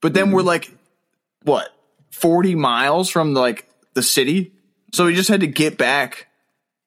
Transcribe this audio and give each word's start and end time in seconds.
but 0.00 0.14
then 0.14 0.30
we're 0.30 0.40
mm-hmm. 0.40 0.48
like, 0.48 0.72
what, 1.42 1.68
forty 2.10 2.54
miles 2.54 3.10
from 3.10 3.34
like 3.34 3.68
the 3.94 4.02
city, 4.02 4.52
so 4.92 5.06
we 5.06 5.14
just 5.14 5.28
had 5.28 5.40
to 5.40 5.46
get 5.46 5.78
back. 5.78 6.26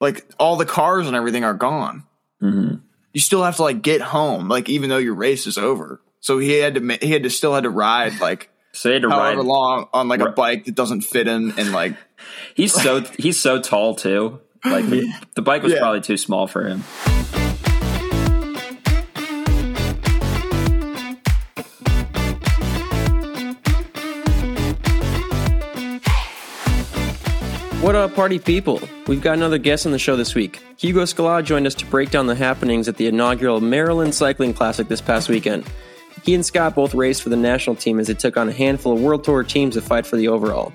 Like 0.00 0.26
all 0.38 0.56
the 0.56 0.66
cars 0.66 1.06
and 1.06 1.16
everything 1.16 1.44
are 1.44 1.54
gone. 1.54 2.04
Mm-hmm. 2.42 2.76
You 3.12 3.20
still 3.20 3.42
have 3.44 3.56
to 3.56 3.62
like 3.62 3.80
get 3.80 4.00
home, 4.00 4.48
like 4.48 4.68
even 4.68 4.90
though 4.90 4.98
your 4.98 5.14
race 5.14 5.46
is 5.46 5.56
over. 5.56 6.00
So 6.20 6.38
he 6.38 6.58
had 6.58 6.74
to 6.74 6.98
he 7.00 7.12
had 7.12 7.22
to 7.22 7.30
still 7.30 7.54
had 7.54 7.64
to 7.64 7.70
ride 7.70 8.20
like 8.20 8.50
So 8.72 8.88
he 8.88 8.94
had 8.94 9.02
to 9.02 9.10
however 9.10 9.38
ride. 9.38 9.46
long 9.46 9.88
on 9.92 10.08
like 10.08 10.20
a 10.20 10.30
bike 10.30 10.64
that 10.64 10.74
doesn't 10.74 11.02
fit 11.02 11.26
him 11.28 11.54
and 11.56 11.72
like 11.72 11.96
He's 12.54 12.72
so 12.72 13.00
he's 13.00 13.38
so 13.38 13.60
tall 13.60 13.94
too. 13.94 14.40
Like 14.64 14.86
the, 14.86 15.12
the 15.34 15.42
bike 15.42 15.62
was 15.62 15.72
Yeah. 15.72 15.78
probably 15.78 16.00
too 16.00 16.16
small 16.16 16.46
for 16.46 16.66
him. 16.66 16.82
What 27.84 27.96
up, 27.96 28.14
party 28.14 28.38
people? 28.38 28.80
We've 29.06 29.20
got 29.20 29.34
another 29.34 29.58
guest 29.58 29.84
on 29.84 29.92
the 29.92 29.98
show 29.98 30.16
this 30.16 30.34
week. 30.34 30.58
Hugo 30.78 31.04
Scala 31.04 31.42
joined 31.42 31.66
us 31.66 31.74
to 31.74 31.84
break 31.84 32.10
down 32.10 32.26
the 32.26 32.34
happenings 32.34 32.88
at 32.88 32.96
the 32.96 33.06
inaugural 33.06 33.60
Maryland 33.60 34.14
Cycling 34.14 34.54
Classic 34.54 34.88
this 34.88 35.02
past 35.02 35.28
weekend. 35.28 35.66
He 36.22 36.34
and 36.34 36.46
Scott 36.46 36.74
both 36.74 36.94
raced 36.94 37.22
for 37.22 37.28
the 37.28 37.36
national 37.36 37.76
team 37.76 38.00
as 38.00 38.06
they 38.06 38.14
took 38.14 38.38
on 38.38 38.48
a 38.48 38.52
handful 38.52 38.94
of 38.94 39.02
World 39.02 39.22
Tour 39.22 39.44
teams 39.44 39.74
to 39.74 39.82
fight 39.82 40.06
for 40.06 40.16
the 40.16 40.28
overall. 40.28 40.72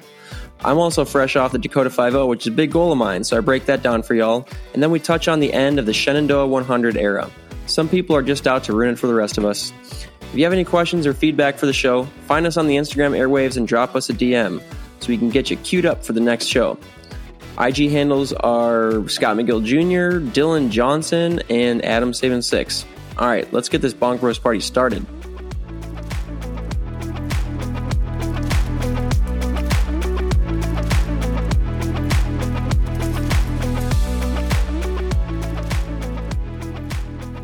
I'm 0.64 0.78
also 0.78 1.04
fresh 1.04 1.36
off 1.36 1.52
the 1.52 1.58
Dakota 1.58 1.90
5 1.90 2.28
which 2.28 2.42
is 2.42 2.54
a 2.54 2.56
big 2.56 2.72
goal 2.72 2.92
of 2.92 3.00
mine, 3.00 3.24
so 3.24 3.36
I 3.36 3.40
break 3.40 3.66
that 3.66 3.82
down 3.82 4.04
for 4.04 4.14
y'all. 4.14 4.48
And 4.76 4.84
then 4.84 4.92
we 4.92 5.00
touch 5.00 5.28
on 5.28 5.40
the 5.40 5.52
end 5.52 5.80
of 5.80 5.88
the 5.88 5.94
Shenandoah 5.94 6.46
100 6.46 6.96
era. 6.96 7.28
Some 7.66 7.90
people 7.90 8.16
are 8.16 8.22
just 8.22 8.46
out 8.46 8.64
to 8.66 8.74
ruin 8.74 8.94
it 8.94 9.00
for 9.00 9.08
the 9.08 9.16
rest 9.16 9.40
of 9.40 9.46
us. 9.46 9.74
If 10.22 10.36
you 10.36 10.44
have 10.44 10.54
any 10.54 10.64
questions 10.64 11.08
or 11.08 11.16
feedback 11.16 11.58
for 11.58 11.66
the 11.66 11.74
show, 11.74 12.04
find 12.28 12.46
us 12.46 12.56
on 12.56 12.68
the 12.68 12.76
Instagram 12.76 13.18
airwaves 13.18 13.58
and 13.58 13.68
drop 13.68 13.96
us 13.96 14.12
a 14.12 14.14
DM 14.14 14.62
so 15.00 15.08
we 15.08 15.18
can 15.18 15.30
get 15.30 15.50
you 15.50 15.58
queued 15.58 15.88
up 15.88 16.04
for 16.04 16.14
the 16.14 16.20
next 16.20 16.46
show. 16.46 16.78
IG 17.60 17.90
handles 17.92 18.32
are 18.32 19.08
Scott 19.10 19.36
McGill 19.36 19.64
Jr., 19.64 20.20
Dylan 20.32 20.70
Johnson, 20.70 21.42
and 21.50 21.84
Adam 21.84 22.14
Saban 22.14 22.44
Six. 22.44 22.86
All 23.18 23.28
right, 23.28 23.52
let's 23.52 23.68
get 23.68 23.82
this 23.82 23.94
Bonk 23.94 24.22
Bros 24.22 24.40
party 24.40 24.62
started. 24.62 25.06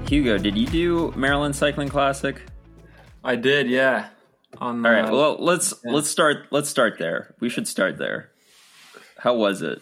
Hugo, 0.07 0.38
did 0.38 0.55
you 0.55 0.67
do 0.67 1.13
Maryland 1.16 1.55
Cycling 1.55 1.89
Classic? 1.89 2.41
I 3.23 3.35
did, 3.35 3.67
yeah. 3.67 4.09
On 4.59 4.85
All 4.85 4.91
right. 4.91 5.05
uh, 5.05 5.11
Well, 5.11 5.38
let's 5.39 5.73
let's 5.83 6.07
start 6.09 6.47
let's 6.52 6.69
start 6.69 6.97
there. 6.97 7.35
We 7.39 7.50
should 7.50 7.67
start 7.67 7.97
there. 7.97 8.29
How 9.17 9.35
was 9.35 9.61
it? 9.61 9.81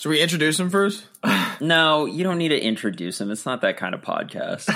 Should 0.00 0.08
we 0.08 0.22
introduce 0.22 0.58
him 0.58 0.70
first? 0.70 1.04
No, 1.62 2.06
you 2.06 2.24
don't 2.24 2.38
need 2.38 2.48
to 2.48 2.58
introduce 2.58 3.20
him. 3.20 3.30
It's 3.30 3.44
not 3.44 3.60
that 3.60 3.76
kind 3.76 3.94
of 3.94 4.00
podcast. 4.00 4.66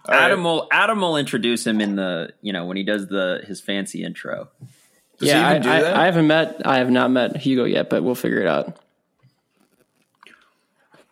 Adam 0.08 0.42
will 0.42 0.66
Adam 0.72 1.02
will 1.02 1.18
introduce 1.18 1.66
him 1.66 1.82
in 1.82 1.96
the 1.96 2.32
you 2.40 2.54
know 2.54 2.64
when 2.64 2.78
he 2.78 2.82
does 2.82 3.08
the 3.08 3.42
his 3.46 3.60
fancy 3.60 4.02
intro. 4.02 4.48
Does 5.18 5.28
yeah, 5.28 5.50
he 5.50 5.56
even 5.58 5.68
I, 5.68 5.82
that? 5.82 5.96
I, 5.98 6.02
I 6.02 6.04
haven't 6.06 6.26
met 6.28 6.62
I 6.66 6.78
have 6.78 6.90
not 6.90 7.10
met 7.10 7.36
Hugo 7.36 7.64
yet, 7.64 7.90
but 7.90 8.02
we'll 8.02 8.14
figure 8.14 8.40
it 8.40 8.46
out. 8.46 8.80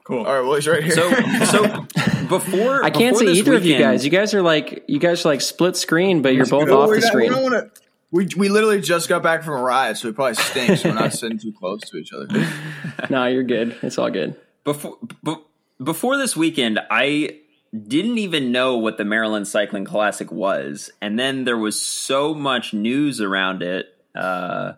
cool. 0.04 0.24
All 0.24 0.32
right, 0.32 0.40
well 0.40 0.54
he's 0.54 0.66
right 0.66 0.82
here. 0.82 0.94
So 0.94 1.10
so 1.44 1.86
before 2.28 2.82
I 2.82 2.88
can't 2.88 3.14
before 3.14 3.18
see 3.18 3.26
this 3.26 3.38
either 3.40 3.54
of 3.54 3.66
you 3.66 3.76
guys. 3.76 4.06
You 4.06 4.10
guys 4.10 4.32
are 4.32 4.40
like 4.40 4.84
you 4.88 4.98
guys 4.98 5.26
are 5.26 5.28
like 5.28 5.42
split 5.42 5.76
screen, 5.76 6.22
but 6.22 6.34
you're 6.34 6.46
both 6.46 6.68
No, 6.68 6.80
off 6.80 6.88
we're 6.88 7.00
the 7.00 7.00
not- 7.02 7.08
screen. 7.08 7.70
We, 8.10 8.24
we 8.24 8.28
we 8.36 8.48
literally 8.48 8.80
just 8.80 9.08
got 9.08 9.22
back 9.22 9.42
from 9.42 9.54
a 9.54 9.62
ride, 9.62 9.96
so 9.98 10.08
we 10.08 10.14
probably 10.14 10.34
stink. 10.34 10.78
so 10.78 10.88
we're 10.88 10.94
not 10.94 11.12
sitting 11.12 11.38
too 11.38 11.52
close 11.52 11.80
to 11.90 11.96
each 11.96 12.12
other. 12.12 12.28
No, 13.10 13.26
you're 13.26 13.42
good. 13.44 13.76
It's 13.82 13.96
all 13.96 14.10
good. 14.10 14.36
before 14.64 14.98
b- 15.24 15.36
before 15.82 16.16
this 16.16 16.36
weekend, 16.36 16.80
I 16.90 17.38
didn't 17.86 18.18
even 18.18 18.50
know 18.50 18.76
what 18.78 18.96
the 18.98 19.04
Maryland 19.04 19.46
Cycling 19.46 19.84
Classic 19.84 20.30
was, 20.32 20.90
and 21.00 21.18
then 21.18 21.44
there 21.44 21.56
was 21.58 21.80
so 21.80 22.34
much 22.34 22.74
news 22.74 23.20
around 23.20 23.62
it, 23.62 23.86
uh, 24.14 24.72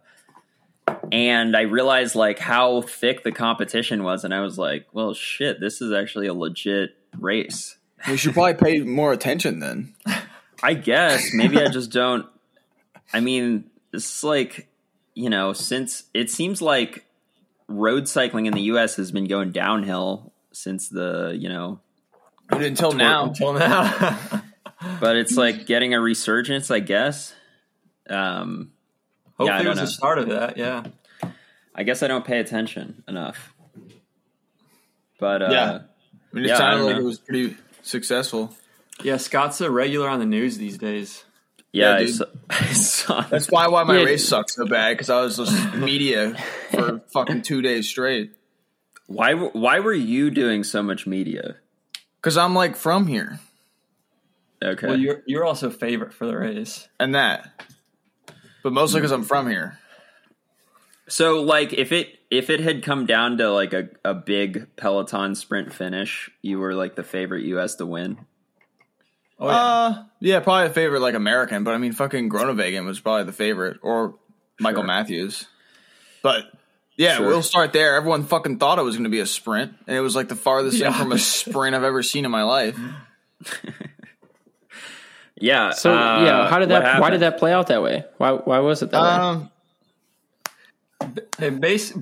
and 1.12 1.56
I 1.56 1.62
realized 1.62 2.15
like 2.15 2.38
how 2.38 2.82
thick 2.82 3.25
the 3.25 3.32
competition 3.32 4.03
was, 4.03 4.25
and 4.25 4.34
I 4.34 4.41
was 4.41 4.59
like, 4.59 4.87
"Well, 4.93 5.15
shit, 5.15 5.60
this 5.60 5.81
is 5.81 5.93
actually 5.93 6.26
a 6.26 6.34
legit 6.34 6.91
race." 7.19 7.76
We 8.09 8.16
should 8.16 8.34
probably 8.34 8.55
pay 8.55 8.81
more 8.81 9.12
attention 9.12 9.60
then. 9.60 9.94
I 10.62 10.75
guess 10.75 11.32
maybe 11.32 11.59
I 11.59 11.69
just 11.69 11.91
don't. 11.91 12.26
I 13.12 13.21
mean, 13.21 13.65
it's 13.93 14.22
like 14.25 14.69
you 15.15 15.31
know, 15.31 15.53
since 15.53 16.04
it 16.15 16.31
seems 16.31 16.62
like 16.62 17.04
road 17.69 18.09
cycling 18.09 18.47
in 18.47 18.53
the 18.54 18.62
U.S. 18.62 18.97
has 18.97 19.12
been 19.12 19.26
going 19.26 19.50
downhill 19.53 20.32
since 20.53 20.88
the 20.88 21.37
you 21.38 21.49
know 21.49 21.81
But 22.49 22.62
until 22.62 22.93
now, 22.93 23.26
Until 23.26 23.53
now. 23.53 24.43
but 25.00 25.16
it's 25.16 25.37
like 25.37 25.66
getting 25.66 25.94
a 25.94 26.00
resurgence, 26.00 26.70
I 26.70 26.81
guess. 26.81 27.34
Um, 28.09 28.72
Hopefully 29.37 29.59
Yeah, 29.60 29.65
it 29.65 29.69
was 29.69 29.76
know. 29.78 29.84
the 29.84 29.91
start 29.91 30.19
of 30.19 30.28
that, 30.31 30.56
yeah. 30.56 30.84
I 31.75 31.82
guess 31.84 32.03
I 32.03 32.09
don't 32.09 32.25
pay 32.25 32.38
attention 32.41 33.04
enough. 33.06 33.54
But 35.19 35.43
uh, 35.43 35.49
Yeah. 35.50 35.70
I 35.72 36.34
mean, 36.37 36.44
it 36.44 36.49
Yeah, 36.49 36.56
sounded 36.59 36.84
like 36.84 36.94
know. 36.97 37.00
it 37.03 37.04
was 37.04 37.19
pretty 37.19 37.56
successful. 37.82 38.54
Yeah, 39.03 39.16
Scott's 39.16 39.60
a 39.60 39.70
regular 39.70 40.09
on 40.09 40.19
the 40.19 40.26
news 40.26 40.59
these 40.59 40.76
days. 40.78 41.25
Yeah, 41.72 41.98
Yeah, 41.98 42.03
I, 42.03 42.06
saw, 42.06 42.25
I 42.50 42.66
saw. 42.72 43.20
That's 43.22 43.50
why 43.50 43.69
why 43.69 43.84
my 43.84 43.98
Yeah. 43.98 44.04
race 44.04 44.26
sucked 44.28 44.50
so 44.50 44.66
bad 44.66 44.94
because 44.94 45.10
I 45.10 45.20
was 45.22 45.36
just 45.36 45.75
media 45.75 46.34
for 46.70 47.00
fucking 47.12 47.42
two 47.42 47.62
days 47.62 47.88
straight. 47.88 48.32
Why? 49.06 49.34
Why 49.34 49.81
were 49.81 49.92
you 49.94 50.31
doing 50.31 50.62
so 50.64 50.82
much 50.82 51.06
media? 51.06 51.56
Because 52.16 52.36
I'm 52.36 52.54
like 52.54 52.76
from 52.76 53.06
here 53.06 53.41
Okay, 54.62 54.86
Well, 54.88 54.98
you're 54.98 55.22
you're 55.26 55.44
also 55.44 55.70
favorite 55.70 56.12
for 56.12 56.26
the 56.26 56.36
race. 56.36 56.86
and 57.00 57.14
that, 57.14 57.64
but 58.62 58.72
mostly 58.75 59.00
because 59.00 59.10
I'm 59.12 59.25
from 59.25 59.48
here. 59.48 59.78
so 61.08 61.41
like 61.42 61.72
if 61.72 61.92
it 61.92 62.19
if 62.31 62.50
it 62.50 62.60
had 62.60 62.82
come 62.84 63.06
down 63.06 63.38
to 63.38 63.50
like 63.50 63.72
a, 63.72 63.88
a 64.04 64.12
big 64.14 64.76
peloton 64.76 65.34
sprint 65.34 65.72
finish, 65.72 66.31
you 66.42 66.58
were 66.58 66.75
like 66.75 66.94
the 66.94 67.02
favorite 67.02 67.44
U.S. 67.47 67.75
to 67.76 67.87
win. 67.87 68.19
Oh, 69.41 69.49
yeah. 69.49 69.55
Uh, 69.56 70.05
yeah, 70.21 70.41
probably 70.41 70.67
a 70.67 70.71
favorite 70.71 71.01
like 71.01 71.15
American, 71.15 71.65
but 71.65 71.75
I 71.75 71.78
mean, 71.78 71.93
fucking 71.93 72.28
Groenewegen 72.28 72.84
was 72.84 73.01
probably 73.01 73.25
the 73.25 73.33
favorite, 73.33 73.78
or 73.83 74.15
Michael 74.61 74.83
Sure. 74.83 74.87
Matthews. 74.87 75.47
But 76.23 76.45
yeah, 76.97 77.17
Sure. 77.17 77.27
we'll 77.28 77.43
start 77.43 77.73
there. 77.73 77.95
Everyone 77.97 78.25
fucking 78.25 78.59
thought 78.59 78.79
it 78.79 78.83
was 78.83 78.97
going 78.97 79.05
to 79.05 79.11
be 79.11 79.21
a 79.21 79.27
sprint, 79.27 79.73
and 79.87 79.97
it 79.97 80.00
was 80.00 80.15
like 80.15 80.29
the 80.29 80.37
farthest 80.37 80.79
thing 80.79 80.93
from 80.93 81.12
a 81.12 81.19
sprint 81.19 81.75
I've 81.75 81.84
ever 81.84 82.03
seen 82.03 82.25
in 82.27 82.31
my 82.31 82.43
life. 82.43 82.79
Yeah. 85.43 85.71
So 85.71 85.91
uh, 85.91 86.23
yeah, 86.23 86.49
how 86.50 86.59
did 86.59 86.69
what 86.69 86.83
that? 86.83 87.00
Why 87.00 87.09
did 87.11 87.21
that 87.21 87.39
play 87.39 87.53
out 87.53 87.69
that 87.69 87.83
way? 87.83 88.05
Why 88.19 88.33
why 88.33 88.59
was 88.59 88.83
it 88.83 88.91
that 88.91 89.00
way? 89.03 89.09
Um, 89.09 89.50
it 91.39 91.61
base 91.61 91.95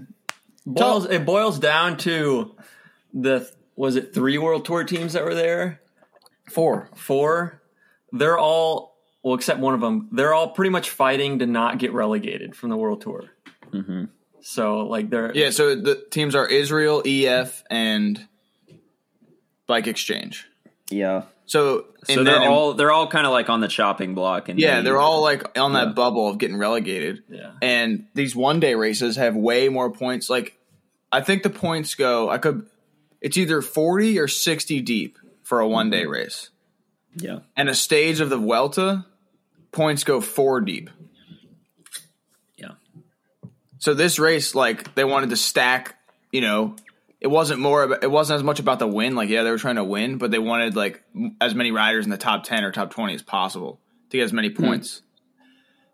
boils 0.66 1.06
it 1.06 1.24
boils 1.24 1.58
down 1.60 1.98
to 1.98 2.56
the 3.14 3.48
was 3.76 3.94
it 3.94 4.12
three 4.12 4.38
world 4.38 4.64
tour 4.64 4.82
teams 4.82 5.12
that 5.12 5.24
were 5.24 5.36
there? 5.36 5.80
Four. 6.50 6.90
Four. 6.94 7.62
They're 8.12 8.38
all 8.38 8.96
well, 9.22 9.34
except 9.34 9.60
one 9.60 9.74
of 9.74 9.80
them. 9.80 10.08
They're 10.12 10.32
all 10.34 10.50
pretty 10.50 10.70
much 10.70 10.90
fighting 10.90 11.40
to 11.40 11.46
not 11.46 11.78
get 11.78 11.92
relegated 11.92 12.54
from 12.56 12.70
the 12.70 12.76
world 12.76 13.00
tour. 13.02 13.24
Mm-hmm. 13.72 14.04
So 14.40 14.80
like 14.86 15.10
they're 15.10 15.32
Yeah, 15.34 15.50
so 15.50 15.74
the 15.74 16.02
teams 16.10 16.34
are 16.34 16.46
Israel, 16.46 17.02
EF, 17.04 17.62
and 17.70 18.26
Bike 19.66 19.86
Exchange. 19.86 20.46
Yeah. 20.90 21.24
So, 21.46 21.86
So 22.04 22.22
they're 22.24 22.38
then- 22.40 22.48
all 22.48 22.74
they're 22.74 22.92
all 22.92 23.08
kind 23.08 23.26
of 23.26 23.32
like 23.32 23.48
on 23.50 23.60
the 23.60 23.68
chopping 23.68 24.14
block, 24.14 24.48
and 24.48 24.58
yeah, 24.58 24.76
they- 24.76 24.84
they're 24.84 24.98
all 24.98 25.22
like 25.22 25.58
on 25.58 25.72
that 25.74 25.88
Yeah. 25.88 25.92
bubble 25.94 26.28
of 26.28 26.38
getting 26.38 26.56
relegated. 26.56 27.22
yeah. 27.28 27.52
and 27.60 28.06
these 28.14 28.34
one 28.36 28.60
day 28.60 28.74
races 28.74 29.16
have 29.16 29.34
way 29.36 29.68
more 29.68 29.90
points. 29.90 30.30
Like, 30.30 30.56
I 31.12 31.20
think 31.22 31.42
the 31.42 31.50
points 31.50 31.94
go. 31.94 32.28
I 32.30 32.38
could. 32.38 32.66
It's 33.20 33.36
either 33.36 33.60
forty 33.62 34.18
or 34.18 34.28
sixty 34.28 34.80
deep 34.80 35.18
for 35.48 35.60
a 35.60 35.66
one 35.66 35.88
day 35.88 36.02
mm-hmm. 36.02 36.10
race, 36.10 36.50
yeah. 37.16 37.38
and 37.56 37.70
a 37.70 37.74
stage 37.74 38.20
of 38.20 38.28
the 38.28 38.36
Vuelta 38.36 39.06
points 39.72 40.04
go 40.04 40.20
four 40.20 40.60
deep. 40.60 40.90
Yeah. 42.58 42.72
So 43.78 43.94
this 43.94 44.18
race, 44.18 44.54
like, 44.54 44.94
they 44.94 45.04
wanted 45.04 45.30
to 45.30 45.36
stack. 45.36 45.96
You 46.32 46.42
know, 46.42 46.76
it 47.18 47.28
wasn't 47.28 47.60
more. 47.60 47.84
About, 47.84 48.04
it 48.04 48.10
wasn't 48.10 48.36
as 48.36 48.44
much 48.44 48.60
about 48.60 48.78
the 48.78 48.86
win. 48.86 49.14
Like, 49.14 49.30
yeah, 49.30 49.42
they 49.42 49.50
were 49.50 49.56
trying 49.56 49.76
to 49.76 49.84
win, 49.84 50.18
but 50.18 50.30
they 50.30 50.38
wanted 50.38 50.76
like 50.76 51.02
m- 51.16 51.36
as 51.40 51.54
many 51.54 51.70
riders 51.70 52.04
in 52.04 52.10
the 52.10 52.18
top 52.18 52.44
ten 52.44 52.62
or 52.62 52.70
top 52.70 52.90
twenty 52.90 53.14
as 53.14 53.22
possible 53.22 53.80
to 54.10 54.18
get 54.18 54.24
as 54.24 54.34
many 54.34 54.50
hmm. 54.50 54.62
points. 54.62 55.00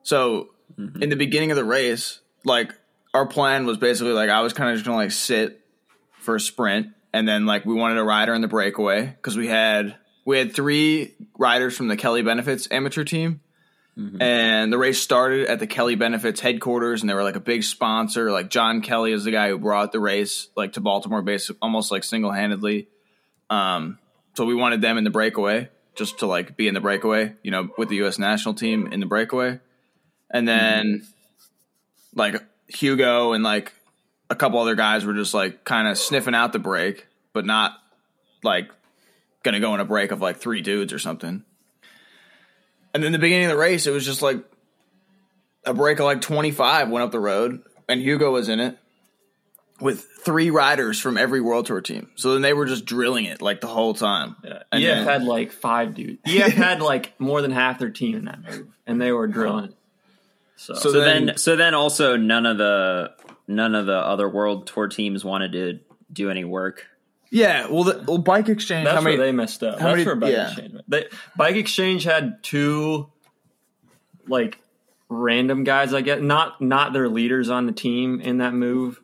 So 0.03 0.49
mm-hmm. 0.77 1.01
in 1.01 1.11
the 1.11 1.17
beginning 1.17 1.53
of 1.53 1.57
the 1.57 1.65
race, 1.65 2.19
like 2.45 2.75
our 3.15 3.27
plan 3.27 3.67
was 3.67 3.79
basically 3.79 4.15
like 4.15 4.31
I 4.31 4.41
was 4.41 4.53
kind 4.53 4.71
of 4.71 4.75
just 4.75 4.85
gonna 4.85 4.99
like 4.99 5.13
sit 5.13 5.61
for 6.19 6.35
a 6.35 6.41
sprint, 6.41 6.89
and 7.15 7.29
then 7.29 7.47
like 7.47 7.65
we 7.65 7.75
wanted 7.75 7.97
a 7.99 8.03
rider 8.03 8.35
in 8.35 8.43
the 8.43 8.49
breakaway 8.49 9.07
because 9.07 9.37
we 9.37 9.47
had 9.47 9.95
we 10.25 10.37
had 10.37 10.53
three 10.53 11.15
riders 11.39 11.77
from 11.77 11.87
the 11.87 11.97
Kelly 11.97 12.23
Benefits 12.23 12.67
amateur 12.71 13.05
team. 13.05 13.41
And 14.21 14.73
the 14.73 14.79
race 14.79 15.01
started 15.01 15.47
at 15.47 15.61
the 15.61 15.69
Kelly 15.69 15.95
Benefits 15.95 16.41
headquarters, 16.41 17.03
and 17.03 17.09
they 17.09 17.15
were 17.15 17.23
like 17.23 17.37
a 17.37 17.41
big 17.41 17.63
sponsor. 17.63 18.33
Like 18.33 18.51
John 18.51 18.81
Kelly 18.81 19.13
is 19.13 19.23
the 19.23 19.31
guy 19.31 19.51
who 19.51 19.59
brought 19.59 19.93
the 19.93 20.01
race 20.01 20.49
like 20.57 20.73
to 20.73 20.81
Baltimore, 20.81 21.23
basically 21.23 21.59
almost 21.63 21.93
like 21.93 22.03
single 22.03 22.33
handedly. 22.33 22.89
Um, 23.49 24.01
so 24.37 24.45
we 24.45 24.57
wanted 24.57 24.81
them 24.81 24.99
in 24.99 25.05
the 25.05 25.11
breakaway, 25.11 25.69
just 25.95 26.19
to 26.19 26.27
like 26.27 26.57
be 26.57 26.67
in 26.67 26.75
the 26.75 26.81
breakaway, 26.81 27.35
you 27.45 27.53
know, 27.53 27.69
with 27.79 27.89
the 27.89 27.97
U.S. 27.97 28.19
national 28.19 28.55
team 28.55 28.89
in 28.89 28.99
the 28.99 29.07
breakaway, 29.07 29.61
and 30.29 30.49
then 30.49 31.07
like 32.13 32.43
Hugo 32.67 33.35
and 33.35 33.45
like 33.45 33.73
a 34.31 34.35
couple 34.35 34.59
other 34.59 34.75
guys 34.75 35.05
were 35.05 35.15
just 35.15 35.35
like 35.35 35.65
kind 35.65 35.87
of 35.89 35.99
sniffing 35.99 36.35
out 36.35 36.53
the 36.53 36.59
break, 36.59 37.07
but 37.33 37.45
not 37.45 37.73
like 38.43 38.71
gonna 39.43 39.61
go 39.61 39.75
in 39.75 39.81
a 39.81 39.85
break 39.85 40.11
of 40.13 40.21
like 40.21 40.39
three 40.39 40.61
dudes 40.63 40.93
or 40.93 40.99
something. 40.99 41.45
And 42.93 43.03
then 43.03 43.13
the 43.13 43.19
beginning 43.19 43.47
of 43.47 43.51
the 43.51 43.57
race, 43.59 43.87
it 43.87 43.91
was 43.91 44.05
just 44.05 44.23
like 44.23 44.39
a 45.65 45.75
break 45.75 45.99
of 45.99 46.05
like 46.05 46.21
25 46.21 46.91
went 46.91 47.05
up 47.05 47.11
the 47.11 47.21
road, 47.21 47.63
and 47.89 48.01
Hugo 48.01 48.31
was 48.33 48.49
in 48.49 48.61
it 48.61 48.79
with 49.81 50.07
three 50.25 50.51
riders 50.51 51.01
from 51.01 51.17
every 51.19 51.41
World 51.41 51.67
Tour 51.67 51.81
team. 51.81 52.09
So 52.15 52.33
then 52.33 52.43
they 52.43 52.53
were 52.53 52.67
just 52.67 52.85
drilling 52.85 53.25
it 53.25 53.43
like 53.43 53.61
the 53.61 53.67
whole 53.67 53.93
time. 53.95 54.37
Yeah. 54.45 54.63
And 54.71 54.85
EF 54.85 54.97
then- 54.97 55.05
had 55.07 55.25
like 55.25 55.51
five 55.53 55.95
dudes. 55.95 56.21
EF 56.25 56.53
had 56.53 56.81
like 56.81 57.19
more 57.21 57.43
than 57.43 57.51
half 57.51 57.79
their 57.81 57.91
team 57.91 58.17
in 58.17 58.25
that 58.27 58.41
move, 58.43 58.69
and 58.87 59.01
they 59.01 59.11
were 59.13 59.27
drilling. 59.27 59.65
Uh-huh. 59.65 59.75
So, 60.57 60.75
So 60.75 60.81
So 60.93 61.01
then- 61.01 61.27
then, 61.27 61.37
so 61.37 61.57
then 61.57 61.75
also 61.75 62.17
none 62.17 62.47
of 62.47 62.59
the 62.59 63.13
none 63.47 63.75
of 63.75 63.87
the 63.87 63.97
other 63.97 64.29
world 64.29 64.67
tour 64.67 64.89
teams 64.89 65.25
wanted 65.25 65.53
to 65.53 65.81
do 66.13 66.31
any 66.31 66.45
work. 66.45 66.87
Yeah, 67.31 67.67
well, 67.69 67.85
the 67.85 68.05
well, 68.07 68.19
Bike 68.19 68.49
Exchange. 68.49 68.85
that's 68.85 68.97
how 68.97 69.01
many, 69.03 69.17
where 69.19 69.27
they 69.27 69.33
messed 69.33 69.63
up. 69.65 69.79
That's 69.79 69.85
many- 69.93 70.05
where 70.05 70.15
Bike 70.17 70.33
yeah. 70.33 70.47
Exchange. 70.49 70.75
They, 70.87 71.07
Bike 71.37 71.57
Exchange 71.57 72.05
had 72.05 72.43
two 72.43 73.11
like 74.29 74.59
random 75.09 75.65
guys. 75.65 75.93
I 75.93 76.01
guess 76.01 76.21
not 76.21 76.61
not 76.61 76.93
their 76.93 77.09
leaders 77.09 77.51
on 77.51 77.67
the 77.67 77.73
team 77.73 78.21
in 78.21 78.39
that 78.39 78.55
move, 78.55 79.01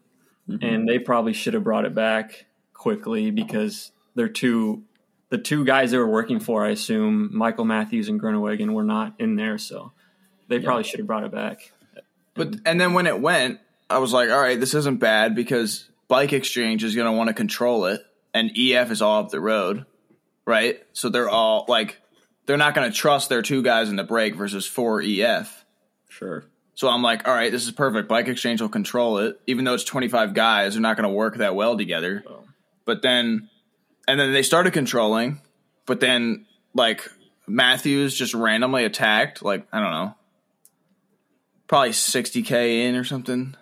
Mm-hmm. 0.49 0.65
and 0.65 0.89
they 0.89 0.99
probably 0.99 1.33
should 1.33 1.55
have 1.55 1.63
brought 1.63 1.85
it 1.85 1.95
back 1.95 2.47
quickly 2.73 3.31
because 3.31 3.93
they're 4.17 4.29
two. 4.29 4.83
The 5.29 5.39
two 5.39 5.65
guys 5.65 5.93
they 5.93 5.99
were 5.99 6.09
working 6.09 6.41
for, 6.41 6.65
I 6.65 6.71
assume, 6.71 7.31
Michael 7.33 7.65
Matthews 7.65 8.09
and 8.09 8.21
Groenewegen, 8.21 8.73
were 8.73 8.83
not 8.83 9.15
in 9.21 9.37
there, 9.37 9.59
so 9.59 9.93
they 10.49 10.59
probably 10.59 10.83
should 10.83 10.99
have 10.99 11.07
brought 11.07 11.23
it 11.23 11.31
back. 11.31 11.71
But 12.35 12.57
and 12.67 12.81
then 12.81 12.95
when 12.95 13.07
it 13.07 13.21
went, 13.21 13.61
I 13.91 13.99
was 13.99 14.13
like, 14.13 14.31
all 14.31 14.41
right, 14.41 14.59
this 14.59 14.75
isn't 14.75 15.01
bad 15.01 15.35
because 15.35 15.89
Bike 16.09 16.33
Exchange 16.33 16.85
is 16.85 16.95
going 16.95 17.07
to 17.07 17.13
want 17.13 17.29
to 17.29 17.35
control 17.35 17.87
it, 17.87 18.03
and 18.33 18.51
EF 18.57 18.91
is 18.91 19.03
all 19.03 19.25
up 19.25 19.31
the 19.31 19.41
road, 19.41 19.85
right? 20.47 20.81
So 20.93 21.09
they're 21.09 21.29
all 21.29 21.65
like, 21.69 21.99
they're 22.47 22.57
not 22.57 22.75
going 22.75 22.91
to 22.91 22.97
trust 22.97 23.29
their 23.29 23.43
two 23.43 23.63
guys 23.63 23.89
in 23.89 23.97
the 23.97 24.05
break 24.05 24.37
versus 24.37 24.67
four 24.67 25.03
EF. 25.03 25.65
Sure. 26.09 26.45
So 26.75 26.89
I'm 26.89 27.03
like, 27.03 27.29
all 27.29 27.35
right, 27.35 27.53
this 27.53 27.67
is 27.67 27.73
perfect. 27.73 28.09
Bike 28.09 28.29
Exchange 28.29 28.61
will 28.61 28.69
control 28.69 29.19
it, 29.19 29.41
even 29.47 29.65
though 29.65 29.75
it's 29.75 29.85
25 29.85 30.33
guys. 30.33 30.75
They're 30.75 30.81
not 30.81 30.97
going 30.97 31.09
to 31.09 31.15
work 31.15 31.37
that 31.37 31.55
well 31.55 31.77
together. 31.77 32.25
Oh. 32.27 32.45
But 32.87 33.03
then, 33.03 33.51
and 34.09 34.19
then 34.19 34.33
they 34.33 34.43
started 34.43 34.73
controlling, 34.73 35.41
but 35.85 36.01
then 36.01 36.47
like 36.75 37.09
Matthews 37.47 38.17
just 38.17 38.35
randomly 38.35 38.85
attacked, 38.85 39.43
like 39.43 39.67
I 39.73 39.81
don't 39.81 39.91
know, 39.91 40.15
probably 41.67 41.91
60k 41.91 42.87
in 42.87 42.97
or 42.97 43.05
something, 43.05 43.57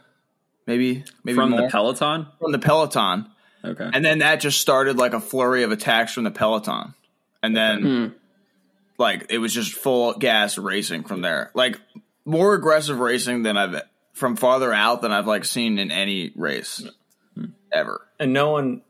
maybe 0.69 1.03
maybe 1.25 1.35
From 1.37 1.51
more 1.51 1.63
the 1.63 1.69
peloton. 1.69 2.29
from 2.39 2.53
the 2.53 2.59
peloton, 2.61 3.27
Okay. 3.65 3.91
and 3.93 4.05
then 4.05 4.21
that 4.21 4.37
just 4.37 4.61
started 4.61 4.97
like 4.99 5.15
a 5.15 5.21
flurry 5.21 5.65
of 5.65 5.73
attacks 5.73 6.13
from 6.13 6.23
the 6.25 6.31
peloton, 6.31 6.95
and 7.43 7.57
then 7.57 7.83
hmm. 7.83 8.07
like 8.99 9.27
it 9.31 9.39
was 9.39 9.53
just 9.53 9.73
full 9.73 10.13
gas 10.13 10.59
racing 10.59 11.03
from 11.05 11.23
there, 11.23 11.51
like 11.55 11.81
more 12.25 12.55
aggressive 12.55 13.01
racing 13.01 13.43
than 13.43 13.57
I've 13.57 13.83
from 14.13 14.37
farther 14.37 14.73
out 14.73 15.03
than 15.03 15.11
I've 15.11 15.27
like 15.27 15.45
seen 15.45 15.79
in 15.79 15.91
any 15.91 16.33
race 16.37 16.87
hmm. 17.35 17.47
ever. 17.73 18.07
and 18.21 18.33
no 18.33 18.51
one 18.51 18.83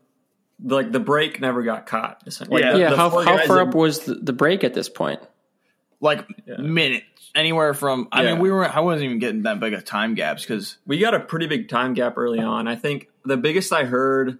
like 0.61 0.91
the 0.91 0.99
break 0.99 1.39
never 1.39 1.63
got 1.63 1.85
caught. 1.85 2.21
essentially. 2.25 2.61
Yeah. 2.61 2.73
the- 2.73 2.79
Yeah, 2.79 2.89
the 2.89 2.97
how, 2.97 3.09
how 3.09 3.37
far 3.47 3.57
that- 3.57 3.67
up 3.69 3.73
was 3.73 3.99
the, 3.99 4.15
the 4.15 4.33
break 4.33 4.65
at 4.65 4.73
this 4.73 4.89
point? 4.89 5.21
like 6.01 6.25
minutes, 6.47 7.05
anywhere 7.35 7.73
from. 7.73 8.07
I 8.11 8.23
Yeah. 8.23 8.33
mean, 8.33 8.41
we 8.41 8.51
were. 8.51 8.65
I 8.67 8.79
wasn't 8.79 9.05
even 9.05 9.19
getting 9.19 9.43
that 9.43 9.59
big 9.59 9.73
of 9.73 9.85
time 9.85 10.15
gaps 10.15 10.43
because 10.43 10.77
We 10.85 10.97
got 10.99 11.13
a 11.13 11.19
pretty 11.19 11.47
big 11.47 11.69
time 11.69 11.93
gap 11.93 12.17
early 12.17 12.39
on. 12.39 12.67
I 12.67 12.75
think 12.75 13.09
the 13.25 13.37
biggest 13.37 13.71
I 13.73 13.85
heard 13.85 14.39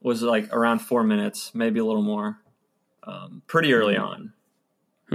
was 0.00 0.22
like 0.22 0.52
around 0.52 0.80
four 0.80 1.02
minutes, 1.02 1.52
maybe 1.54 1.80
a 1.80 1.84
little 1.84 2.02
more, 2.02 2.38
um, 3.04 3.42
pretty 3.46 3.72
early 3.72 3.96
on. 3.96 4.32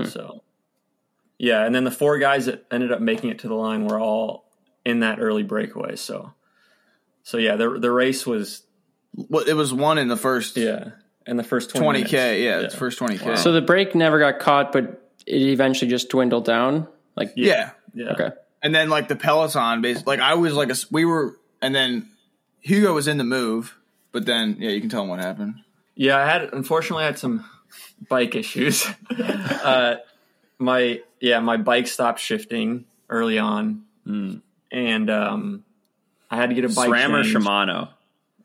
So, 0.05 0.43
yeah, 1.37 1.65
and 1.65 1.75
then 1.75 1.83
the 1.83 1.91
four 1.91 2.17
guys 2.17 2.45
that 2.45 2.65
ended 2.71 2.91
up 2.91 3.01
making 3.01 3.29
it 3.29 3.39
to 3.39 3.47
the 3.47 3.53
line 3.55 3.85
were 3.85 3.99
all 3.99 4.49
in 4.85 5.01
that 5.01 5.19
early 5.19 5.43
breakaway. 5.43 5.95
So, 5.95 6.33
so 7.23 7.37
yeah, 7.37 7.55
the 7.55 7.77
the 7.77 7.91
race 7.91 8.25
was 8.25 8.63
well, 9.15 9.43
it 9.45 9.53
was 9.53 9.73
one 9.73 9.97
in 9.97 10.07
the 10.07 10.17
first 10.17 10.55
yeah, 10.57 10.91
in 11.27 11.37
the 11.37 11.43
first 11.43 11.75
twenty 11.75 12.03
k 12.03 12.43
Yeah, 12.45 12.61
it's 12.61 12.75
first 12.75 12.97
twenty 12.97 13.17
k. 13.17 13.35
So 13.35 13.51
the 13.51 13.61
break 13.61 13.95
never 13.95 14.17
got 14.17 14.39
caught, 14.39 14.71
but 14.71 15.11
it 15.27 15.41
eventually 15.41 15.89
just 15.91 16.09
dwindled 16.09 16.45
down. 16.45 16.87
Like, 17.15 17.33
yeah, 17.35 17.71
yeah, 17.93 18.11
okay. 18.11 18.29
and 18.63 18.73
then 18.73 18.89
like 18.89 19.07
the 19.07 19.15
peloton, 19.15 19.81
basically, 19.81 20.17
like 20.17 20.23
I 20.25 20.35
was 20.35 20.53
like 20.53 20.69
a, 20.69 20.71
s- 20.71 20.89
we 20.91 21.05
were, 21.05 21.37
and 21.61 21.73
then 21.75 22.09
Hugo 22.61 22.93
was 22.93 23.07
in 23.07 23.17
the 23.17 23.23
move, 23.23 23.77
but 24.11 24.25
then 24.25 24.57
yeah, 24.59 24.69
you 24.69 24.79
can 24.79 24.89
tell 24.89 25.03
him 25.03 25.09
what 25.09 25.19
happened. 25.19 25.55
Yeah, 25.95 26.17
I 26.17 26.25
had 26.25 26.53
unfortunately 26.53 27.03
I 27.03 27.07
had 27.07 27.19
some 27.19 27.45
bike 28.09 28.33
issues. 28.35 28.85
uh, 29.19 29.95
my 30.57 31.01
yeah, 31.19 31.39
my 31.39 31.57
bike 31.57 31.87
stopped 31.87 32.19
shifting 32.19 32.85
early 33.09 33.37
on, 33.39 33.83
and 34.71 35.09
um, 35.09 35.63
I 36.29 36.37
had 36.37 36.49
to 36.49 36.55
get 36.55 36.65
a 36.65 36.69
bike. 36.69 36.89
SRAM 36.89 37.09
or 37.19 37.23
changed. 37.23 37.37
Shimano? 37.37 37.89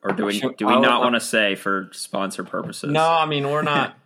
Or 0.02 0.12
do 0.12 0.24
we 0.24 0.40
do 0.40 0.66
we 0.66 0.72
I 0.72 0.76
would- 0.76 0.82
not 0.82 1.00
want 1.02 1.14
to 1.14 1.20
say 1.20 1.54
for 1.54 1.88
sponsor 1.92 2.44
purposes? 2.44 2.90
No, 2.90 3.08
I 3.08 3.26
mean 3.26 3.48
we're 3.48 3.62
not. 3.74 3.96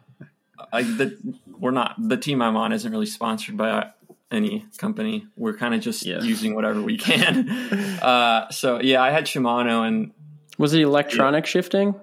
like 0.73 0.87
the 0.87 1.17
we're 1.59 1.71
not 1.71 1.95
the 1.99 2.17
team 2.17 2.41
I'm 2.43 2.57
on 2.57 2.73
isn't 2.73 2.91
really 2.91 3.07
sponsored 3.07 3.57
by 3.57 3.91
any 4.31 4.67
company. 4.79 5.27
We're 5.37 5.57
kind 5.57 5.75
of 5.75 5.81
just 5.81 6.05
Yeah. 6.07 6.21
using 6.23 6.55
whatever 6.55 6.81
we 6.83 6.97
can. 6.99 7.49
Uh, 8.01 8.49
so 8.51 8.81
yeah, 8.81 9.03
I 9.03 9.11
had 9.11 9.25
Shimano 9.27 9.87
and 9.87 10.13
Was 10.59 10.73
it 10.73 10.81
electronic 10.81 11.45
shifting? 11.47 11.95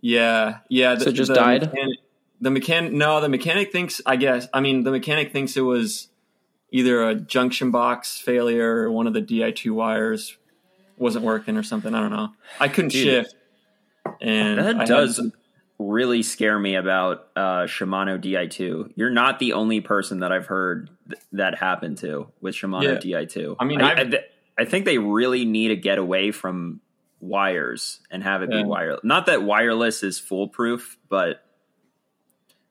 Yeah, 0.00 0.58
yeah. 0.68 0.94
The, 0.94 1.04
So 1.04 1.10
it 1.10 1.12
just 1.12 1.28
the 1.28 1.34
died? 1.34 1.60
Mechanic, 1.62 1.98
the 2.40 2.50
mechanic, 2.50 2.92
no, 2.92 3.20
the 3.20 3.28
mechanic 3.28 3.70
thinks. 3.70 4.00
I 4.06 4.16
guess. 4.16 4.48
I 4.54 4.60
mean, 4.60 4.82
the 4.84 4.90
mechanic 4.90 5.32
thinks 5.32 5.56
it 5.56 5.60
was 5.60 6.08
either 6.70 7.06
a 7.06 7.14
junction 7.14 7.70
box 7.70 8.18
failure 8.18 8.84
or 8.84 8.90
one 8.90 9.06
of 9.06 9.12
the 9.12 9.20
Di2 9.20 9.72
wires 9.72 10.36
wasn't 10.96 11.24
working 11.24 11.56
or 11.58 11.62
something. 11.62 11.94
I 11.94 12.00
don't 12.00 12.10
know. 12.12 12.30
I 12.58 12.68
couldn't 12.68 12.90
shift, 12.90 13.34
and 14.22 14.58
That 14.58 14.76
had 14.76 14.88
does 14.88 15.16
some- 15.16 15.32
really 15.88 16.22
scare 16.22 16.58
me 16.58 16.74
about 16.76 17.26
uh, 17.36 17.62
Shimano 17.64 18.18
Di2. 18.22 18.92
You're 18.96 19.10
not 19.10 19.38
the 19.38 19.52
only 19.54 19.80
person 19.80 20.20
that 20.20 20.32
I've 20.32 20.46
heard 20.46 20.90
th- 21.08 21.20
that 21.32 21.58
happened 21.58 21.98
to 21.98 22.28
with 22.40 22.54
Shimano 22.54 23.02
Yeah. 23.04 23.20
Di2. 23.20 23.56
I 23.58 23.64
mean, 23.64 23.80
I, 23.80 24.00
I've- 24.00 24.10
th- 24.10 24.24
I 24.58 24.64
think 24.66 24.84
they 24.84 24.98
really 24.98 25.44
need 25.44 25.68
to 25.68 25.76
get 25.76 25.98
away 25.98 26.30
from 26.30 26.80
wires 27.20 28.00
and 28.10 28.22
have 28.22 28.42
it 28.42 28.50
Yeah. 28.52 28.62
be 28.62 28.68
wireless. 28.68 29.00
Not 29.04 29.26
that 29.26 29.42
wireless 29.42 30.02
is 30.02 30.18
foolproof, 30.18 30.98
but 31.08 31.44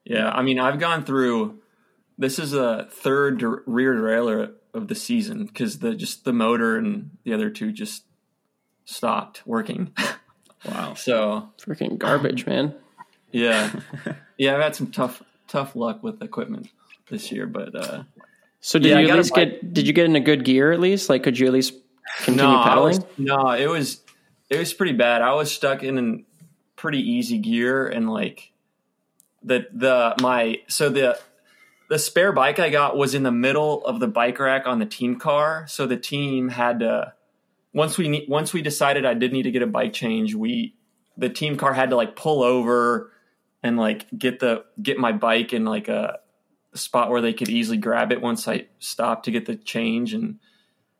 Yeah, 0.04 0.28
I 0.30 0.42
mean, 0.42 0.58
I've 0.58 0.78
gone 0.80 1.04
through. 1.04 1.60
This 2.18 2.38
is 2.38 2.52
a 2.54 2.88
third 2.90 3.38
der- 3.38 3.62
rear 3.66 3.94
derailleur 3.94 4.52
of 4.74 4.88
the 4.88 4.94
season 4.94 5.46
because 5.46 5.78
the 5.80 5.94
just 5.94 6.24
the 6.24 6.32
motor 6.32 6.76
and 6.76 7.10
the 7.24 7.32
other 7.34 7.50
two 7.50 7.72
just 7.72 8.04
stopped 8.84 9.46
working. 9.46 9.92
wow. 10.68 10.94
so 10.94 11.50
Freaking 11.60 11.98
garbage, 11.98 12.46
man. 12.46 12.74
Yeah, 13.32 13.72
yeah, 14.38 14.54
I've 14.54 14.62
had 14.62 14.76
some 14.76 14.88
tough 14.90 15.22
tough 15.48 15.74
luck 15.76 16.02
with 16.02 16.22
equipment 16.22 16.68
this 17.10 17.32
year, 17.32 17.46
but 17.46 17.74
uh, 17.74 18.02
So 18.60 18.78
did 18.78 18.90
Yeah, 18.90 18.98
you 19.00 19.08
at 19.08 19.16
least 19.16 19.34
bike- 19.34 19.60
get? 19.60 19.74
Did 19.74 19.86
you 19.86 19.92
get 19.92 20.06
in 20.06 20.16
a 20.16 20.20
good 20.20 20.44
gear 20.44 20.72
at 20.72 20.80
least? 20.80 21.08
Like, 21.08 21.22
could 21.22 21.38
you 21.38 21.46
at 21.46 21.52
least 21.52 21.74
continue 22.18 22.44
no, 22.44 22.58
I 22.60 22.68
pedaling? 22.68 22.96
was, 22.98 23.06
no, 23.18 23.50
it 23.50 23.68
was 23.68 24.00
it 24.50 24.58
was 24.58 24.72
pretty 24.72 24.92
bad. 24.92 25.22
I 25.22 25.34
was 25.34 25.50
stuck 25.52 25.82
in 25.82 25.98
a 25.98 26.24
pretty 26.76 26.98
easy 27.00 27.38
gear 27.38 27.86
and 27.86 28.10
like 28.10 28.52
the 29.42 29.66
the 29.72 30.14
my 30.20 30.58
so 30.68 30.88
the 30.88 31.18
the 31.88 31.98
spare 31.98 32.32
bike 32.32 32.58
I 32.58 32.70
got 32.70 32.96
was 32.96 33.14
in 33.14 33.22
the 33.22 33.32
middle 33.32 33.84
of 33.84 34.00
the 34.00 34.08
bike 34.08 34.38
rack 34.38 34.66
on 34.66 34.78
the 34.78 34.86
team 34.86 35.18
car, 35.18 35.66
so 35.68 35.86
the 35.86 35.96
team 35.96 36.48
had 36.48 36.80
to 36.80 37.12
once 37.74 37.98
we 37.98 38.08
ne- 38.08 38.26
once 38.28 38.52
we 38.52 38.62
decided 38.62 39.04
I 39.04 39.14
did 39.14 39.32
need 39.32 39.42
to 39.44 39.50
get 39.50 39.62
a 39.62 39.66
bike 39.66 39.92
change, 39.92 40.34
we 40.34 40.74
the 41.16 41.28
team 41.28 41.56
car 41.56 41.72
had 41.74 41.90
to 41.90 41.96
like 41.96 42.16
pull 42.16 42.42
over 42.42 43.10
and 43.62 43.76
like 43.76 44.06
get 44.16 44.40
the 44.40 44.64
get 44.80 44.98
my 44.98 45.12
bike 45.12 45.52
in 45.52 45.64
like 45.64 45.88
a 45.88 46.18
spot 46.74 47.10
where 47.10 47.20
they 47.20 47.32
could 47.32 47.48
easily 47.48 47.76
grab 47.76 48.12
it 48.12 48.20
once 48.20 48.48
I 48.48 48.66
stopped 48.78 49.26
to 49.26 49.30
get 49.30 49.46
the 49.46 49.56
change 49.56 50.14
and 50.14 50.38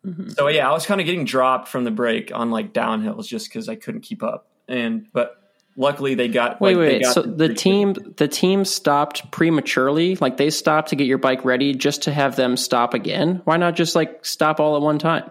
mm-hmm. 0.07 0.31
so 0.31 0.49
yeah, 0.49 0.69
I 0.69 0.73
was 0.73 0.87
kind 0.87 1.01
of 1.01 1.07
getting 1.07 1.25
dropped 1.25 1.69
from 1.69 1.85
the 1.85 1.91
break 1.91 2.33
on 2.35 2.51
like 2.51 2.73
downhills 2.73 3.27
just 3.27 3.49
because 3.49 3.69
I 3.69 3.75
couldn't 3.75 4.03
keep 4.03 4.23
up. 4.23 4.47
And 4.69 5.07
but 5.13 5.39
luckily 5.77 6.15
they 6.15 6.29
got 6.29 6.61
Wait, 6.61 6.77
like, 6.77 6.87
they 6.87 6.93
wait. 6.95 7.03
got 7.03 7.15
So 7.15 7.23
the 7.23 7.53
team, 7.55 7.95
the 8.17 8.29
team 8.29 8.65
stopped 8.65 9.31
prematurely. 9.31 10.17
Like 10.17 10.37
they 10.37 10.51
stopped 10.51 10.91
to 10.91 10.97
get 10.97 11.07
your 11.07 11.19
bike 11.19 11.45
ready, 11.45 11.75
just 11.75 12.03
to 12.03 12.13
have 12.13 12.37
them 12.37 12.57
stop 12.57 12.95
again. 12.95 13.41
Why 13.45 13.57
not 13.57 13.75
just 13.75 13.95
like 13.97 14.25
stop 14.25 14.61
all 14.61 14.77
at 14.77 14.83
one 14.83 14.99
time? 14.99 15.31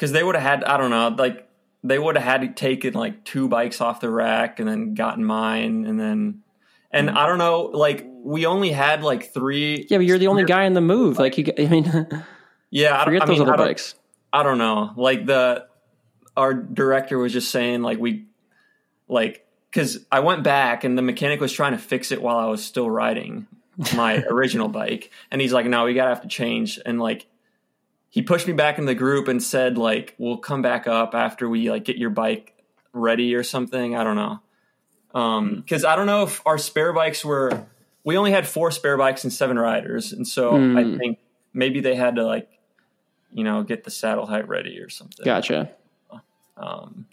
because 0.00 0.12
they 0.12 0.24
would 0.24 0.34
have 0.34 0.42
had 0.42 0.64
I 0.64 0.78
don't 0.78 0.90
know 0.90 1.14
like 1.18 1.46
they 1.82 1.98
would 1.98 2.16
have 2.16 2.42
had 2.42 2.56
taken 2.56 2.94
like 2.94 3.24
two 3.24 3.48
bikes 3.48 3.80
off 3.80 4.00
the 4.00 4.10
rack 4.10 4.60
and 4.60 4.68
then 4.68 4.94
gotten 4.94 5.24
mine 5.24 5.84
and 5.86 5.98
then 5.98 6.42
and 6.90 7.10
hmm. 7.10 7.16
I 7.16 7.26
don't 7.26 7.38
know 7.38 7.62
like 7.72 8.06
we 8.06 8.46
only 8.46 8.70
had 8.70 9.02
like 9.02 9.32
three 9.32 9.86
Yeah, 9.88 9.98
but 9.98 10.06
you're 10.06 10.18
the 10.18 10.26
only 10.26 10.44
guy 10.44 10.64
in 10.64 10.74
the 10.74 10.80
move. 10.80 11.18
Like 11.18 11.38
you, 11.38 11.46
I 11.58 11.66
mean, 11.66 11.84
yeah 12.70 12.94
I, 12.94 12.96
don't- 12.96 13.04
forget 13.06 13.22
I 13.22 13.26
those 13.26 13.38
mean, 13.38 13.42
other 13.42 13.54
I 13.54 13.56
don't- 13.56 13.66
bikes. 13.66 13.94
I 14.32 14.42
don't 14.42 14.58
know. 14.58 14.92
Like 14.96 15.26
the 15.26 15.66
our 16.36 16.54
director 16.54 17.18
was 17.18 17.32
just 17.32 17.50
saying 17.50 17.82
like 17.82 17.98
we 17.98 18.26
like 19.08 19.46
because 19.70 20.04
I 20.10 20.20
went 20.20 20.44
back 20.44 20.84
and 20.84 20.96
the 20.96 21.02
mechanic 21.02 21.40
was 21.40 21.52
trying 21.52 21.72
to 21.72 21.78
fix 21.78 22.12
it 22.12 22.22
while 22.22 22.36
I 22.36 22.46
was 22.46 22.64
still 22.64 22.88
riding 22.88 23.46
my 23.96 24.22
original 24.28 24.68
bike, 24.68 25.10
and 25.30 25.40
he's 25.40 25.52
like, 25.52 25.66
"No, 25.66 25.84
we 25.84 25.94
gotta 25.94 26.10
have 26.10 26.22
to 26.22 26.28
change." 26.28 26.78
And 26.84 27.00
like 27.00 27.26
he 28.10 28.22
pushed 28.22 28.46
me 28.46 28.52
back 28.52 28.78
in 28.78 28.84
the 28.84 28.94
group 28.94 29.28
and 29.28 29.42
said 29.42 29.78
like, 29.78 30.14
"We'll 30.18 30.36
come 30.38 30.60
back 30.62 30.86
up 30.86 31.14
after 31.14 31.48
we 31.48 31.70
like 31.70 31.84
get 31.84 31.96
your 31.96 32.10
bike 32.10 32.54
ready 32.92 33.34
or 33.34 33.42
something." 33.42 33.96
I 33.96 34.04
don't 34.04 34.16
know. 34.16 34.40
Um, 35.14 35.56
because 35.56 35.84
I 35.84 35.96
don't 35.96 36.06
know 36.06 36.24
if 36.24 36.46
our 36.46 36.58
spare 36.58 36.92
bikes 36.92 37.24
were. 37.24 37.66
We 38.04 38.16
only 38.16 38.30
had 38.32 38.46
four 38.46 38.70
spare 38.70 38.96
bikes 38.96 39.24
and 39.24 39.32
seven 39.32 39.58
riders, 39.58 40.12
and 40.12 40.26
so 40.26 40.56
I 40.56 40.82
Hmm. 40.84 40.96
think 40.96 41.18
maybe 41.54 41.80
they 41.80 41.94
had 41.94 42.16
to 42.16 42.24
like 42.24 42.48
you 43.32 43.44
know, 43.44 43.62
get 43.62 43.84
the 43.84 43.90
saddle 43.92 44.26
height 44.26 44.48
ready 44.48 44.80
or 44.80 44.88
something. 44.88 45.24
Gotcha. 45.24 45.70
Um, 46.56 47.06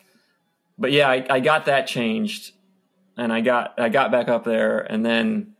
but 0.75 0.91
yeah, 0.91 1.07
I, 1.07 1.23
I 1.29 1.39
got 1.39 1.65
that 1.65 1.85
changed, 1.85 2.53
and 3.15 3.31
I 3.31 3.41
got 3.41 3.79
I 3.79 3.89
got 3.89 4.11
back 4.11 4.27
up 4.27 4.43
there, 4.43 4.79
and 4.79 5.05
then 5.05 5.53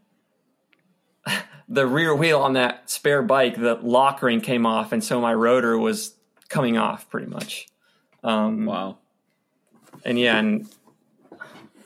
the 1.67 1.85
rear 1.85 2.15
wheel 2.15 2.39
on 2.39 2.53
that 2.53 2.89
spare 2.89 3.21
bike, 3.21 3.55
the 3.55 3.75
lock 3.75 4.21
ring 4.21 4.41
came 4.41 4.65
off, 4.65 4.91
and 4.91 5.03
so 5.03 5.19
my 5.19 5.33
rotor 5.33 5.77
was 5.77 6.15
coming 6.49 6.77
off 6.77 7.09
pretty 7.09 7.27
much. 7.27 7.67
Um, 8.23 8.65
Wow. 8.65 8.97
and 10.05 10.17
yeah, 10.19 10.37
and 10.37 10.67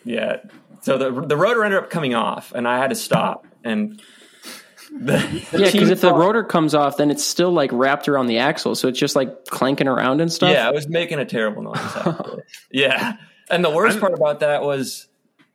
yeah, 0.03 0.38
so 0.81 0.97
the 0.97 1.25
the 1.25 1.38
rotor 1.38 1.63
ended 1.63 1.79
up 1.83 1.89
coming 1.89 2.13
off, 2.15 2.51
and 2.53 2.67
I 2.67 2.77
had 2.77 2.89
to 2.89 2.95
stop, 2.95 3.45
and 3.63 4.01
the, 4.91 5.17
the 5.51 5.59
Yeah, 5.59 5.71
because 5.71 5.89
if 5.89 6.01
the 6.01 6.13
rotor 6.13 6.43
comes 6.43 6.73
off, 6.75 6.97
then 6.97 7.09
it's 7.11 7.23
still 7.23 7.51
like 7.51 7.71
wrapped 7.71 8.07
around 8.09 8.27
the 8.27 8.39
axle, 8.39 8.75
so 8.75 8.88
it's 8.88 9.00
just 9.00 9.15
like 9.15 9.45
clanking 9.45 9.88
around 9.88 10.21
and 10.21 10.31
stuff. 10.31 10.51
Yeah, 10.51 10.67
I 10.67 10.71
was 10.71 10.88
making 10.88 11.19
a 11.19 11.25
terrible 11.25 11.63
noise. 11.63 11.79
yeah, 12.71 13.17
and 13.50 13.63
the 13.63 13.69
worst 13.69 14.00
part 14.00 14.13
about 14.13 14.41
that 14.41 14.63
was 14.63 15.07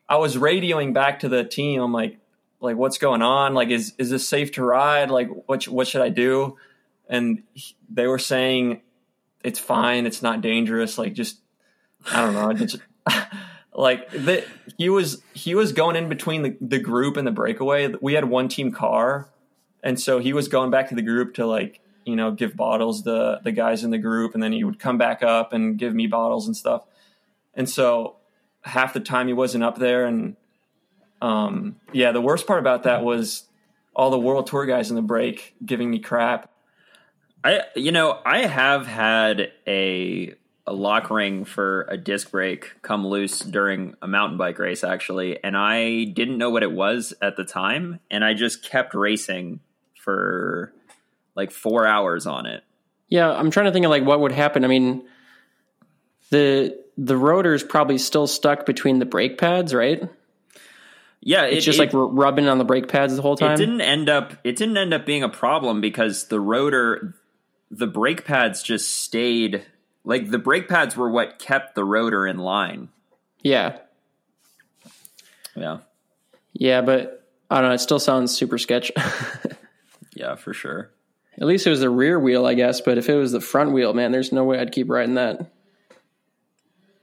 I 0.08 0.16
was 0.18 0.36
radioing 0.36 0.94
back 0.94 1.20
to 1.20 1.28
the 1.28 1.44
team. 1.44 1.80
I'm 1.82 1.92
like, 1.92 2.18
like 2.66 2.76
what's 2.76 2.98
going 2.98 3.22
on? 3.22 3.54
Like, 3.54 3.70
is 3.70 3.94
is 3.98 4.10
this 4.10 4.28
safe 4.28 4.52
to 4.52 4.64
ride? 4.64 5.10
Like, 5.10 5.28
what 5.46 5.64
what 5.64 5.88
should 5.88 6.02
I 6.02 6.10
do? 6.10 6.56
And 7.08 7.42
he- 7.54 7.76
they 7.88 8.06
were 8.06 8.18
saying 8.18 8.82
it's 9.42 9.58
fine. 9.58 10.06
It's 10.06 10.22
not 10.22 10.40
dangerous. 10.40 10.98
Like, 10.98 11.14
just 11.14 11.38
I 12.12 12.22
don't 12.22 12.34
know. 12.34 12.52
Just, 12.52 12.78
like 13.74 14.10
the, 14.10 14.44
he 14.76 14.88
was 14.88 15.22
he 15.34 15.54
was 15.54 15.72
going 15.72 15.96
in 15.96 16.08
between 16.08 16.42
the, 16.42 16.56
the 16.60 16.78
group 16.78 17.16
and 17.16 17.26
the 17.26 17.32
breakaway. 17.32 17.92
We 18.00 18.14
had 18.14 18.24
one 18.24 18.48
team 18.48 18.72
car, 18.72 19.28
and 19.82 20.00
so 20.00 20.18
he 20.18 20.32
was 20.32 20.48
going 20.48 20.70
back 20.70 20.88
to 20.88 20.94
the 20.94 21.02
group 21.02 21.34
to 21.34 21.46
like 21.46 21.80
you 22.04 22.16
know 22.16 22.32
give 22.32 22.56
bottles 22.56 23.02
to 23.02 23.40
the 23.42 23.52
guys 23.52 23.84
in 23.84 23.90
the 23.90 23.98
group, 23.98 24.34
and 24.34 24.42
then 24.42 24.52
he 24.52 24.64
would 24.64 24.78
come 24.78 24.98
back 24.98 25.22
up 25.22 25.52
and 25.52 25.78
give 25.78 25.94
me 25.94 26.06
bottles 26.06 26.46
and 26.46 26.56
stuff. 26.56 26.84
And 27.54 27.68
so 27.68 28.16
half 28.62 28.92
the 28.92 29.00
time 29.00 29.28
he 29.28 29.32
wasn't 29.32 29.64
up 29.64 29.78
there, 29.78 30.06
and 30.06 30.36
um, 31.20 31.76
yeah, 31.92 32.12
the 32.12 32.20
worst 32.20 32.46
part 32.46 32.58
about 32.58 32.84
that 32.84 33.02
was 33.02 33.44
all 33.94 34.10
the 34.10 34.18
world 34.18 34.46
tour 34.46 34.66
guys 34.66 34.90
in 34.90 34.96
the 34.96 35.02
break 35.02 35.54
giving 35.64 35.90
me 35.90 35.98
crap. 35.98 36.50
I 37.42 37.62
you 37.74 37.92
know 37.92 38.18
I 38.24 38.46
have 38.46 38.86
had 38.86 39.52
a 39.66 40.34
a 40.66 40.72
lock 40.72 41.10
ring 41.10 41.44
for 41.44 41.82
a 41.88 41.96
disc 41.96 42.32
brake 42.32 42.72
come 42.82 43.06
loose 43.06 43.38
during 43.38 43.94
a 44.02 44.08
mountain 44.08 44.36
bike 44.36 44.58
race 44.58 44.82
actually, 44.84 45.42
and 45.42 45.56
I 45.56 46.04
didn't 46.04 46.38
know 46.38 46.50
what 46.50 46.62
it 46.62 46.72
was 46.72 47.14
at 47.22 47.36
the 47.36 47.44
time, 47.44 48.00
and 48.10 48.24
I 48.24 48.34
just 48.34 48.64
kept 48.64 48.94
racing 48.94 49.60
for 49.94 50.72
like 51.34 51.50
four 51.50 51.86
hours 51.86 52.26
on 52.26 52.46
it. 52.46 52.64
Yeah, 53.08 53.30
I'm 53.30 53.50
trying 53.50 53.66
to 53.66 53.72
think 53.72 53.84
of 53.84 53.90
like 53.90 54.04
what 54.04 54.20
would 54.20 54.32
happen. 54.32 54.64
I 54.64 54.68
mean, 54.68 55.06
the 56.30 56.76
the 56.98 57.16
rotor's 57.16 57.62
probably 57.62 57.98
still 57.98 58.26
stuck 58.26 58.66
between 58.66 58.98
the 58.98 59.06
brake 59.06 59.38
pads, 59.38 59.72
right? 59.72 60.08
Yeah, 61.20 61.44
It's 61.44 61.64
just 61.64 61.78
it- 61.78 61.82
like 61.82 61.90
rubbing 61.92 62.48
on 62.48 62.58
the 62.58 62.64
brake 62.64 62.88
pads 62.88 63.16
the 63.16 63.22
whole 63.22 63.34
it 63.34 63.38
time. 63.40 63.56
didn't 63.58 63.80
end 63.80 64.08
up 64.08 64.34
it 64.44 64.56
didn't 64.56 64.76
end 64.76 64.94
up 64.94 65.04
being 65.06 65.22
a 65.22 65.28
problem 65.28 65.80
because 65.80 66.24
the 66.28 66.40
rotor 66.40 67.14
the 67.70 67.86
brake 67.86 68.24
pads 68.24 68.62
just 68.62 68.94
stayed 68.94 69.64
like 70.04 70.30
the 70.30 70.38
brake 70.38 70.68
pads 70.68 70.96
were 70.96 71.10
what 71.10 71.38
kept 71.40 71.74
the 71.74 71.84
rotor 71.84 72.26
in 72.26 72.38
line. 72.38 72.88
Yeah, 73.42 73.78
Yeah. 75.56 75.78
yeah, 76.52 76.80
but 76.82 77.24
I 77.50 77.60
don't 77.60 77.70
know. 77.70 77.74
It 77.74 77.78
still 77.80 78.00
sounds 78.00 78.36
super 78.36 78.58
sketch. 78.58 78.92
Yeah, 80.14 80.34
for 80.36 80.54
sure. 80.54 80.90
At 81.38 81.46
least 81.46 81.66
it 81.66 81.70
was 81.70 81.80
the 81.80 81.90
rear 81.90 82.18
wheel, 82.18 82.46
I 82.46 82.54
guess. 82.54 82.80
But 82.80 82.96
if 82.96 83.10
it 83.10 83.16
was 83.16 83.32
the 83.32 83.40
front 83.42 83.72
wheel, 83.72 83.92
man, 83.92 84.12
there's 84.12 84.32
no 84.32 84.44
way 84.44 84.58
I'd 84.58 84.72
keep 84.72 84.88
riding 84.88 85.16
that. 85.16 85.50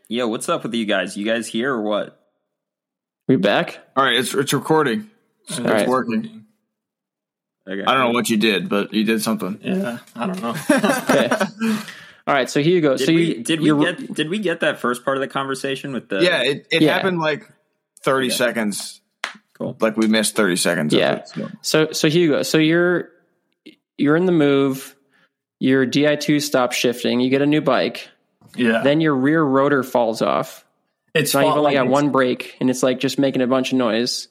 Yo, 0.07 0.27
what's 0.27 0.49
up 0.49 0.63
with 0.63 0.73
you 0.73 0.85
guys? 0.85 1.15
You 1.15 1.23
guys 1.23 1.47
here 1.47 1.71
or 1.75 1.83
what? 1.83 2.22
We 3.27 3.37
back? 3.37 3.79
All 3.95 4.03
right, 4.03 4.15
it's 4.15 4.33
it's 4.33 4.53
recording. 4.53 5.09
It's, 5.47 5.57
it's 5.57 5.67
right. 5.67 5.87
working. 5.87 6.45
Okay. 7.67 7.81
I 7.81 7.93
don't 7.93 7.99
know 7.99 8.11
what 8.11 8.29
you 8.29 8.37
did, 8.37 8.67
but 8.67 8.93
you 8.93 9.05
did 9.05 9.21
something. 9.21 9.59
Yeah, 9.61 9.99
I 10.15 10.27
don't 10.27 10.41
know. 10.41 10.49
Okay. 10.69 11.29
All 12.27 12.33
right. 12.33 12.49
So 12.49 12.61
here 12.61 12.73
you 12.75 12.81
go. 12.81 12.97
Did 12.97 13.05
so 13.05 13.13
we 13.13 13.35
you, 13.37 13.43
did 13.43 13.61
we 13.61 13.69
get 13.85 14.13
did 14.13 14.29
we 14.29 14.39
get 14.39 14.59
that 14.61 14.79
first 14.79 15.05
part 15.05 15.17
of 15.17 15.21
the 15.21 15.27
conversation 15.27 15.93
with 15.93 16.09
the 16.09 16.21
Yeah, 16.21 16.41
it, 16.43 16.67
it 16.71 16.81
Yeah. 16.81 16.93
happened 16.93 17.19
like 17.19 17.49
thirty 18.01 18.29
seconds. 18.29 19.01
Cool. 19.53 19.77
Like 19.79 19.95
we 19.97 20.07
missed 20.07 20.35
thirty 20.35 20.55
seconds. 20.57 20.93
of 20.93 20.99
Yeah. 20.99 21.15
it, 21.15 21.27
so. 21.29 21.49
So 21.61 21.91
so 21.93 22.09
Hugo, 22.09 22.43
so 22.43 22.57
you're 22.57 23.09
you're 23.97 24.15
in 24.17 24.25
the 24.25 24.31
move. 24.33 24.95
Your 25.59 25.85
Di 25.85 26.15
two 26.17 26.41
stops 26.41 26.75
shifting. 26.75 27.21
You 27.21 27.29
get 27.29 27.41
a 27.41 27.45
new 27.45 27.61
bike. 27.61 28.09
yeah, 28.57 28.81
Then 28.83 28.99
your 28.99 29.15
rear 29.15 29.41
rotor 29.41 29.83
falls 29.83 30.21
off. 30.21 30.65
It's 31.13 31.33
Now 31.33 31.41
you've 31.41 31.49
only 31.51 31.61
like, 31.63 31.73
got 31.75 31.87
one 31.87 32.11
brake, 32.11 32.55
and 32.59 32.69
it's 32.69 32.81
like 32.83 32.99
just 32.99 33.19
making 33.19 33.41
a 33.41 33.47
bunch 33.47 33.71
of 33.71 33.77
noise. 33.77 34.27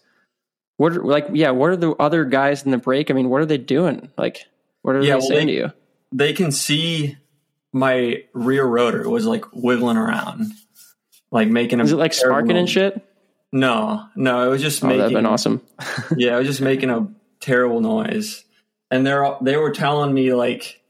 What 0.79 0.93
are- 0.97 1.03
like 1.05 1.29
yeah? 1.33 1.51
What 1.51 1.71
are 1.71 1.77
the 1.77 1.93
other 1.93 2.25
guys 2.25 2.65
in 2.65 2.71
the 2.71 2.79
break? 2.79 3.11
I 3.11 3.15
mean, 3.15 3.29
what 3.29 3.41
are 3.41 3.47
they 3.47 3.59
doing? 3.59 4.11
Like, 4.19 4.45
what 4.83 4.97
are 4.97 5.01
Yeah, 5.01 5.15
they 5.15 5.19
well, 5.19 5.29
saying 5.29 5.47
they- 5.47 5.53
to 5.53 5.59
you? 5.59 5.73
they 6.15 6.33
can 6.33 6.51
see 6.53 7.17
my 7.73 8.25
rear 8.35 8.65
rotor 8.65 9.09
was 9.09 9.25
like 9.27 9.45
wiggling 9.53 9.97
around, 9.97 10.53
like 11.31 11.49
making 11.49 11.81
a 11.81 11.85
Is 11.85 11.93
it 11.93 11.97
like 11.97 12.12
sparking 12.12 12.57
and 12.57 12.69
shit? 12.69 13.01
No, 13.53 14.07
no, 14.17 14.47
it 14.47 14.51
was 14.51 14.61
just 14.62 14.83
Oh, 14.83 14.89
that'd 14.89 15.03
making 15.05 15.15
been 15.17 15.27
awesome. 15.27 15.61
yeah, 16.17 16.35
it 16.35 16.39
was 16.39 16.49
just 16.49 16.61
making 16.61 16.91
a 16.91 17.07
terrible 17.41 17.81
noise. 17.81 18.45
And 18.91 19.07
they're 19.07 19.37
they 19.41 19.57
were 19.57 19.71
telling 19.71 20.12
me 20.12 20.35
like, 20.35 20.83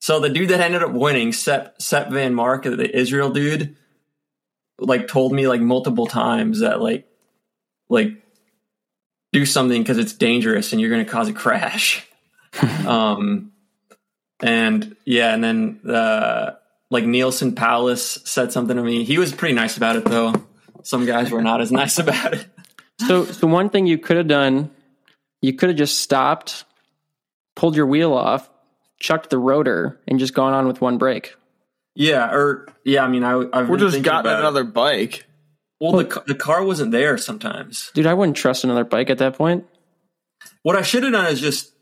so 0.00 0.18
the 0.20 0.28
dude 0.28 0.48
that 0.50 0.60
ended 0.60 0.82
up 0.82 0.92
winning, 0.92 1.32
Sep 1.32 1.80
Sep 1.80 2.08
Vanmarcke, 2.08 2.76
the 2.76 2.94
Israel 2.98 3.30
dude, 3.30 3.76
like 4.78 5.08
told 5.08 5.32
me 5.32 5.48
like 5.48 5.60
multiple 5.60 6.06
times 6.06 6.60
that 6.60 6.80
like, 6.80 7.06
like, 7.88 8.22
do 9.32 9.44
something 9.44 9.82
because 9.82 9.98
it's 9.98 10.12
dangerous 10.12 10.72
and 10.72 10.80
you're 10.80 10.90
going 10.90 11.04
to 11.04 11.10
cause 11.10 11.28
a 11.28 11.32
crash. 11.32 12.06
um, 12.86 13.52
and 14.40 14.96
yeah, 15.04 15.34
and 15.34 15.42
then 15.42 15.80
uh, 15.88 16.52
like 16.90 17.04
Neilson 17.04 17.54
Powless 17.54 18.26
said 18.26 18.52
something 18.52 18.76
to 18.76 18.82
me. 18.82 19.04
He 19.04 19.18
was 19.18 19.34
pretty 19.34 19.54
nice 19.54 19.76
about 19.76 19.96
it 19.96 20.04
though. 20.04 20.34
Some 20.82 21.04
guys 21.06 21.30
were 21.30 21.42
not 21.42 21.60
as 21.60 21.72
nice 21.72 21.98
about 21.98 22.34
it. 22.34 22.46
So, 23.06 23.24
so 23.24 23.46
one 23.46 23.68
thing 23.70 23.86
you 23.86 23.98
could 23.98 24.16
have 24.16 24.28
done, 24.28 24.70
you 25.42 25.52
could 25.52 25.68
have 25.68 25.78
just 25.78 26.00
stopped, 26.00 26.64
pulled 27.54 27.76
your 27.76 27.86
wheel 27.86 28.14
off, 28.14 28.48
chucked 28.98 29.30
the 29.30 29.38
rotor, 29.38 30.00
and 30.08 30.18
just 30.18 30.32
gone 30.32 30.54
on 30.54 30.66
with 30.66 30.80
one 30.80 30.96
brake. 30.96 31.34
Yeah, 31.98 32.30
or 32.30 32.68
yeah, 32.84 33.02
I 33.04 33.08
mean, 33.08 33.24
I 33.24 33.42
I've 33.52 33.68
We're 33.68 33.78
just 33.78 33.94
thinking 33.94 34.02
gotten 34.02 34.26
about 34.30 34.36
it. 34.38 34.40
another 34.40 34.64
bike. 34.64 35.24
Well, 35.80 35.92
the 35.92 36.22
the 36.26 36.34
car 36.34 36.62
wasn't 36.62 36.90
there 36.92 37.16
sometimes. 37.18 37.90
Dude, 37.94 38.06
I 38.06 38.14
wouldn't 38.14 38.36
trust 38.36 38.64
another 38.64 38.84
bike 38.84 39.08
at 39.10 39.18
that 39.18 39.34
point. 39.34 39.64
What 40.62 40.76
I 40.76 40.82
should 40.82 41.02
have 41.02 41.12
done 41.12 41.26
is 41.32 41.40
just 41.40 41.72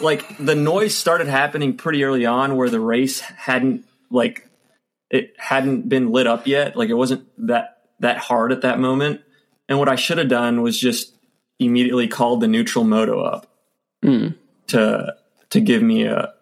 like 0.00 0.38
the 0.38 0.54
noise 0.54 0.94
started 0.96 1.26
happening 1.28 1.76
pretty 1.76 2.04
early 2.04 2.26
on, 2.26 2.56
where 2.56 2.70
the 2.70 2.80
race 2.80 3.20
hadn't 3.20 3.84
like 4.10 4.48
it 5.10 5.34
hadn't 5.38 5.88
been 5.88 6.10
lit 6.10 6.26
up 6.26 6.46
yet. 6.46 6.74
Like 6.76 6.88
it 6.88 6.94
wasn't 6.94 7.26
that 7.46 7.78
that 8.00 8.16
hard 8.18 8.50
at 8.50 8.62
that 8.62 8.78
moment. 8.78 9.20
And 9.68 9.78
what 9.78 9.88
I 9.88 9.96
should 9.96 10.18
have 10.18 10.28
done 10.28 10.62
was 10.62 10.78
just 10.78 11.14
immediately 11.58 12.08
called 12.08 12.40
the 12.40 12.48
neutral 12.48 12.84
moto 12.84 13.20
up 13.22 13.46
Mm. 14.04 14.34
to 14.68 15.14
to 15.50 15.60
give 15.60 15.82
me 15.82 16.04
a 16.04 16.34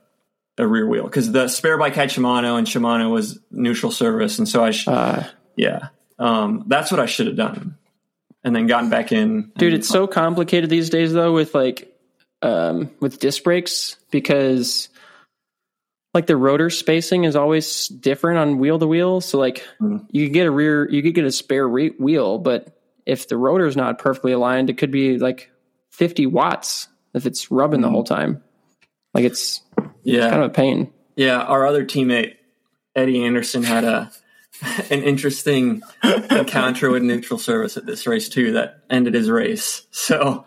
a 0.59 0.67
rear 0.67 0.87
wheel 0.87 1.05
because 1.05 1.33
the 1.33 1.49
spare 1.49 1.79
bike 1.79 1.95
had 1.95 2.11
Shimano 2.11 2.59
and 2.59 2.67
Shimano 2.67 3.11
was 3.11 3.39
neutral 3.51 3.91
service, 3.93 4.39
and 4.39 4.49
so 4.49 4.63
I 4.65 4.71
sh- 4.71 4.89
Uh, 4.89 5.25
yeah 5.57 5.89
Um, 6.19 6.65
that's 6.69 6.91
what 6.91 7.01
I 7.01 7.07
should 7.07 7.27
have 7.27 7.37
done, 7.37 7.77
and 8.45 8.55
then 8.55 8.67
gotten 8.67 8.91
back 8.91 9.13
in. 9.13 9.51
Dude, 9.57 9.73
it's 9.75 9.89
so 9.89 10.07
complicated 10.07 10.69
these 10.71 10.91
days 10.91 11.13
though 11.13 11.33
with 11.33 11.55
like 11.55 11.89
um 12.43 12.91
with 13.01 13.19
disc 13.21 13.43
brakes 13.45 13.97
because 14.11 14.89
like 16.15 16.27
the 16.27 16.37
rotor 16.37 16.69
spacing 16.69 17.25
is 17.25 17.37
always 17.37 17.89
different 17.89 18.39
on 18.39 18.59
wheel 18.59 18.79
to 18.79 18.87
wheel. 18.87 19.21
So 19.23 19.39
like 19.39 19.65
Mhm. 19.81 20.07
you 20.11 20.27
could 20.27 20.35
get 20.35 20.47
a 20.47 20.51
rear, 20.51 20.89
you 20.91 21.03
could 21.03 21.15
get 21.15 21.25
a 21.25 21.33
spare 21.33 21.67
re- 21.67 21.95
wheel, 21.99 22.39
but 22.39 22.77
if 23.07 23.29
the 23.29 23.37
rotor 23.39 23.67
is 23.67 23.77
not 23.77 23.99
perfectly 23.99 24.33
aligned, 24.33 24.69
it 24.69 24.77
could 24.77 24.91
be 24.91 25.19
like 25.19 25.51
50 25.93 26.27
watts 26.27 26.89
if 27.15 27.25
it's 27.27 27.51
rubbing 27.51 27.81
the 27.81 27.89
whole 27.89 28.05
time. 28.05 28.43
Like 29.15 29.25
it's 29.25 29.63
yeah, 30.03 30.31
kind 30.31 30.43
of 30.43 30.51
a 30.51 30.55
pain. 30.55 30.93
yeah. 31.17 31.41
Our 31.41 31.67
other 31.67 31.85
teammate 31.85 32.37
Eddie 32.95 33.25
Anderson 33.25 33.63
had 33.63 33.85
a 33.85 34.11
an 34.91 35.03
interesting 35.03 35.83
encounter 36.03 36.91
with 36.91 37.03
neutral 37.03 37.39
service 37.39 37.77
at 37.77 37.87
this 37.87 38.07
race 38.07 38.29
too 38.29 38.53
that 38.53 38.83
ended 38.91 39.15
his 39.15 39.31
race. 39.31 39.87
So 39.91 40.47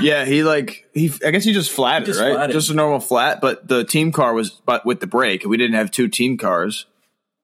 Yeah, 0.00 0.24
he 0.24 0.42
like 0.44 0.88
he. 0.94 1.12
I 1.24 1.30
guess 1.30 1.44
he 1.44 1.52
just 1.52 1.70
flatted, 1.70 2.06
just 2.06 2.20
right? 2.20 2.34
flatted. 2.34 2.54
Just 2.54 2.70
a 2.70 2.74
normal 2.74 3.00
flat, 3.00 3.40
but 3.40 3.66
the 3.66 3.84
team 3.84 4.12
car 4.12 4.32
was 4.34 4.50
but 4.50 4.84
with 4.86 5.00
the 5.00 5.06
brake. 5.06 5.44
We 5.44 5.56
didn't 5.56 5.74
have 5.76 5.90
two 5.90 6.08
team 6.08 6.36
cars. 6.36 6.86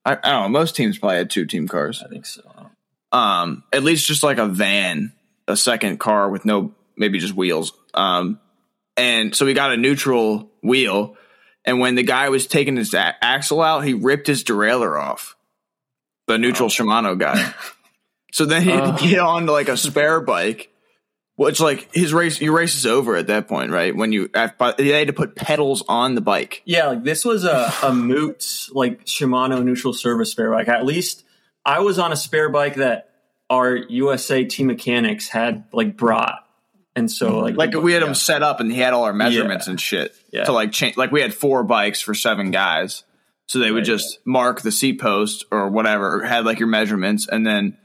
I, 0.04 0.12
I 0.12 0.30
don't 0.30 0.42
know. 0.44 0.48
Most 0.48 0.76
teams 0.76 0.98
probably 0.98 1.18
had 1.18 1.30
two 1.30 1.44
team 1.44 1.68
cars. 1.68 2.02
I 2.04 2.08
think 2.08 2.26
so. 2.26 2.42
Um, 3.12 3.64
at 3.72 3.82
least 3.82 4.06
just 4.06 4.22
like 4.22 4.38
a 4.38 4.46
van, 4.46 5.12
a 5.48 5.56
second 5.56 5.98
car 5.98 6.30
with 6.30 6.44
no 6.44 6.72
maybe 6.96 7.18
just 7.18 7.34
wheels. 7.34 7.72
Um, 7.94 8.38
and 8.96 9.34
so 9.34 9.44
we 9.46 9.52
got 9.54 9.72
a 9.72 9.76
neutral 9.76 10.50
wheel. 10.62 11.16
And 11.64 11.78
when 11.78 11.94
the 11.94 12.02
guy 12.02 12.28
was 12.30 12.46
taking 12.46 12.76
his 12.76 12.94
axle 12.94 13.60
out, 13.60 13.84
he 13.84 13.94
ripped 13.94 14.26
his 14.26 14.44
derailleur 14.44 15.00
off. 15.00 15.36
The 16.26 16.38
neutral 16.38 16.66
oh. 16.66 16.70
Shimano 16.70 17.18
guy. 17.18 17.52
so 18.32 18.44
then 18.46 18.62
he 18.62 18.70
had 18.70 18.80
Oh. 18.84 18.96
to 18.96 19.08
get 19.08 19.18
on 19.18 19.46
to 19.46 19.52
like 19.52 19.68
a 19.68 19.76
spare 19.76 20.20
bike, 20.20 20.70
which 21.36 21.60
like 21.60 21.92
his 21.92 22.14
race, 22.14 22.40
your 22.40 22.54
race 22.54 22.74
is 22.76 22.86
over 22.86 23.16
at 23.16 23.26
that 23.26 23.48
point, 23.48 23.70
right? 23.72 23.94
When 23.94 24.12
you, 24.12 24.28
they 24.28 24.88
had 24.88 25.06
to 25.08 25.12
put 25.12 25.36
pedals 25.36 25.82
on 25.88 26.14
the 26.14 26.20
bike. 26.20 26.62
Yeah, 26.64 26.86
like 26.88 27.04
this 27.04 27.24
was 27.24 27.44
a, 27.44 27.72
a 27.82 27.92
moot 27.92 28.68
like 28.72 29.04
Shimano 29.04 29.62
neutral 29.64 29.92
service 29.92 30.30
spare 30.30 30.50
bike. 30.50 30.68
At 30.68 30.84
least 30.86 31.24
I 31.64 31.80
was 31.80 31.98
on 31.98 32.12
a 32.12 32.16
spare 32.16 32.48
bike 32.48 32.76
that 32.76 33.10
our 33.50 33.74
USA 33.76 34.44
team 34.44 34.68
mechanics 34.68 35.28
had 35.28 35.64
like 35.72 35.96
brought. 35.96 36.46
And 36.96 37.10
so 37.10 37.30
mm-hmm. 37.30 37.56
like 37.56 37.56
Like 37.74 37.82
we 37.82 37.92
had 37.92 38.02
yeah. 38.02 38.08
him 38.08 38.14
set 38.14 38.42
up 38.42 38.60
and 38.60 38.70
he 38.70 38.78
had 38.78 38.92
all 38.92 39.04
our 39.04 39.12
measurements 39.12 39.66
and 39.68 39.80
shit 39.80 40.14
Yeah. 40.32 40.44
to 40.44 40.52
like 40.52 40.72
change. 40.72 40.96
Like 40.96 41.12
we 41.12 41.20
had 41.22 41.32
four 41.32 41.62
bikes 41.62 42.00
for 42.00 42.14
seven 42.14 42.50
guys. 42.50 43.04
So 43.46 43.58
they 43.58 43.70
would 43.70 43.78
Right. 43.78 43.86
just 43.86 44.18
mark 44.24 44.60
the 44.60 44.70
seat 44.72 45.00
post 45.00 45.44
or 45.50 45.68
whatever, 45.70 46.20
or 46.22 46.24
had 46.24 46.44
like 46.44 46.58
your 46.60 46.68
measurements, 46.68 47.26
and 47.26 47.44
then. 47.46 47.76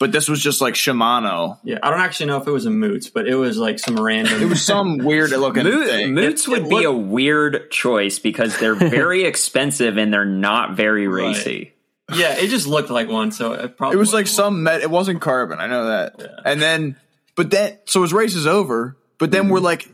But 0.00 0.12
this 0.12 0.28
was 0.28 0.40
just 0.40 0.60
like 0.60 0.74
Shimano. 0.74 1.58
Yeah, 1.64 1.78
I 1.82 1.90
don't 1.90 2.00
actually 2.00 2.26
know 2.26 2.36
if 2.40 2.46
it 2.46 2.52
was 2.52 2.64
a 2.66 2.70
Moots, 2.70 3.10
but 3.10 3.26
it 3.26 3.34
was 3.34 3.58
like 3.58 3.78
some 3.80 3.98
random 4.00 4.40
It 4.42 4.46
was 4.48 4.62
some 4.64 4.98
weird 4.98 5.30
looking 5.32 5.64
Mo- 5.64 5.84
thing. 5.84 6.14
Moots 6.14 6.46
It- 6.46 6.50
would 6.50 6.58
it 6.62 6.68
be 6.68 6.74
looked- 6.76 6.86
a 6.86 6.92
weird 6.92 7.70
choice 7.70 8.18
because 8.20 8.56
they're 8.58 8.74
very 8.76 9.24
expensive 9.24 9.98
and 9.98 10.10
they're 10.12 10.24
not 10.24 10.74
very 10.76 11.06
Right. 11.08 11.26
racy. 11.36 11.72
Yeah, 12.14 12.36
it 12.38 12.46
just 12.48 12.66
looked 12.66 12.88
like 12.90 13.08
one, 13.10 13.32
so 13.32 13.52
it 13.54 13.76
probably 13.76 13.96
It 13.96 13.98
was 13.98 14.12
like 14.14 14.22
wasn't 14.24 14.36
some 14.36 14.62
met. 14.62 14.80
It 14.82 14.90
wasn't 14.90 15.20
carbon. 15.20 15.58
I 15.58 15.66
know 15.66 15.86
that. 15.86 16.22
And 16.46 16.62
then, 16.62 16.96
but 17.38 17.52
then, 17.52 17.78
so 17.84 18.02
his 18.02 18.12
race 18.12 18.34
is 18.34 18.48
over. 18.48 18.96
But 19.16 19.30
then 19.30 19.48
we're 19.48 19.58
mm-hmm. 19.58 19.66
like, 19.66 19.88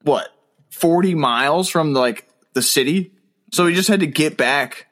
what, 0.00 0.28
forty 0.70 1.14
miles 1.14 1.68
from 1.68 1.92
like 1.92 2.26
the 2.54 2.62
city. 2.62 3.12
So 3.52 3.66
he 3.66 3.74
just 3.74 3.88
had 3.88 4.00
to 4.00 4.06
get 4.06 4.38
back. 4.38 4.86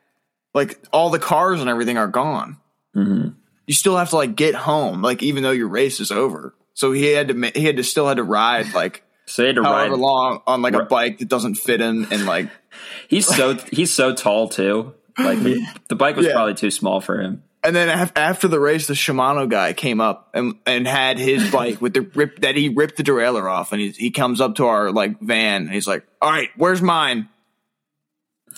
Like 0.52 0.78
all 0.92 1.08
the 1.08 1.18
cars 1.18 1.62
and 1.62 1.70
everything 1.70 1.96
are 1.96 2.06
gone. 2.06 2.58
Mm-hmm. 2.94 3.30
You 3.66 3.74
still 3.74 3.96
have 3.96 4.10
to 4.10 4.16
like 4.16 4.36
get 4.36 4.54
home, 4.54 5.00
like 5.00 5.22
even 5.22 5.42
though 5.42 5.50
your 5.50 5.68
race 5.68 5.98
is 5.98 6.10
over. 6.10 6.54
So 6.74 6.92
he 6.92 7.06
had 7.06 7.28
to. 7.28 7.52
He 7.54 7.64
had 7.64 7.78
to 7.78 7.84
still 7.84 8.06
had 8.06 8.18
to 8.18 8.22
ride 8.22 8.74
like 8.74 9.02
So 9.24 9.42
they 9.42 9.48
had 9.48 9.56
to 9.56 9.62
however 9.62 9.92
ride. 9.92 9.98
long 9.98 10.42
on 10.46 10.60
like 10.60 10.74
a 10.74 10.84
bike 10.84 11.18
that 11.18 11.28
doesn't 11.28 11.54
fit 11.54 11.80
him 11.80 12.06
and 12.10 12.26
like 12.26 12.50
He's 13.08 13.26
so 13.26 13.54
he's 13.54 13.94
so 13.94 14.14
tall 14.14 14.50
too. 14.50 14.92
Like 15.18 15.42
the, 15.42 15.66
the 15.88 15.96
bike 15.96 16.16
was 16.16 16.26
Yeah. 16.26 16.32
probably 16.34 16.54
too 16.54 16.70
small 16.70 17.00
for 17.00 17.18
him. 17.18 17.42
And 17.68 17.76
then 17.76 17.88
af- 17.90 18.12
after 18.16 18.48
the 18.48 18.58
race, 18.58 18.86
the 18.86 18.94
Shimano 18.94 19.48
guy 19.48 19.72
came 19.74 20.00
up 20.00 20.30
and, 20.34 20.54
and 20.66 20.86
had 20.88 21.18
his 21.18 21.50
bike 21.52 21.80
with 21.80 21.92
the 21.94 22.00
rip 22.00 22.40
that 22.40 22.56
he 22.56 22.70
ripped 22.70 22.96
the 22.96 23.02
derailleur 23.02 23.48
off, 23.50 23.72
and 23.72 23.80
he 23.80 23.90
he 23.90 24.10
comes 24.10 24.40
up 24.40 24.54
to 24.56 24.64
our 24.66 24.90
like 24.90 25.20
van, 25.20 25.62
and 25.62 25.70
he's 25.70 25.86
like, 25.86 26.04
"All 26.22 26.30
right, 26.30 26.48
where's 26.56 26.80
mine?" 26.82 27.28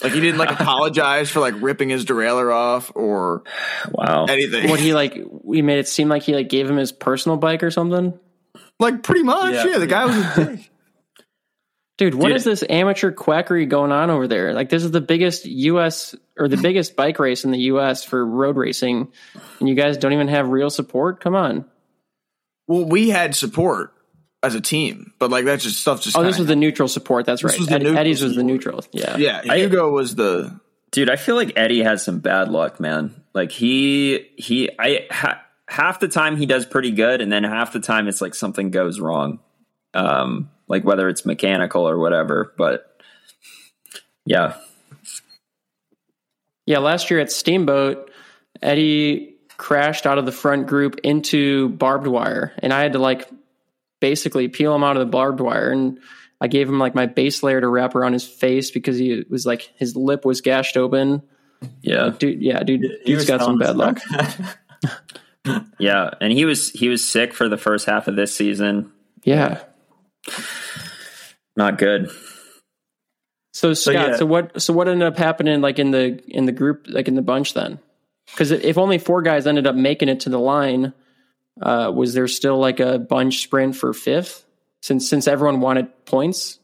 Like 0.02 0.12
he 0.12 0.20
didn't 0.20 0.38
like 0.38 0.50
apologize 0.60 1.28
for 1.30 1.40
like 1.40 1.54
ripping 1.60 1.88
his 1.90 2.04
derailleur 2.06 2.54
off 2.54 2.92
or 2.94 3.42
Wow. 3.90 4.26
anything. 4.28 4.70
What 4.70 4.80
he 4.80 4.94
like, 4.94 5.18
we 5.42 5.60
made 5.62 5.78
it 5.78 5.88
seem 5.88 6.08
like 6.08 6.22
he 6.22 6.34
like 6.34 6.48
gave 6.48 6.70
him 6.70 6.76
his 6.76 6.92
personal 6.92 7.36
bike 7.36 7.62
or 7.62 7.70
something. 7.70 8.18
like 8.78 9.02
pretty 9.02 9.24
much, 9.24 9.52
Yeah, 9.54 9.66
yeah. 9.66 9.78
the 9.78 9.86
guy 9.86 10.06
was 10.06 10.16
a 10.16 10.34
dick. 10.56 10.69
Dude, 12.00 12.14
what 12.14 12.28
Dude. 12.28 12.36
is 12.38 12.44
this 12.44 12.64
amateur 12.68 13.12
quackery 13.12 13.66
going 13.66 13.92
on 13.92 14.08
over 14.08 14.26
there? 14.26 14.54
Like, 14.54 14.70
this 14.70 14.82
is 14.84 14.90
the 14.90 15.02
biggest 15.02 15.44
U.S. 15.44 16.14
or 16.38 16.48
the 16.48 16.56
biggest 16.56 16.96
bike 16.96 17.18
race 17.18 17.44
in 17.44 17.50
the 17.50 17.58
U.S. 17.58 18.04
for 18.04 18.24
road 18.24 18.56
racing, 18.56 19.12
and 19.60 19.68
you 19.68 19.74
guys 19.74 19.98
don't 19.98 20.14
even 20.14 20.28
have 20.28 20.48
real 20.48 20.70
support. 20.70 21.20
Come 21.22 21.34
on! 21.34 21.66
Well, 22.66 22.86
we 22.86 23.10
had 23.10 23.34
support 23.34 23.92
as 24.42 24.54
a 24.54 24.60
team, 24.62 25.12
but 25.18 25.30
like 25.30 25.44
that's 25.44 25.62
just 25.64 25.80
stuff. 25.82 26.00
Just 26.00 26.16
Oh, 26.16 26.22
this 26.22 26.36
kinda- 26.36 26.42
was 26.44 26.48
the 26.48 26.56
neutral 26.56 26.88
support. 26.88 27.26
That's 27.26 27.42
This 27.42 27.52
right. 27.52 27.58
was 27.58 27.68
the 27.68 27.74
Ed- 27.74 27.82
neutral 27.82 27.98
Eddie's 27.98 28.22
was 28.22 28.34
the 28.34 28.44
neutral. 28.44 28.82
Yeah. 28.92 29.16
yeah. 29.18 29.42
Hugo 29.54 29.90
was 29.90 30.14
the 30.14 30.58
Dude, 30.92 31.10
I 31.10 31.16
feel 31.16 31.34
like 31.36 31.52
Eddie 31.56 31.82
has 31.82 32.02
some 32.02 32.20
bad 32.20 32.48
luck, 32.48 32.80
man. 32.80 33.22
Like 33.34 33.52
he 33.52 34.26
he 34.36 34.70
I 34.78 35.06
ha, 35.10 35.42
half 35.68 36.00
the 36.00 36.08
time 36.08 36.36
he 36.36 36.46
does 36.46 36.64
pretty 36.64 36.92
good 36.92 37.20
and 37.20 37.30
then 37.30 37.44
half 37.44 37.72
the 37.74 37.80
time 37.80 38.08
it's 38.08 38.22
like 38.22 38.34
something 38.34 38.70
goes 38.70 38.98
wrong. 38.98 39.40
Um 39.92 40.48
like 40.70 40.84
whether 40.84 41.08
it's 41.08 41.26
mechanical 41.26 41.86
or 41.86 41.98
whatever, 41.98 42.54
but 42.56 43.02
yeah. 44.24 44.54
Yeah, 46.64 46.78
last 46.78 47.10
year 47.10 47.18
at 47.18 47.32
Steamboat, 47.32 48.10
Eddie 48.62 49.34
crashed 49.56 50.06
out 50.06 50.18
of 50.18 50.26
the 50.26 50.32
front 50.32 50.68
group 50.68 51.00
into 51.02 51.70
barbed 51.70 52.06
wire, 52.06 52.52
and 52.60 52.72
I 52.72 52.82
had 52.82 52.92
to 52.92 53.00
like 53.00 53.28
basically 54.00 54.48
peel 54.48 54.74
him 54.74 54.84
out 54.84 54.96
of 54.96 55.00
the 55.00 55.10
barbed 55.10 55.40
wire, 55.40 55.70
and 55.70 55.98
I 56.40 56.46
gave 56.46 56.68
him 56.68 56.78
like 56.78 56.94
my 56.94 57.06
base 57.06 57.42
layer 57.42 57.60
to 57.60 57.68
wrap 57.68 57.96
around 57.96 58.12
his 58.12 58.26
face 58.26 58.70
because 58.70 58.96
he 58.96 59.24
was 59.28 59.44
like 59.44 59.72
his 59.76 59.96
lip 59.96 60.24
was 60.24 60.40
gashed 60.40 60.76
open. 60.76 61.22
Yeah. 61.82 62.10
Dude, 62.16 62.40
yeah, 62.40 62.62
dude, 62.62 62.82
He 62.82 63.12
dude's 63.12 63.22
was 63.22 63.26
got 63.26 63.40
some 63.42 63.58
bad 63.58 63.76
luck. 63.76 64.00
Yeah, 65.78 66.10
and 66.20 66.30
he 66.32 66.44
was 66.44 66.70
he 66.70 66.90
was 66.90 67.02
sick 67.06 67.32
for 67.32 67.48
the 67.48 67.56
first 67.56 67.86
half 67.86 68.08
of 68.08 68.14
this 68.14 68.36
season. 68.36 68.92
Yeah. 69.24 69.62
Not 71.56 71.78
good. 71.78 72.10
So 73.52 73.74
Scott, 73.74 73.94
yeah. 73.94 74.16
so 74.16 74.26
what? 74.26 74.62
So 74.62 74.72
what 74.72 74.88
ended 74.88 75.06
up 75.06 75.18
happening, 75.18 75.60
like 75.60 75.78
in 75.78 75.90
the 75.90 76.22
in 76.28 76.46
the 76.46 76.52
group, 76.52 76.86
like 76.88 77.08
in 77.08 77.14
the 77.14 77.22
bunch, 77.22 77.54
then? 77.54 77.78
Because 78.26 78.50
if 78.52 78.78
only 78.78 78.98
four 78.98 79.22
guys 79.22 79.46
ended 79.46 79.66
up 79.66 79.74
making 79.74 80.08
it 80.08 80.20
to 80.20 80.30
the 80.30 80.38
line, 80.38 80.92
uh, 81.60 81.92
was 81.94 82.14
there 82.14 82.28
still 82.28 82.58
like 82.58 82.80
a 82.80 82.98
bunch 82.98 83.42
sprint 83.42 83.76
for 83.76 83.92
fifth? 83.92 84.44
Since 84.82 85.08
since 85.08 85.26
everyone 85.26 85.60
wanted 85.60 86.06
points, 86.06 86.58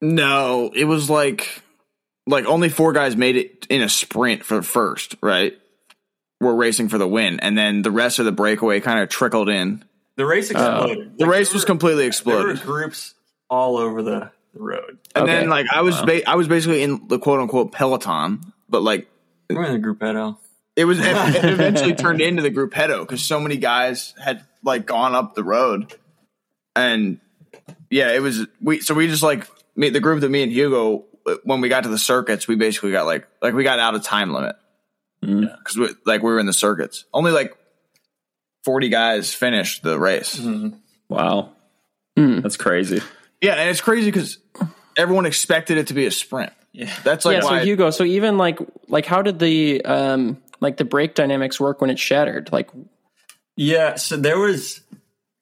no. 0.00 0.72
It 0.74 0.84
was 0.84 1.08
like 1.08 1.62
like 2.26 2.46
only 2.46 2.70
four 2.70 2.92
guys 2.92 3.16
made 3.16 3.36
it 3.36 3.66
in 3.68 3.82
a 3.82 3.88
sprint 3.88 4.44
for 4.44 4.62
first, 4.62 5.16
right? 5.20 5.56
We're 6.40 6.54
racing 6.54 6.88
for 6.88 6.98
the 6.98 7.06
win, 7.06 7.40
and 7.40 7.56
then 7.56 7.82
the 7.82 7.90
rest 7.90 8.18
of 8.18 8.24
the 8.24 8.32
breakaway 8.32 8.80
kind 8.80 9.00
of 9.00 9.08
trickled 9.08 9.48
in. 9.48 9.84
The 10.16 10.26
race 10.26 10.50
uh, 10.50 10.58
exploded. 10.58 11.18
The 11.18 11.24
Like, 11.24 11.32
race 11.32 11.48
there 11.48 11.54
was 11.56 11.62
were- 11.62 11.66
completely 11.66 12.06
exploded. 12.06 12.56
There 12.58 12.66
were 12.66 12.80
groups 12.80 13.14
all 13.50 13.76
over 13.76 14.02
the, 14.02 14.30
the 14.54 14.60
road. 14.60 14.98
And 15.14 15.24
Okay. 15.24 15.32
then 15.40 15.48
like 15.48 15.66
I 15.72 15.82
was 15.82 16.00
ba- 16.02 16.28
I 16.28 16.36
was 16.36 16.48
basically 16.48 16.82
in 16.82 17.08
the 17.08 17.18
quote 17.18 17.40
unquote 17.40 17.72
peloton, 17.72 18.40
but 18.68 18.82
like 18.82 19.08
We're 19.50 19.64
in 19.64 19.72
the 19.74 19.78
group 19.78 20.00
head 20.02 20.16
it 20.76 20.84
was 20.84 20.98
it 20.98 21.06
eventually 21.44 21.94
turned 21.94 22.20
into 22.20 22.42
the 22.42 22.50
gruppetto 22.50 23.00
because 23.00 23.22
so 23.24 23.38
many 23.38 23.56
guys 23.56 24.14
had 24.22 24.44
like 24.62 24.86
gone 24.86 25.14
up 25.14 25.34
the 25.34 25.44
road, 25.44 25.94
and 26.74 27.20
yeah, 27.90 28.12
it 28.12 28.20
was 28.20 28.46
we 28.60 28.80
so 28.80 28.94
we 28.94 29.06
just 29.06 29.22
like 29.22 29.48
me 29.76 29.90
the 29.90 30.00
group 30.00 30.20
that 30.20 30.28
me 30.28 30.42
and 30.42 30.50
Hugo 30.52 31.04
uh, 31.26 31.36
when 31.44 31.60
we 31.60 31.68
got 31.68 31.84
to 31.84 31.88
the 31.88 31.98
circuits 31.98 32.48
we 32.48 32.56
basically 32.56 32.90
got 32.90 33.06
like 33.06 33.26
like 33.40 33.54
we 33.54 33.62
got 33.62 33.78
out 33.78 33.94
of 33.94 34.02
time 34.02 34.32
limit 34.32 34.56
mm. 35.22 35.48
because 35.58 35.76
we, 35.76 35.88
like 36.04 36.22
we 36.22 36.30
were 36.30 36.38
in 36.38 36.46
the 36.46 36.52
circuits 36.52 37.04
only 37.14 37.30
like 37.30 37.56
forty 38.64 38.88
guys 38.88 39.34
finished 39.34 39.82
the 39.82 39.98
race. 39.98 40.40
Wow. 41.08 41.52
Hmm. 42.16 42.40
That's 42.40 42.56
crazy. 42.56 43.00
Yeah, 43.40 43.54
and 43.54 43.68
it's 43.68 43.80
crazy 43.80 44.10
because 44.10 44.38
everyone 44.96 45.26
expected 45.26 45.78
it 45.78 45.88
to 45.88 45.94
be 45.94 46.06
a 46.06 46.10
sprint. 46.10 46.52
Yeah. 46.72 46.92
That's 47.04 47.24
like 47.24 47.36
yeah. 47.36 47.40
So 47.42 47.50
why 47.50 47.64
Hugo, 47.64 47.90
so 47.90 48.04
even 48.04 48.38
like 48.38 48.58
like 48.88 49.06
how 49.06 49.22
did 49.22 49.38
the 49.38 49.84
um 49.84 50.42
like 50.60 50.76
the 50.76 50.84
break 50.84 51.14
dynamics 51.14 51.60
work 51.60 51.80
when 51.80 51.90
it 51.90 51.98
shattered? 51.98 52.50
Like, 52.52 52.70
Yeah, 53.56 53.96
so 53.96 54.16
there 54.16 54.38
was 54.38 54.80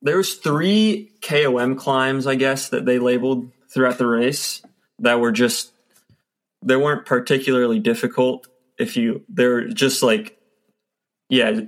there 0.02 0.16
was 0.16 0.34
three 0.34 1.12
KOM 1.22 1.76
climbs, 1.76 2.26
I 2.26 2.34
guess, 2.34 2.70
that 2.70 2.84
they 2.84 2.98
labeled 2.98 3.50
throughout 3.72 3.98
the 3.98 4.06
race 4.06 4.62
that 4.98 5.20
were 5.20 5.32
just 5.32 5.72
they 6.62 6.76
weren't 6.76 7.06
particularly 7.06 7.78
difficult 7.78 8.46
if 8.78 8.96
you 8.96 9.22
they're 9.28 9.68
just 9.68 10.02
like 10.02 10.38
yeah, 11.28 11.62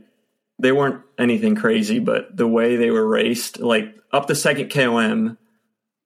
they 0.64 0.72
weren't 0.72 1.02
anything 1.18 1.54
crazy, 1.54 1.98
but 1.98 2.34
the 2.34 2.48
way 2.48 2.76
they 2.76 2.90
were 2.90 3.06
raced, 3.06 3.60
like 3.60 3.94
up 4.12 4.28
the 4.28 4.34
second 4.34 4.70
KOM, 4.70 5.36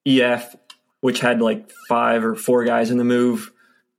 EF, 0.04 0.56
which 1.00 1.20
had 1.20 1.40
like 1.40 1.70
five 1.88 2.24
or 2.24 2.34
four 2.34 2.64
guys 2.64 2.90
in 2.90 2.98
the 2.98 3.04
move, 3.04 3.52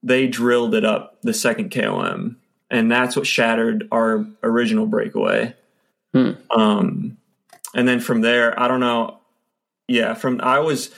they 0.03 0.27
drilled 0.27 0.75
it 0.75 0.83
up 0.83 1.17
the 1.21 1.33
second 1.33 1.71
KOM, 1.71 2.35
and 2.69 2.91
that's 2.91 3.15
what 3.15 3.25
shattered 3.25 3.87
our 3.89 4.25
original 4.43 4.85
breakaway. 4.85 5.55
Hmm. 6.13 6.31
Um, 6.51 7.17
and 7.73 7.87
then 7.87 8.01
from 8.01 8.19
there, 8.19 8.59
I 8.59 8.67
don't 8.67 8.81
know. 8.81 9.21
Yeah, 9.87 10.13
from 10.13 10.41
I 10.41 10.59
was 10.59 10.91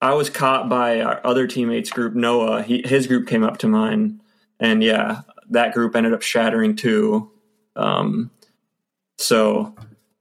I 0.00 0.14
was 0.14 0.30
caught 0.30 0.70
by 0.70 1.02
our 1.02 1.20
other 1.24 1.46
teammates 1.46 1.90
group 1.90 2.14
Noah. 2.14 2.62
He, 2.62 2.80
his 2.86 3.06
group 3.06 3.28
came 3.28 3.44
up 3.44 3.58
to 3.58 3.68
mine, 3.68 4.22
and 4.58 4.82
yeah, 4.82 5.20
that 5.50 5.74
group 5.74 5.94
ended 5.94 6.14
up 6.14 6.22
shattering 6.22 6.74
too. 6.74 7.30
Um, 7.76 8.30
so 9.18 9.74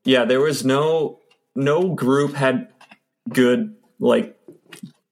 yeah, 0.06 0.26
there 0.26 0.40
was 0.42 0.64
no 0.66 1.20
no 1.56 1.90
group 1.94 2.34
had 2.34 2.70
good 3.30 3.76
like 4.00 4.38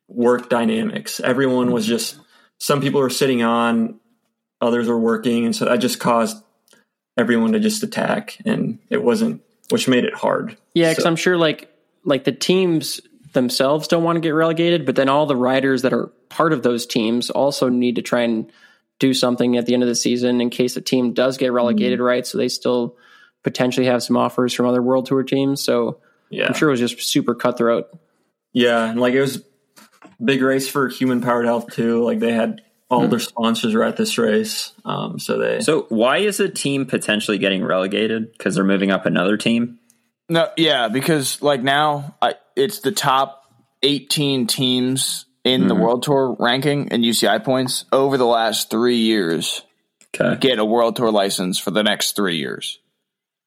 work 0.07 0.49
dynamics. 0.49 1.19
Everyone 1.19 1.71
was 1.71 1.85
just 1.85 2.19
some 2.59 2.81
people 2.81 2.99
were 3.01 3.09
sitting 3.09 3.41
on, 3.43 3.99
others 4.59 4.87
were 4.87 4.99
working, 4.99 5.45
and 5.45 5.55
so 5.55 5.65
that 5.65 5.77
just 5.77 5.99
caused 5.99 6.43
everyone 7.17 7.53
to 7.53 7.59
just 7.59 7.83
attack, 7.83 8.37
and 8.45 8.79
it 8.89 9.03
wasn't, 9.03 9.41
which 9.69 9.87
made 9.87 10.03
it 10.05 10.13
hard. 10.13 10.57
Yeah, 10.73 10.89
because 10.91 11.03
So- 11.03 11.09
I'm 11.09 11.15
sure 11.15 11.37
like 11.37 11.69
like 12.03 12.23
the 12.23 12.31
teams 12.31 12.99
themselves 13.33 13.87
don't 13.87 14.03
want 14.03 14.17
to 14.17 14.19
get 14.21 14.31
relegated, 14.31 14.85
but 14.85 14.95
then 14.95 15.07
all 15.07 15.25
the 15.25 15.35
riders 15.37 15.83
that 15.83 15.93
are 15.93 16.07
part 16.29 16.51
of 16.51 16.63
those 16.63 16.85
teams 16.85 17.29
also 17.29 17.69
need 17.69 17.95
to 17.95 18.01
try 18.01 18.21
and 18.21 18.51
do 18.99 19.13
something 19.13 19.55
at 19.55 19.65
the 19.65 19.73
end 19.73 19.83
of 19.83 19.89
the 19.89 19.95
season 19.95 20.41
in 20.41 20.49
case 20.49 20.73
the 20.73 20.81
team 20.81 21.13
does 21.13 21.37
get 21.37 21.51
relegated, 21.53 21.97
Mm-hmm. 21.99 22.05
right? 22.05 22.27
So 22.27 22.37
they 22.37 22.49
still 22.49 22.97
potentially 23.43 23.85
have 23.87 24.03
some 24.03 24.17
offers 24.17 24.53
from 24.53 24.65
other 24.65 24.81
World 24.81 25.05
Tour 25.05 25.23
teams. 25.23 25.61
So 25.61 25.99
yeah, 26.29 26.47
I'm 26.47 26.53
sure 26.53 26.69
it 26.69 26.71
was 26.71 26.79
just 26.79 27.01
super 27.01 27.35
cutthroat. 27.35 27.89
Yeah, 28.53 28.89
and 28.89 28.99
like 28.99 29.13
it 29.13 29.21
was 29.21 29.37
a 29.37 29.41
big 30.23 30.41
race 30.41 30.67
for 30.67 30.87
human 30.89 31.21
powered 31.21 31.45
health 31.45 31.71
too. 31.71 32.03
Like 32.03 32.19
they 32.19 32.33
had 32.33 32.61
all 32.89 33.07
their 33.07 33.19
sponsors 33.19 33.73
were 33.73 33.83
at 33.83 33.95
this 33.95 34.17
race. 34.17 34.73
Um, 34.83 35.17
so 35.17 35.37
they 35.37 35.61
So 35.61 35.85
why 35.89 36.17
is 36.17 36.39
a 36.41 36.49
team 36.49 36.85
potentially 36.85 37.37
getting 37.37 37.63
relegated? 37.63 38.31
Because 38.33 38.55
they're 38.55 38.63
moving 38.65 38.91
up 38.91 39.05
another 39.05 39.37
team. 39.37 39.79
No, 40.27 40.49
yeah, 40.57 40.89
because 40.89 41.41
like 41.41 41.63
now 41.63 42.15
I, 42.21 42.35
it's 42.55 42.79
the 42.79 42.91
top 42.91 43.45
18 43.83 44.47
teams 44.47 45.25
in 45.43 45.67
the 45.67 45.75
World 45.75 46.03
Tour 46.03 46.35
ranking 46.39 46.89
and 46.89 47.03
UCI 47.03 47.43
points 47.43 47.85
over 47.91 48.17
the 48.17 48.25
last 48.25 48.69
three 48.69 48.97
years 48.97 49.63
Okay. 50.13 50.37
get 50.39 50.59
a 50.59 50.65
World 50.65 50.97
Tour 50.97 51.09
license 51.11 51.57
for 51.57 51.71
the 51.71 51.83
next 51.83 52.15
three 52.17 52.35
years. 52.35 52.79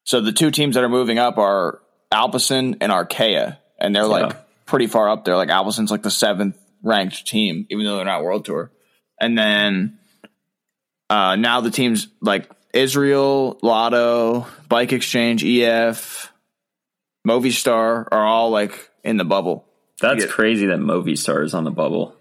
So 0.05 0.21
the 0.21 0.33
two 0.33 0.51
teams 0.51 0.75
that 0.75 0.85
are 0.85 0.89
moving 0.89 1.19
up 1.19 1.39
are 1.39 1.81
Alpecin 2.13 2.77
and 2.81 2.93
Arkea, 2.93 3.59
and 3.79 3.95
they're 3.95 4.07
like 4.07 4.33
Yeah. 4.33 4.39
pretty 4.67 4.87
far 4.87 5.09
up 5.09 5.25
there. 5.25 5.37
Like 5.37 5.49
Alpecin's 5.49 5.91
like 5.91 6.03
the 6.03 6.11
seventh 6.11 6.57
ranked 6.83 7.27
team, 7.27 7.67
even 7.71 7.85
though 7.85 7.97
they're 7.97 8.05
not 8.05 8.23
World 8.23 8.45
Tour. 8.45 8.71
And 9.21 9.37
then 9.39 9.99
uh, 11.11 11.37
now 11.37 11.61
the 11.61 11.71
teams 11.71 12.09
like 12.21 12.51
Israel, 12.73 13.59
Lotto, 13.63 14.47
Bike 14.69 14.93
Exchange, 14.93 15.45
EF, 15.45 16.31
Movistar 17.27 18.07
are 18.11 18.25
all 18.27 18.51
like 18.51 18.91
in 19.03 19.17
the 19.17 19.25
bubble. 19.25 19.65
That's 20.01 20.25
Yeah. 20.25 20.31
crazy 20.31 20.67
that 20.67 20.79
Movistar 20.79 21.45
is 21.45 21.55
on 21.55 21.65
the 21.65 21.71
bubble. 21.71 22.15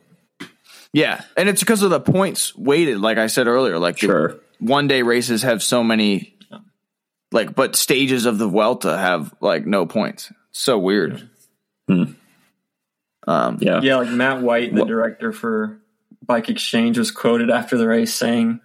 Yeah, 0.93 1.21
and 1.35 1.49
it's 1.49 1.59
because 1.61 1.81
of 1.81 1.89
the 1.89 1.99
points 1.99 2.55
weighted. 2.55 2.99
Like 2.99 3.17
I 3.17 3.27
said 3.27 3.47
earlier, 3.47 3.79
like 3.79 3.97
Sure. 3.97 4.37
one 4.59 4.87
day 4.87 5.01
races 5.01 5.41
have 5.41 5.63
so 5.63 5.83
many, 5.83 6.32
like, 7.33 7.53
but 7.55 7.75
stages 7.75 8.25
of 8.25 8.37
the 8.37 8.47
Vuelta 8.47 8.97
have 8.97 9.33
like 9.41 9.65
no 9.65 9.85
points. 9.85 10.31
So 10.51 10.77
weird. 10.79 11.29
Hmm. 11.89 12.03
Um, 13.27 13.57
Yeah. 13.61 13.81
yeah, 13.81 13.97
like 13.97 14.09
Matt 14.09 14.41
White, 14.41 14.73
the 14.73 14.81
What- 14.81 14.87
director 14.87 15.31
for 15.31 15.79
Bike 16.25 16.49
Exchange, 16.49 16.97
was 16.97 17.11
quoted 17.11 17.49
after 17.49 17.77
the 17.77 17.87
race 17.87 18.13
saying 18.13 18.59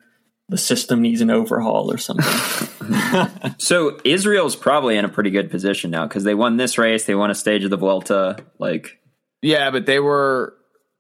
the 0.49 0.59
system 0.59 1.03
needs 1.03 1.21
an 1.21 1.31
overhaul 1.31 1.91
or 1.93 1.99
something. 1.99 2.27
So 3.59 3.99
Israel's 4.05 4.57
probably 4.57 4.97
in 4.97 5.05
a 5.05 5.09
pretty 5.09 5.31
good 5.31 5.51
position 5.51 5.91
now 5.91 6.07
because 6.07 6.25
they 6.25 6.35
won 6.35 6.57
this 6.57 6.79
race. 6.79 7.05
They 7.05 7.15
won 7.15 7.31
a 7.31 7.35
stage 7.35 7.65
of 7.65 7.71
the 7.71 7.77
Vuelta. 7.77 8.37
Like, 8.59 8.99
yeah, 9.43 9.71
but 9.71 9.85
they 9.87 9.99
were 9.99 10.55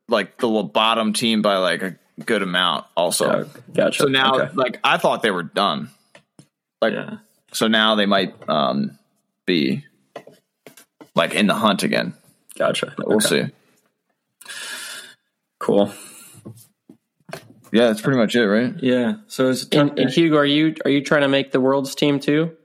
like 0.08 0.38
the 0.38 0.48
bottom 0.64 1.12
team 1.12 1.40
by 1.42 1.56
like 1.58 1.82
a 1.82 1.96
good 2.24 2.42
amount. 2.42 2.84
Also, 2.96 3.48
gotcha. 3.72 4.02
so 4.02 4.08
now, 4.08 4.34
Okay. 4.34 4.50
like, 4.54 4.80
I 4.84 4.98
thought 4.98 5.22
they 5.22 5.30
were 5.30 5.42
done. 5.44 5.90
Like, 6.82 6.92
yeah, 6.92 7.18
so 7.52 7.68
now 7.68 7.94
they 7.94 8.06
might 8.06 8.34
um 8.48 8.98
be 9.46 9.84
like 11.14 11.34
in 11.34 11.46
the 11.46 11.54
hunt 11.54 11.82
again. 11.82 12.14
gotcha. 12.56 12.94
We'll 12.98 13.16
Okay. 13.16 13.46
see. 14.46 14.52
Cool. 15.58 15.92
Yeah, 17.70 17.88
that's 17.88 18.00
pretty 18.00 18.18
much 18.18 18.34
it, 18.34 18.46
right? 18.46 18.74
yeah. 18.80 19.14
So 19.26 19.50
it's 19.50 19.66
a 19.72 19.78
And, 19.80 19.98
and 19.98 20.10
Hugo, 20.10 20.36
are 20.38 20.44
you 20.44 20.74
are 20.84 20.90
you 20.90 21.02
trying 21.02 21.22
to 21.22 21.28
make 21.28 21.52
the 21.52 21.60
world's 21.60 21.94
team 21.94 22.20
too? 22.20 22.56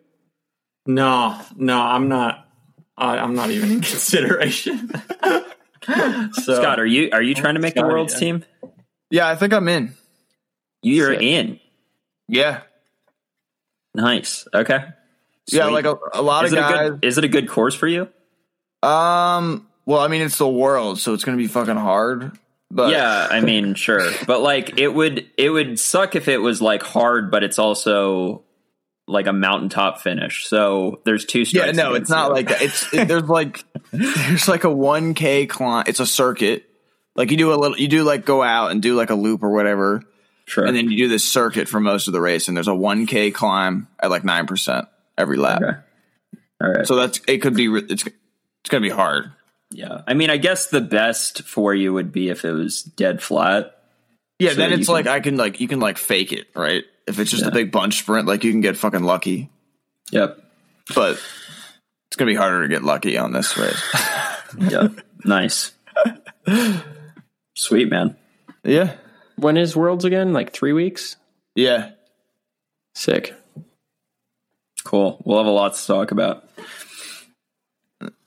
no, 0.86 1.40
no, 1.56 1.80
I'm 1.82 2.08
not. 2.10 2.48
I, 2.98 3.18
I'm 3.18 3.36
not 3.36 3.50
even 3.50 3.72
in 3.72 3.82
consideration. 3.82 4.90
so, 5.84 6.56
Scott, 6.56 6.80
are 6.80 6.86
you 6.86 7.10
are 7.12 7.22
you 7.22 7.34
trying 7.36 7.56
to 7.56 7.60
make 7.62 7.74
the 7.74 7.82
world's 7.84 8.14
yeah. 8.14 8.20
team? 8.20 8.46
Yeah, 9.10 9.28
I 9.28 9.36
think 9.36 9.54
I'm 9.54 9.68
in. 9.68 9.94
You're 10.82 11.14
Sick. 11.14 11.22
in. 11.22 11.60
Yeah, 12.28 12.62
Nice. 13.94 14.48
Okay. 14.54 14.84
yeah, 15.48 15.66
like 15.66 15.86
a, 15.86 15.96
a 16.14 16.22
lot 16.22 16.46
is 16.46 16.54
of 16.54 16.58
it 16.58 16.62
guys. 16.62 16.88
a 16.88 16.90
good 16.92 17.06
is 17.06 17.18
it 17.18 17.24
a 17.24 17.28
good 17.28 17.50
course 17.50 17.76
for 17.76 17.88
you? 17.88 18.10
Um, 18.82 19.68
well, 19.86 20.00
I 20.00 20.08
mean, 20.08 20.22
it's 20.22 20.38
the 20.38 20.48
world, 20.48 21.00
so 21.00 21.14
it's 21.14 21.24
gonna 21.24 21.38
be 21.38 21.48
fucking 21.48 21.76
hard. 21.76 22.38
But 22.72 22.92
yeah, 22.92 23.28
I 23.30 23.42
mean, 23.42 23.74
sure, 23.76 24.10
but 24.26 24.42
like 24.42 24.80
it 24.80 24.90
would 24.94 25.30
it 25.38 25.50
would 25.50 25.80
suck 25.80 26.16
if 26.16 26.28
it 26.28 26.40
was 26.40 26.62
like 26.62 26.84
hard, 26.84 27.30
but 27.32 27.44
it's 27.44 27.60
also 27.60 28.44
like 29.08 29.28
a 29.28 29.34
mountaintop 29.34 30.02
finish. 30.02 30.48
So 30.48 31.02
there's 31.06 31.26
two. 31.26 31.42
yeah, 31.42 31.72
no, 31.72 31.94
it's 31.94 32.10
not 32.10 32.30
you. 32.30 32.34
like 32.34 32.48
that. 32.50 32.62
It's 32.62 32.94
it, 32.94 33.08
there's 33.08 33.30
like 33.30 33.64
there's 33.92 34.48
like 34.48 34.64
a 34.64 34.72
one 34.72 35.14
k 35.14 35.46
climb. 35.46 35.86
It's 35.88 36.00
a 36.00 36.08
circuit. 36.08 36.66
Like 37.16 37.30
you 37.30 37.38
do 37.38 37.54
a 37.54 37.56
little, 37.56 37.78
you 37.78 37.88
do 37.88 38.04
like 38.04 38.26
go 38.26 38.42
out 38.42 38.72
and 38.72 38.82
do 38.82 38.96
like 38.96 39.12
a 39.12 39.16
loop 39.16 39.44
or 39.44 39.52
whatever, 39.52 40.02
sure. 40.46 40.66
and 40.66 40.76
then 40.76 40.90
you 40.92 40.98
do 40.98 41.08
this 41.08 41.24
circuit 41.24 41.68
for 41.68 41.80
most 41.80 42.08
of 42.08 42.14
the 42.14 42.22
race. 42.22 42.48
And 42.48 42.56
there's 42.58 42.68
a 42.68 42.76
one 42.76 43.06
k 43.06 43.32
climb 43.32 43.88
at 44.02 44.10
like 44.10 44.24
nine 44.24 44.46
percent 44.48 44.88
every 45.18 45.38
lap. 45.38 45.62
Okay. 45.62 45.78
All 46.62 46.70
right. 46.72 46.88
So 46.88 46.96
that's 46.96 47.20
it. 47.28 47.40
Could 47.42 47.56
be 47.56 47.66
it's 47.74 48.04
it's 48.06 48.70
gonna 48.70 48.82
be 48.82 48.90
hard. 48.90 49.32
yeah, 49.72 50.02
I 50.08 50.14
mean, 50.14 50.30
I 50.30 50.38
guess 50.38 50.68
the 50.68 50.82
best 50.82 51.42
for 51.44 51.74
you 51.74 51.92
would 51.94 52.12
be 52.12 52.30
if 52.30 52.46
it 52.46 52.52
was 52.52 52.84
dead 52.84 53.22
flat. 53.22 53.78
Yeah, 54.40 54.50
So 54.52 54.56
then 54.56 54.70
you 54.72 54.78
it's 54.78 54.86
can- 54.88 54.94
like 54.94 55.08
I 55.08 55.20
can 55.20 55.36
like 55.38 55.60
you 55.60 55.68
can 55.68 55.80
like 55.80 55.98
fake 55.98 56.32
it, 56.32 56.48
right? 56.56 56.84
If 57.08 57.20
it's 57.20 57.30
just 57.32 57.44
Yeah. 57.44 57.50
a 57.50 57.52
big 57.52 57.72
bunch 57.72 58.00
sprint, 58.00 58.28
like 58.28 58.44
you 58.44 58.52
can 58.52 58.62
get 58.62 58.78
fucking 58.78 59.04
lucky. 59.04 59.50
Yep. 60.12 60.40
But 60.96 61.14
it's 62.08 62.16
gonna 62.18 62.32
be 62.32 62.36
harder 62.36 62.62
to 62.64 62.68
get 62.70 62.84
lucky 62.84 63.18
on 63.18 63.32
this 63.34 63.58
race. 63.58 63.82
Yep. 64.60 65.00
nice. 65.26 65.72
Sweet 67.56 67.90
man. 67.90 68.16
yeah. 68.64 68.96
When 69.44 69.58
is 69.58 69.76
worlds 69.76 70.06
again? 70.06 70.34
Like 70.34 70.54
three 70.54 70.74
weeks? 70.74 71.18
Yeah. 71.56 71.92
Sick. 72.96 73.34
Cool. 74.84 75.22
We'll 75.26 75.38
have 75.38 75.48
a 75.48 75.52
lot 75.52 75.76
to 75.76 75.86
talk 75.88 76.12
about. 76.12 76.48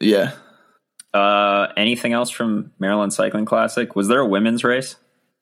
Yeah. 0.01 0.33
Uh, 1.13 1.69
anything 1.77 2.13
else 2.13 2.31
from 2.31 2.73
Maryland 2.79 3.13
Cycling 3.13 3.47
Classic? 3.47 3.97
Was 3.97 4.09
there 4.09 4.21
a 4.21 4.27
women's 4.27 4.65
race? 4.65 4.97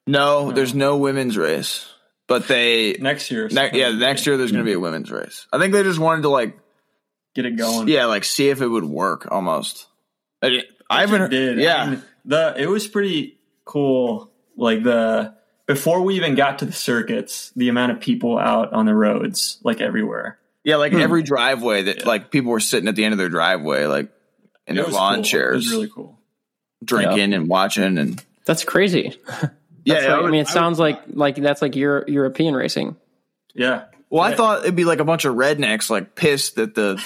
No, 0.07 0.51
there's 0.51 0.73
no 0.73 0.97
women's 0.97 1.37
race. 1.37 1.89
But 2.27 2.47
they 2.47 2.93
next 2.93 3.29
year, 3.29 3.47
ne- 3.51 3.71
yeah, 3.73 3.91
next 3.91 4.25
year 4.25 4.37
there's 4.37 4.51
gonna 4.51 4.63
be 4.63 4.73
a 4.73 4.79
women's 4.79 5.11
race. 5.11 5.45
I 5.53 5.59
think 5.59 5.73
they 5.73 5.83
just 5.83 5.99
wanted 5.99 6.23
to 6.23 6.29
like 6.29 6.57
get 7.35 7.45
it 7.45 7.55
going. 7.57 7.87
yeah, 7.87 8.05
like 8.05 8.23
see 8.23 8.49
if 8.49 8.61
it 8.61 8.67
would 8.67 8.83
work 8.85 9.27
almost. 9.31 9.87
I, 10.41 10.49
di- 10.49 10.63
I 10.89 11.01
haven't 11.01 11.21
heard, 11.21 11.31
did. 11.31 11.59
yeah. 11.59 11.83
I 11.83 11.89
mean, 11.89 12.03
the 12.25 12.55
it 12.57 12.67
was 12.67 12.87
pretty 12.87 13.37
cool. 13.63 14.31
Like 14.57 14.81
the 14.83 15.35
before 15.67 16.01
we 16.01 16.15
even 16.15 16.35
got 16.35 16.59
to 16.59 16.65
the 16.65 16.71
circuits, 16.73 17.51
the 17.55 17.69
amount 17.69 17.91
of 17.91 17.99
people 17.99 18.37
out 18.37 18.73
on 18.73 18.85
the 18.85 18.93
roads, 18.95 19.59
like 19.63 19.81
everywhere. 19.81 20.37
yeah, 20.63 20.75
Hmm. 20.75 20.79
like 20.81 20.93
every 20.93 21.23
driveway 21.23 21.83
that 21.83 22.05
like 22.05 22.31
people 22.31 22.51
were 22.51 22.59
sitting 22.59 22.87
at 22.87 22.95
the 22.95 23.03
end 23.05 23.13
of 23.13 23.17
their 23.17 23.29
driveway, 23.29 23.85
like 23.85 24.09
in 24.67 24.77
It 24.77 24.83
their 24.83 24.91
lawn 24.91 25.15
cool. 25.15 25.21
It 25.21 25.25
chairs, 25.27 25.55
was 25.65 25.71
really 25.71 25.89
cool. 25.89 26.19
drinking 26.83 27.33
and 27.33 27.47
watching 27.47 27.97
and 27.97 28.23
That's 28.45 28.63
crazy. 28.63 29.19
yeah, 29.83 29.95
That's 29.95 30.05
like- 30.05 30.09
I 30.13 30.21
would- 30.21 30.31
mean, 30.31 30.41
it 30.41 30.47
would- 30.47 30.47
sounds 30.53 30.79
like 30.79 31.01
like 31.13 31.35
that's 31.35 31.61
like 31.61 31.75
Euro- 31.75 32.05
European 32.07 32.55
racing. 32.55 32.95
Yeah, 33.53 33.83
Well, 34.09 34.21
I 34.23 34.33
thought 34.35 34.63
it'd 34.63 34.75
be 34.75 34.83
like 34.85 34.99
a 34.99 35.05
bunch 35.05 35.25
of 35.25 35.35
rednecks 35.35 35.89
like 35.89 36.13
pissed 36.15 36.55
that 36.57 36.75
the 36.75 37.01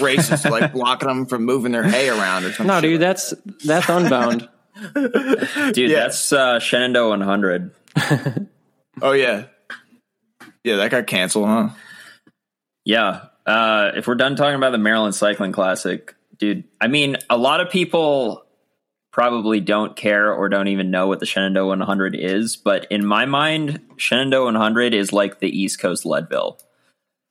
race 0.00 0.30
is 0.30 0.44
like 0.44 0.72
blocking 0.72 1.08
them 1.08 1.26
from 1.26 1.44
moving 1.44 1.72
their 1.72 1.82
hay 1.82 2.08
around 2.08 2.44
or 2.44 2.48
something. 2.52 2.66
No, 2.66 2.80
dude, 2.80 3.00
that's 3.00 3.32
that's 3.64 3.88
unbound. 3.88 4.48
Dude, 4.94 5.76
Yeah. 5.90 6.00
that's 6.00 6.32
uh, 6.32 6.58
Shenandoah 6.58 7.10
100. 7.10 7.70
Oh 9.02 9.12
yeah, 9.12 9.46
yeah, 10.62 10.76
that 10.76 10.90
got 10.90 11.06
canceled, 11.06 11.48
huh? 11.48 11.68
Yeah. 12.84 13.26
Uh, 13.46 13.92
if 13.96 14.06
we're 14.06 14.14
done 14.14 14.36
talking 14.36 14.56
about 14.56 14.70
the 14.70 14.78
Maryland 14.78 15.14
Cycling 15.14 15.52
Classic, 15.52 16.14
dude, 16.38 16.64
I 16.80 16.88
mean, 16.88 17.16
a 17.28 17.36
lot 17.36 17.60
of 17.60 17.70
people 17.70 18.44
probably 19.12 19.60
don't 19.60 19.94
care 19.94 20.32
or 20.32 20.48
don't 20.48 20.68
even 20.68 20.90
know 20.90 21.06
what 21.06 21.20
the 21.20 21.26
Shenandoah 21.26 21.66
100 21.66 22.16
is, 22.16 22.56
but 22.56 22.86
in 22.90 23.04
my 23.04 23.26
mind, 23.26 23.80
Shenandoah 23.96 24.46
100 24.46 24.94
is 24.94 25.12
like 25.12 25.38
the 25.38 25.48
East 25.48 25.78
Coast 25.78 26.06
Leadville. 26.06 26.58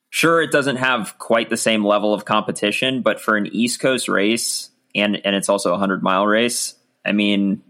Sure, 0.10 0.42
it 0.42 0.52
doesn't 0.52 0.76
have 0.76 1.18
quite 1.18 1.50
the 1.50 1.58
same 1.58 1.84
level 1.84 2.14
of 2.14 2.26
competition, 2.26 3.02
but 3.02 3.20
for 3.20 3.36
an 3.36 3.48
East 3.48 3.80
Coast 3.80 4.08
race, 4.08 4.70
and 4.94 5.20
and 5.26 5.36
it's 5.36 5.50
also 5.50 5.74
a 5.74 5.78
hundred 5.78 6.04
mile 6.04 6.28
race. 6.28 6.76
I 7.04 7.14
mean, 7.14 7.64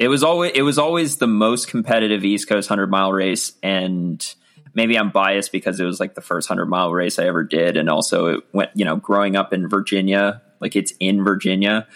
it 0.00 0.08
was 0.08 0.24
always 0.24 0.52
it 0.54 0.62
was 0.62 0.78
always 0.78 1.18
the 1.18 1.26
most 1.26 1.68
competitive 1.68 2.24
East 2.24 2.48
Coast 2.48 2.68
hundred 2.68 2.90
mile 2.90 3.12
race, 3.12 3.52
and 3.62 4.34
maybe 4.74 4.98
I'm 4.98 5.10
biased 5.10 5.52
because 5.52 5.78
it 5.78 5.84
was 5.84 6.00
like 6.00 6.14
the 6.14 6.22
first 6.22 6.48
hundred 6.48 6.66
mile 6.66 6.90
race 6.90 7.18
I 7.18 7.26
ever 7.26 7.44
did, 7.44 7.76
and 7.76 7.90
also 7.90 8.26
it 8.26 8.44
went 8.52 8.70
you 8.74 8.86
know 8.86 8.96
growing 8.96 9.36
up 9.36 9.52
in 9.52 9.68
Virginia, 9.68 10.40
like 10.58 10.74
it's 10.74 10.94
in 11.00 11.22
Virginia, 11.22 11.86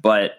but 0.00 0.32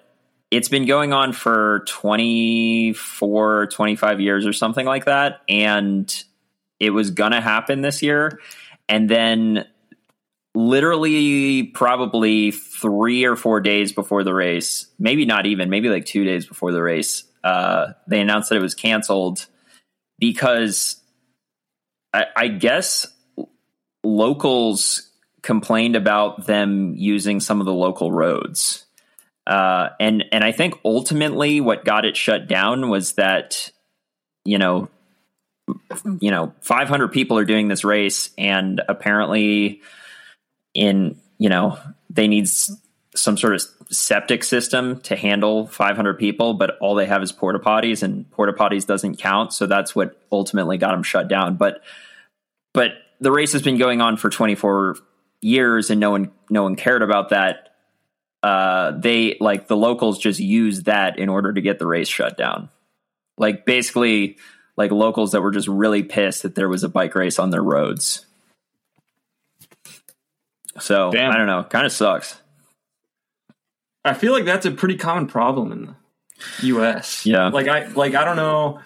it's 0.49 0.69
been 0.69 0.86
going 0.86 1.13
on 1.13 1.34
for 1.34 1.84
24 1.88 3.67
25 3.67 4.19
years 4.19 4.45
or 4.45 4.54
something 4.54 4.86
like 4.86 5.06
that 5.06 5.41
and 5.49 6.23
it 6.80 6.91
was 6.91 7.10
gonna 7.10 7.41
happen 7.41 7.82
this 7.82 8.04
year 8.04 8.39
and 8.88 9.10
then 9.10 9.65
literally 10.56 11.63
probably 11.63 12.52
three 12.52 13.26
or 13.26 13.36
four 13.36 13.60
days 13.60 13.92
before 13.92 14.24
the 14.24 14.34
race, 14.34 14.88
maybe 15.00 15.26
not 15.26 15.46
even, 15.46 15.70
maybe 15.70 15.89
like 15.89 16.06
two 16.06 16.24
days 16.24 16.46
before 16.46 16.72
the 16.72 16.82
race, 16.82 17.24
uh, 17.44 17.94
they 18.08 18.22
announced 18.22 18.50
that 18.50 18.56
it 18.56 18.62
was 18.62 18.76
canceled 18.76 19.46
because 20.20 20.98
I, 22.13 22.26
I 22.36 22.48
guess 22.48 23.08
locals 24.04 25.10
complained 25.42 25.96
about 25.96 26.46
them 26.46 26.96
using 26.96 27.39
some 27.39 27.60
of 27.60 27.66
the 27.66 27.74
local 27.74 28.12
roads. 28.12 28.86
Uh, 29.46 29.89
and 30.00 30.24
and 30.32 30.44
I 30.44 30.54
think 30.54 30.76
ultimately 30.86 31.60
what 31.60 31.84
got 31.84 32.06
it 32.06 32.16
shut 32.16 32.48
down 32.48 32.89
was 32.89 33.13
that 33.13 33.72
you 34.46 34.58
know 34.58 34.88
you 36.22 36.32
know 36.32 36.54
500 36.62 37.10
people 37.10 37.38
are 37.38 37.44
doing 37.44 37.68
this 37.68 37.84
race 37.84 38.30
and 38.38 38.82
apparently 38.88 39.82
in 40.74 41.20
you 41.38 41.50
know 41.50 41.78
they 42.10 42.28
need 42.28 42.48
some 43.16 43.38
sort 43.38 43.54
of 43.54 43.62
septic 43.90 44.44
system 44.44 45.00
to 45.02 45.16
handle 45.16 45.68
500 45.68 46.18
people 46.18 46.56
but 46.56 46.78
all 46.80 46.96
they 46.96 47.06
have 47.06 47.22
is 47.22 47.32
porta 47.32 47.60
potties 47.60 48.02
and 48.02 48.30
porta 48.32 48.54
potties 48.54 48.88
doesn't 48.88 49.18
count 49.18 49.54
so 49.54 49.68
that's 49.68 49.96
what 49.96 50.20
ultimately 50.34 50.78
got 50.78 50.92
them 50.92 51.04
shut 51.04 51.30
down. 51.30 51.56
But 51.56 51.82
but 52.74 52.92
the 53.22 53.32
race 53.32 53.54
has 53.54 53.62
been 53.62 53.78
going 53.78 54.02
on 54.02 54.18
for 54.18 54.30
24 54.30 54.98
years 55.42 55.90
and 55.90 56.00
no 56.00 56.12
one 56.12 56.32
no 56.50 56.64
one 56.64 56.76
cared 56.76 57.02
about 57.02 57.30
that. 57.30 57.76
Uh 58.42 58.92
they 58.92 59.38
like 59.40 59.68
the 59.68 59.78
locals 59.78 60.20
just 60.20 60.40
used 60.40 60.86
that 60.86 61.20
in 61.20 61.30
order 61.30 61.54
to 61.54 61.62
get 61.62 61.80
the 61.80 61.88
race 61.88 62.10
shut 62.10 62.36
down. 62.36 62.70
Like 63.38 63.66
basically 63.66 64.38
like 64.76 64.92
locals 64.92 65.32
that 65.32 65.42
were 65.42 65.52
just 65.52 65.68
really 65.68 66.04
pissed 66.04 66.44
that 66.44 66.56
there 66.56 66.68
was 66.68 66.84
a 66.84 66.90
bike 66.90 67.16
race 67.16 67.40
on 67.40 67.52
their 67.52 67.64
roads 67.64 68.26
so 70.80 71.12
Damn. 71.12 71.32
I 71.32 71.38
don't 71.38 71.48
know. 71.48 71.64
Kind 71.64 71.86
of 71.86 71.92
sucks. 71.92 72.40
I 74.06 74.14
feel 74.14 74.34
like 74.34 74.46
that's 74.46 74.66
a 74.66 74.72
pretty 74.72 74.98
common 74.98 75.28
problem 75.28 75.72
in 75.72 75.86
the 75.86 75.96
U.S. 76.68 77.26
Yeah. 77.26 77.48
like 77.50 77.68
I 77.68 77.88
like 77.88 78.16
I 78.16 78.26
don't 78.26 78.36
know. 78.36 78.80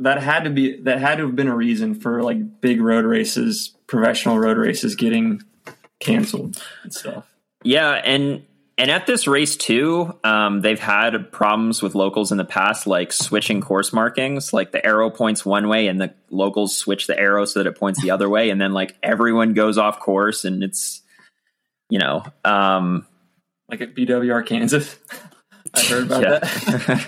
That 0.00 0.22
had 0.22 0.44
to 0.44 0.50
be 0.50 0.80
that 0.82 1.00
had 1.00 1.16
to 1.18 1.26
have 1.26 1.36
been 1.36 1.48
a 1.48 1.56
reason 1.56 1.94
for 1.94 2.22
like 2.22 2.60
big 2.60 2.80
road 2.80 3.04
races, 3.04 3.74
professional 3.86 4.38
road 4.38 4.56
races 4.56 4.94
getting 4.96 5.42
canceled 5.98 6.62
and 6.82 6.92
stuff. 6.92 7.26
Yeah, 7.62 7.90
and 7.92 8.44
and 8.80 8.90
at 8.90 9.06
this 9.06 9.26
race 9.26 9.56
too, 9.56 10.18
um, 10.24 10.62
they've 10.62 10.80
had 10.80 11.30
problems 11.30 11.82
with 11.82 11.94
locals 11.94 12.32
in 12.32 12.38
the 12.38 12.44
past, 12.44 12.86
like 12.86 13.12
switching 13.12 13.60
course 13.60 13.92
markings. 13.92 14.52
Like 14.54 14.72
the 14.72 14.84
arrow 14.84 15.10
points 15.10 15.44
one 15.44 15.68
way, 15.68 15.86
and 15.86 16.00
the 16.00 16.14
locals 16.30 16.76
switch 16.76 17.06
the 17.06 17.18
arrow 17.18 17.44
so 17.44 17.60
that 17.62 17.68
it 17.68 17.78
points 17.78 18.00
the 18.02 18.10
other 18.10 18.28
way, 18.28 18.48
and 18.50 18.60
then 18.60 18.72
like 18.72 18.96
everyone 19.02 19.52
goes 19.52 19.76
off 19.78 20.00
course, 20.00 20.44
and 20.46 20.62
it's 20.64 21.02
you 21.90 21.98
know, 21.98 22.22
um, 22.44 23.06
Like 23.70 23.82
at 23.82 23.94
BWR 23.94 24.46
Kansas, 24.46 24.96
I 25.74 25.80
heard 25.82 26.06
about 26.06 26.22
Yeah. 26.22 26.38
that. 26.38 27.06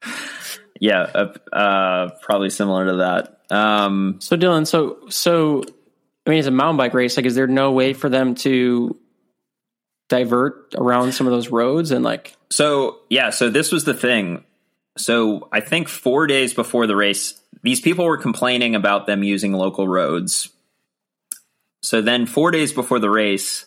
yeah, 0.80 1.00
uh, 1.00 1.32
uh, 1.52 2.10
probably 2.22 2.50
similar 2.50 2.86
to 2.86 2.96
that. 2.96 3.40
Um, 3.54 4.16
So 4.20 4.36
Dylan, 4.36 4.66
so 4.66 4.98
so 5.08 5.64
I 6.26 6.30
mean, 6.30 6.38
it's 6.38 6.48
a 6.48 6.52
mountain 6.52 6.76
bike 6.76 6.94
race. 6.94 7.16
Like, 7.16 7.26
is 7.26 7.34
there 7.34 7.46
no 7.46 7.72
way 7.72 7.92
for 7.94 8.08
them 8.08 8.34
to 8.36 8.96
divert 10.08 10.74
around 10.76 11.12
some 11.12 11.26
of 11.26 11.32
those 11.32 11.48
roads 11.48 11.90
and 11.90 12.04
like? 12.04 12.36
So 12.50 13.00
yeah, 13.08 13.30
so 13.30 13.50
this 13.50 13.72
was 13.72 13.84
the 13.84 13.94
thing. 13.94 14.44
So 14.96 15.48
I 15.52 15.60
think 15.60 15.88
four 15.88 16.26
days 16.26 16.54
before 16.54 16.86
the 16.86 16.96
race, 16.96 17.40
these 17.62 17.80
people 17.80 18.04
were 18.04 18.16
complaining 18.16 18.74
about 18.74 19.06
them 19.06 19.22
using 19.22 19.52
local 19.52 19.88
roads. 19.88 20.50
So 21.82 22.00
then 22.00 22.26
four 22.26 22.50
days 22.50 22.72
before 22.72 22.98
the 22.98 23.10
race, 23.10 23.66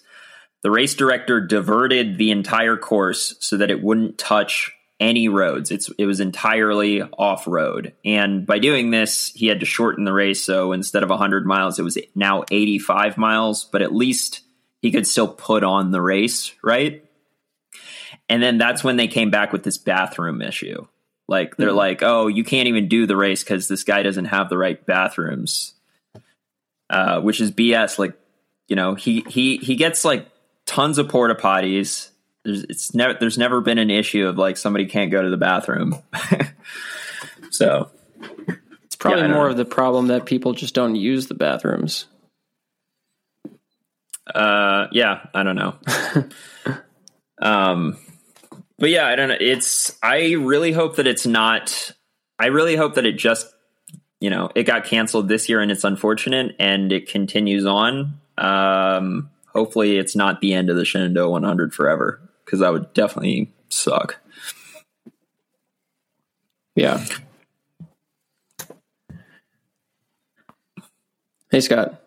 the 0.64 0.72
race 0.72 0.96
director 0.96 1.42
diverted 1.42 2.18
the 2.18 2.32
entire 2.32 2.78
course 2.78 3.36
so 3.40 3.58
that 3.58 3.70
it 3.70 3.84
wouldn't 3.84 4.18
touch 4.18 4.72
any 5.00 5.28
roads. 5.28 5.70
It's 5.70 5.90
it 5.98 6.06
was 6.06 6.20
entirely 6.20 7.02
off 7.02 7.48
road. 7.48 7.94
And 8.04 8.46
by 8.46 8.60
doing 8.60 8.90
this, 8.90 9.32
he 9.36 9.48
had 9.48 9.60
to 9.60 9.66
shorten 9.66 10.06
the 10.06 10.14
race. 10.14 10.44
So 10.44 10.72
instead 10.72 11.04
of 11.04 11.10
100 11.10 11.46
miles, 11.46 11.78
it 11.78 11.84
was 11.84 11.98
now 12.16 12.44
85 12.50 13.18
miles, 13.18 13.66
but 13.66 13.82
at 13.82 13.94
least 13.94 14.42
he 14.82 14.92
could 14.92 15.08
still 15.08 15.28
put 15.28 15.64
on 15.64 15.92
the 15.92 16.02
race, 16.02 16.54
right? 16.64 17.04
And 18.30 18.42
then 18.44 18.58
that's 18.58 18.84
when 18.84 18.98
they 18.98 19.08
came 19.08 19.30
back 19.32 19.52
with 19.54 19.64
this 19.64 19.78
bathroom 19.78 20.42
issue. 20.42 20.86
Like 21.28 21.58
they're 21.58 21.74
like, 21.74 22.04
"Oh, 22.04 22.28
you 22.28 22.44
can't 22.44 22.68
even 22.70 22.88
do 22.88 23.06
the 23.06 23.18
race 23.18 23.44
because 23.44 23.68
this 23.68 23.84
guy 23.84 24.02
doesn't 24.04 24.26
have 24.26 24.50
the 24.50 24.58
right 24.58 24.84
bathrooms," 24.86 25.74
uh, 26.90 27.20
which 27.22 27.42
is 27.42 27.52
BS. 27.52 28.00
Like, 28.00 28.14
you 28.70 28.76
know, 28.78 28.96
he 28.96 29.26
he 29.28 29.58
he 29.58 29.76
gets 29.76 30.06
like 30.06 30.28
tons 30.66 30.98
of 30.98 31.10
porta 31.10 31.36
potties. 31.36 32.10
There's 32.46 32.64
it's 32.64 32.94
never 32.94 33.14
there's 33.20 33.38
never 33.38 33.60
been 33.60 33.78
an 33.78 33.90
issue 33.90 34.26
of 34.28 34.38
like 34.38 34.56
somebody 34.56 34.86
can't 34.86 35.12
go 35.12 35.22
to 35.22 35.30
the 35.30 35.36
bathroom. 35.38 35.96
so 37.52 37.90
It's 38.86 38.96
probably 38.96 39.24
Yeah, 39.24 39.28
more 39.34 39.46
know. 39.46 39.52
of 39.52 39.58
the 39.58 39.66
problem 39.66 40.08
that 40.08 40.26
people 40.26 40.54
just 40.54 40.74
don't 40.74 40.96
use 40.96 41.28
the 41.28 41.34
bathrooms. 41.34 42.06
Uh, 44.34 44.88
yeah, 44.92 45.26
I 45.34 45.44
don't 45.44 45.56
know. 45.56 45.76
um, 47.42 47.98
but 48.78 48.90
yeah, 48.90 49.08
I 49.08 49.16
don't 49.16 49.30
know. 49.30 49.38
It's 49.40 49.98
I 50.04 50.34
really 50.34 50.72
hope 50.72 50.98
that 50.98 51.08
it's 51.08 51.26
not. 51.26 51.92
I 52.40 52.48
really 52.48 52.76
hope 52.76 52.96
that 52.96 53.06
it 53.06 53.18
just 53.18 53.48
you 54.20 54.30
know 54.30 54.50
it 54.56 54.64
got 54.64 54.86
canceled 54.86 55.28
this 55.28 55.50
year 55.50 55.62
and 55.62 55.72
it's 55.72 55.84
unfortunate 55.84 56.56
and 56.60 56.92
it 56.92 57.10
continues 57.10 57.66
on. 57.66 58.20
Um, 58.38 59.30
hopefully, 59.52 59.98
it's 59.98 60.16
not 60.16 60.42
the 60.42 60.54
end 60.54 60.70
of 60.70 60.76
the 60.76 60.86
Shenandoah 60.86 61.30
100 61.30 61.74
forever 61.74 62.22
because 62.46 62.60
that 62.60 62.72
would 62.72 62.94
definitely 62.94 63.52
suck. 63.70 64.18
Yeah. 66.76 67.04
Hey 71.50 71.62
Scott, 71.62 72.04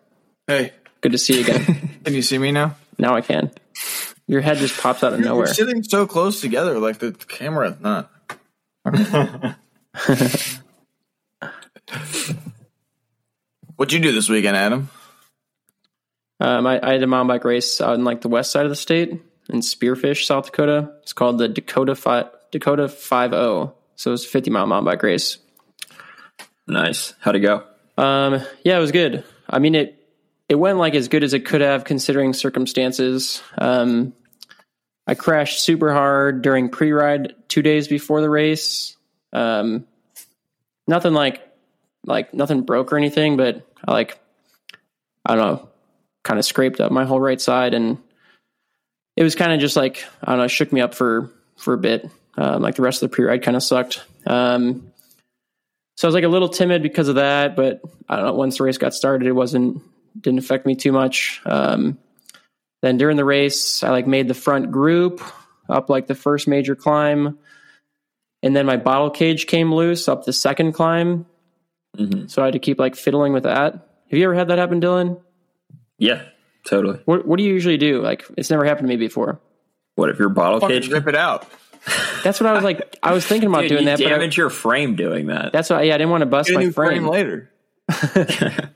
Hey, 0.47 0.71
good 1.01 1.11
to 1.11 1.17
see 1.17 1.35
you 1.35 1.41
again. 1.41 1.99
can 2.05 2.13
you 2.13 2.21
see 2.21 2.37
me 2.37 2.51
now? 2.51 2.75
now 2.97 3.15
I 3.15 3.21
can. 3.21 3.51
Your 4.27 4.41
head 4.41 4.57
just 4.57 4.79
pops 4.79 5.03
out 5.03 5.13
of 5.13 5.19
nowhere. 5.19 5.31
We're 5.31 5.39
nowhere. 5.43 5.53
sitting 5.53 5.83
so 5.83 6.07
close 6.07 6.39
together, 6.39 6.79
like 6.79 6.99
the 6.99 7.11
camera 7.11 7.77
not. 7.81 8.09
What'd 13.75 13.93
you 13.93 13.99
do 13.99 14.11
this 14.11 14.29
weekend, 14.29 14.55
Adam? 14.55 14.89
Um, 16.39 16.65
I, 16.65 16.79
I 16.81 16.93
had 16.93 17.03
a 17.03 17.07
mountain 17.07 17.27
bike 17.27 17.43
race 17.43 17.81
out 17.81 17.95
in 17.95 18.03
like 18.03 18.21
the 18.21 18.29
west 18.29 18.51
side 18.51 18.65
of 18.65 18.69
the 18.69 18.75
state 18.75 19.11
in 19.49 19.59
Spearfish, 19.59 20.25
South 20.25 20.45
Dakota. 20.45 20.93
It's 21.01 21.13
called 21.13 21.37
the 21.37 21.47
Dakota 21.47 21.95
Five 21.95 22.27
Dakota 22.51 22.87
Five 22.87 23.33
O. 23.33 23.73
So 23.95 24.11
it 24.11 24.13
was 24.13 24.25
a 24.25 24.29
50 24.29 24.49
mile 24.51 24.65
mountain 24.65 24.85
bike 24.85 25.03
race. 25.03 25.37
Nice. 26.67 27.13
How'd 27.19 27.35
it 27.35 27.39
go? 27.39 27.63
Um, 27.97 28.41
yeah, 28.63 28.77
it 28.77 28.81
was 28.81 28.91
good. 28.91 29.23
I 29.49 29.59
mean 29.59 29.75
it 29.75 30.00
it 30.51 30.59
went 30.59 30.77
like 30.77 30.95
as 30.95 31.07
good 31.07 31.23
as 31.23 31.33
it 31.33 31.45
could 31.45 31.61
have 31.61 31.85
considering 31.85 32.33
circumstances. 32.33 33.41
Um, 33.57 34.11
I 35.07 35.15
crashed 35.15 35.63
super 35.63 35.93
hard 35.93 36.41
during 36.41 36.67
pre-ride 36.67 37.35
two 37.47 37.61
days 37.61 37.87
before 37.87 38.19
the 38.19 38.29
race. 38.29 38.97
Um, 39.31 39.87
nothing 40.89 41.13
like 41.13 41.41
like 42.05 42.33
nothing 42.33 42.63
broke 42.63 42.91
or 42.91 42.97
anything, 42.97 43.37
but 43.37 43.65
I 43.87 43.93
like 43.93 44.19
I 45.25 45.35
don't 45.35 45.45
know, 45.45 45.69
kind 46.25 46.37
of 46.37 46.43
scraped 46.43 46.81
up 46.81 46.91
my 46.91 47.05
whole 47.05 47.21
right 47.21 47.39
side, 47.39 47.73
and 47.73 47.97
it 49.15 49.23
was 49.23 49.35
kind 49.35 49.53
of 49.53 49.61
just 49.61 49.77
like 49.77 50.03
I 50.21 50.31
don't 50.31 50.39
know, 50.39 50.47
shook 50.49 50.73
me 50.73 50.81
up 50.81 50.95
for 50.95 51.31
for 51.55 51.73
a 51.75 51.77
bit. 51.77 52.09
Um, 52.37 52.61
like 52.61 52.75
the 52.75 52.81
rest 52.81 53.01
of 53.01 53.09
the 53.09 53.15
pre-ride 53.15 53.41
kind 53.41 53.55
of 53.55 53.63
sucked. 53.63 54.03
Um, 54.27 54.91
so 55.95 56.05
I 56.05 56.09
was 56.09 56.15
like 56.15 56.25
a 56.25 56.27
little 56.27 56.49
timid 56.49 56.83
because 56.83 57.07
of 57.07 57.15
that, 57.15 57.55
but 57.55 57.79
I 58.09 58.17
don't 58.17 58.25
know. 58.25 58.33
Once 58.33 58.57
the 58.57 58.65
race 58.65 58.77
got 58.77 58.93
started, 58.93 59.29
it 59.29 59.31
wasn't 59.31 59.81
didn't 60.19 60.39
affect 60.39 60.65
me 60.65 60.75
too 60.75 60.91
much. 60.91 61.41
Um, 61.45 61.97
then 62.81 62.97
during 62.97 63.17
the 63.17 63.25
race, 63.25 63.83
I 63.83 63.89
like 63.91 64.07
made 64.07 64.27
the 64.27 64.33
front 64.33 64.71
group 64.71 65.21
up 65.69 65.89
like 65.89 66.07
the 66.07 66.15
first 66.15 66.47
major 66.47 66.75
climb, 66.75 67.37
and 68.43 68.55
then 68.55 68.65
my 68.65 68.77
bottle 68.77 69.09
cage 69.09 69.47
came 69.47 69.73
loose 69.73 70.07
up 70.09 70.25
the 70.25 70.33
second 70.33 70.73
climb, 70.73 71.25
Mhm. 71.97 72.29
so 72.29 72.41
I 72.41 72.45
had 72.45 72.53
to 72.53 72.59
keep 72.59 72.79
like 72.79 72.95
fiddling 72.95 73.33
with 73.33 73.43
that. 73.43 73.73
Have 73.73 74.17
you 74.19 74.23
ever 74.25 74.33
had 74.35 74.47
that 74.49 74.57
happen, 74.57 74.81
Dylan? 74.81 75.19
Yeah, 75.99 76.23
totally. 76.65 76.99
What 77.05 77.25
What 77.27 77.37
do 77.37 77.43
you 77.43 77.53
usually 77.53 77.77
do? 77.77 78.01
Like, 78.01 78.25
it's 78.37 78.49
never 78.49 78.65
happened 78.65 78.87
to 78.87 78.89
me 78.89 78.97
before. 78.97 79.39
What 79.95 80.09
if 80.09 80.17
your 80.19 80.29
bottle 80.29 80.59
Fucking 80.59 80.81
cage? 80.81 80.91
rip 80.91 81.07
it 81.07 81.15
out. 81.15 81.45
That's 82.23 82.39
what 82.39 82.47
I 82.47 82.53
was 82.53 82.63
like. 82.63 82.97
I 83.03 83.13
was 83.13 83.25
thinking 83.25 83.49
about 83.49 83.61
Dude, 83.61 83.69
doing 83.69 83.81
you 83.83 83.85
that, 83.87 83.97
but 83.99 84.07
I, 84.07 84.09
damage 84.09 84.37
your 84.37 84.49
frame 84.49 84.95
doing 84.95 85.27
that. 85.27 85.51
that's 85.51 85.69
why. 85.69 85.81
Yeah, 85.83 85.95
I 85.95 85.97
didn't 85.97 86.11
want 86.11 86.21
to 86.21 86.25
bust 86.27 86.49
Get 86.49 86.55
a 86.55 86.59
my 86.59 86.63
new 86.65 86.71
frame 86.71 87.03
frame. 87.03 87.07
later. 87.07 87.51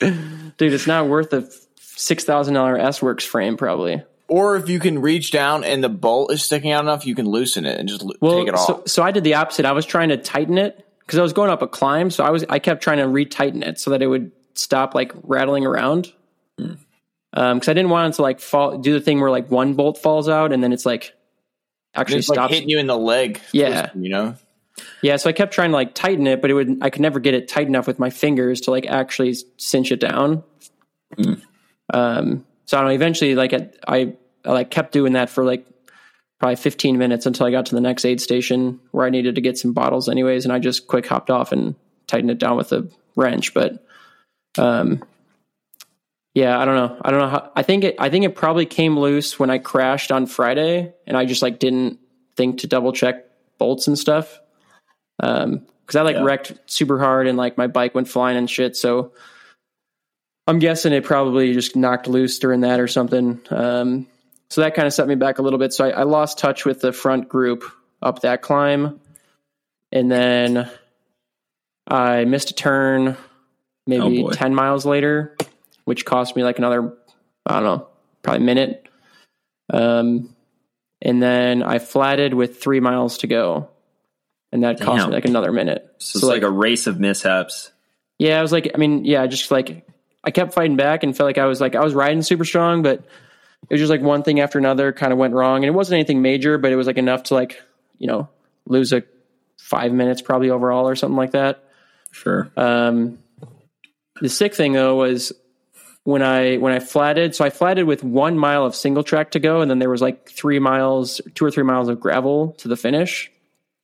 Dude, 0.58 0.72
it's 0.72 0.86
not 0.86 1.08
worth 1.08 1.32
a 1.32 1.48
six 1.80 2.24
thousand 2.24 2.54
dollar 2.54 2.76
S 2.76 3.00
Works 3.00 3.24
frame, 3.24 3.56
probably. 3.56 4.02
Or 4.28 4.56
if 4.56 4.68
you 4.68 4.78
can 4.78 5.00
reach 5.00 5.30
down 5.30 5.64
and 5.64 5.82
the 5.82 5.88
bolt 5.88 6.30
is 6.32 6.44
sticking 6.44 6.70
out 6.70 6.84
enough, 6.84 7.06
you 7.06 7.14
can 7.14 7.26
loosen 7.26 7.64
it 7.64 7.80
and 7.80 7.88
just 7.88 8.04
Well, 8.20 8.40
take 8.40 8.48
it 8.48 8.54
off. 8.54 8.66
so, 8.66 8.82
so 8.86 9.02
I 9.02 9.10
did 9.10 9.24
the 9.24 9.34
opposite. 9.34 9.64
I 9.64 9.72
was 9.72 9.86
trying 9.86 10.10
to 10.10 10.18
tighten 10.18 10.58
it 10.58 10.84
because 11.00 11.18
I 11.18 11.22
was 11.22 11.32
going 11.32 11.48
up 11.50 11.62
a 11.62 11.66
climb. 11.66 12.10
So 12.10 12.22
I 12.24 12.30
was 12.30 12.44
I 12.48 12.58
kept 12.58 12.82
trying 12.82 12.98
to 12.98 13.04
retighten 13.04 13.66
it 13.66 13.80
so 13.80 13.90
that 13.92 14.02
it 14.02 14.06
would 14.06 14.30
stop 14.54 14.94
like 14.94 15.12
rattling 15.22 15.64
around. 15.64 16.12
Hmm. 16.58 16.72
Um, 17.32 17.58
because 17.58 17.68
I 17.68 17.74
didn't 17.74 17.90
want 17.90 18.12
it 18.12 18.16
to 18.16 18.22
like 18.22 18.40
fall, 18.40 18.78
do 18.78 18.92
the 18.92 19.00
thing 19.00 19.20
where 19.20 19.30
like 19.30 19.50
one 19.50 19.74
bolt 19.74 19.98
falls 19.98 20.28
out 20.28 20.52
and 20.52 20.62
then 20.62 20.72
it's 20.72 20.84
like 20.86 21.12
actually 21.94 22.18
it's 22.18 22.28
like 22.28 22.36
stops. 22.36 22.52
hitting 22.54 22.68
you 22.68 22.78
in 22.78 22.86
the 22.86 22.96
leg. 22.98 23.40
Yeah. 23.52 23.90
you 23.94 24.08
know. 24.10 24.34
Yeah, 25.02 25.16
so 25.16 25.28
I 25.28 25.32
kept 25.32 25.52
trying 25.52 25.70
to 25.70 25.76
like 25.76 25.94
tighten 25.94 26.26
it, 26.26 26.40
but 26.40 26.50
it 26.50 26.54
would 26.54 26.78
I 26.82 26.90
could 26.90 27.02
never 27.02 27.20
get 27.20 27.34
it 27.34 27.48
tight 27.48 27.66
enough 27.66 27.86
with 27.86 27.98
my 27.98 28.10
fingers 28.10 28.62
to 28.62 28.70
like 28.70 28.86
actually 28.86 29.36
cinch 29.56 29.92
it 29.92 30.00
down. 30.00 30.42
Hmm. 31.16 31.34
Um, 31.92 32.46
so 32.66 32.76
I 32.76 32.80
don't 32.80 32.88
know. 32.88 32.94
Eventually, 32.94 33.34
like 33.34 33.52
I, 33.52 33.70
I 33.86 34.14
I 34.44 34.52
like 34.52 34.70
kept 34.70 34.92
doing 34.92 35.14
that 35.14 35.30
for 35.30 35.44
like 35.44 35.66
probably 36.38 36.56
15 36.56 36.98
minutes 36.98 37.26
until 37.26 37.46
I 37.46 37.50
got 37.50 37.66
to 37.66 37.74
the 37.74 37.80
next 37.80 38.04
aid 38.04 38.20
station 38.20 38.78
where 38.92 39.06
I 39.06 39.10
needed 39.10 39.34
to 39.34 39.40
get 39.40 39.58
some 39.58 39.72
bottles 39.72 40.08
anyways, 40.08 40.44
and 40.44 40.52
I 40.52 40.58
just 40.58 40.86
quick 40.86 41.06
hopped 41.06 41.30
off 41.30 41.52
and 41.52 41.74
tightened 42.06 42.30
it 42.30 42.38
down 42.38 42.56
with 42.56 42.72
a 42.72 42.88
wrench. 43.16 43.54
But 43.54 43.84
um, 44.56 45.02
yeah, 46.34 46.58
I 46.58 46.64
don't 46.64 46.76
know. 46.76 47.00
I 47.02 47.10
don't 47.10 47.20
know 47.20 47.28
how. 47.28 47.52
I 47.56 47.62
think 47.62 47.84
it. 47.84 47.96
I 47.98 48.10
think 48.10 48.24
it 48.24 48.34
probably 48.34 48.66
came 48.66 48.98
loose 48.98 49.38
when 49.38 49.50
I 49.50 49.58
crashed 49.58 50.12
on 50.12 50.26
Friday, 50.26 50.92
and 51.06 51.16
I 51.16 51.24
just 51.24 51.42
like 51.42 51.58
didn't 51.58 51.98
think 52.36 52.60
to 52.60 52.66
double 52.66 52.92
check 52.92 53.24
bolts 53.58 53.88
and 53.88 53.98
stuff. 53.98 54.40
Um, 55.20 55.66
because 55.80 55.96
I 55.96 56.02
like 56.02 56.16
Yeah. 56.16 56.22
wrecked 56.24 56.52
super 56.66 56.98
hard 56.98 57.26
and 57.26 57.38
like 57.38 57.56
my 57.56 57.66
bike 57.66 57.94
went 57.94 58.08
flying 58.08 58.36
and 58.36 58.48
shit. 58.48 58.76
So 58.76 59.12
I'm 60.46 60.58
guessing 60.58 60.92
it 60.92 61.04
probably 61.04 61.54
just 61.54 61.76
knocked 61.76 62.08
loose 62.08 62.38
during 62.38 62.60
that 62.60 62.78
or 62.78 62.88
something. 62.88 63.40
Um, 63.50 64.06
so 64.50 64.60
that 64.60 64.74
kind 64.74 64.86
of 64.86 64.92
set 64.92 65.08
me 65.08 65.14
back 65.14 65.38
a 65.38 65.42
little 65.42 65.58
bit. 65.58 65.72
So 65.72 65.86
I, 65.86 65.90
I 65.90 66.02
lost 66.04 66.38
touch 66.38 66.64
with 66.64 66.80
the 66.80 66.92
front 66.92 67.28
group 67.28 67.64
up 68.02 68.20
that 68.20 68.42
climb, 68.42 69.00
and 69.92 70.10
then 70.10 70.70
I 71.86 72.24
missed 72.24 72.50
a 72.50 72.54
turn, 72.54 73.16
maybe 73.86 74.22
Oh, 74.24 74.30
ten 74.30 74.54
miles 74.54 74.86
later, 74.86 75.36
which 75.84 76.04
cost 76.04 76.36
me 76.36 76.44
like 76.44 76.58
another, 76.58 76.94
I 77.46 77.54
don't 77.54 77.64
know, 77.64 77.88
probably 78.22 78.44
minute. 78.44 78.86
Um, 79.70 80.34
and 81.02 81.22
then 81.22 81.62
I 81.62 81.78
flatted 81.78 82.34
with 82.34 82.60
three 82.60 82.80
miles 82.80 83.18
to 83.18 83.26
go, 83.26 83.68
and 84.52 84.64
that 84.64 84.80
cost 84.80 84.98
Damn. 84.98 85.10
me 85.10 85.14
like 85.14 85.24
another 85.24 85.52
minute. 85.52 85.86
So 85.98 86.18
it's 86.18 86.24
like, 86.24 86.42
a 86.42 86.50
race 86.50 86.86
of 86.86 86.98
mishaps. 86.98 87.70
Yeah, 88.18 88.38
I 88.38 88.42
was 88.42 88.52
like, 88.52 88.70
I 88.74 88.78
mean, 88.78 89.04
yeah, 89.04 89.26
just 89.26 89.50
like 89.50 89.86
I 90.24 90.30
kept 90.30 90.54
fighting 90.54 90.76
back 90.76 91.02
and 91.02 91.16
felt 91.16 91.26
like 91.26 91.38
I 91.38 91.46
was 91.46 91.60
like 91.60 91.74
I 91.74 91.84
was 91.84 91.94
riding 91.94 92.22
super 92.22 92.44
strong, 92.44 92.82
but 92.82 92.98
it 92.98 93.74
was 93.74 93.80
just 93.80 93.90
like 93.90 94.02
one 94.02 94.22
thing 94.22 94.40
after 94.40 94.58
another 94.58 94.92
kind 94.92 95.12
of 95.12 95.18
went 95.18 95.34
wrong, 95.34 95.58
and 95.64 95.66
it 95.66 95.76
wasn't 95.76 95.94
anything 95.94 96.22
major, 96.22 96.58
but 96.58 96.72
it 96.72 96.76
was 96.76 96.86
like 96.86 96.98
enough 96.98 97.24
to 97.24 97.34
like 97.34 97.62
you 97.98 98.06
know 98.06 98.28
lose 98.66 98.92
a 98.92 99.02
five 99.58 99.92
minutes 99.92 100.22
probably 100.22 100.50
overall 100.50 100.88
or 100.88 100.96
something 100.96 101.16
like 101.16 101.32
that. 101.32 101.64
Sure. 102.10 102.50
Um, 102.56 103.18
the 104.20 104.28
sick 104.28 104.54
thing 104.54 104.72
though 104.72 104.96
was 104.96 105.32
when 106.04 106.22
I 106.22 106.56
when 106.56 106.72
I 106.72 106.78
flatted. 106.80 107.34
So 107.34 107.44
I 107.44 107.50
flatted 107.50 107.86
with 107.86 108.02
one 108.02 108.38
mile 108.38 108.64
of 108.64 108.74
single 108.74 109.04
track 109.04 109.32
to 109.32 109.40
go, 109.40 109.60
and 109.60 109.70
then 109.70 109.78
there 109.78 109.90
was 109.90 110.02
like 110.02 110.28
three 110.28 110.58
miles, 110.58 111.20
two 111.34 111.44
or 111.44 111.50
three 111.50 111.64
miles 111.64 111.88
of 111.88 112.00
gravel 112.00 112.52
to 112.58 112.68
the 112.68 112.76
finish. 112.76 113.30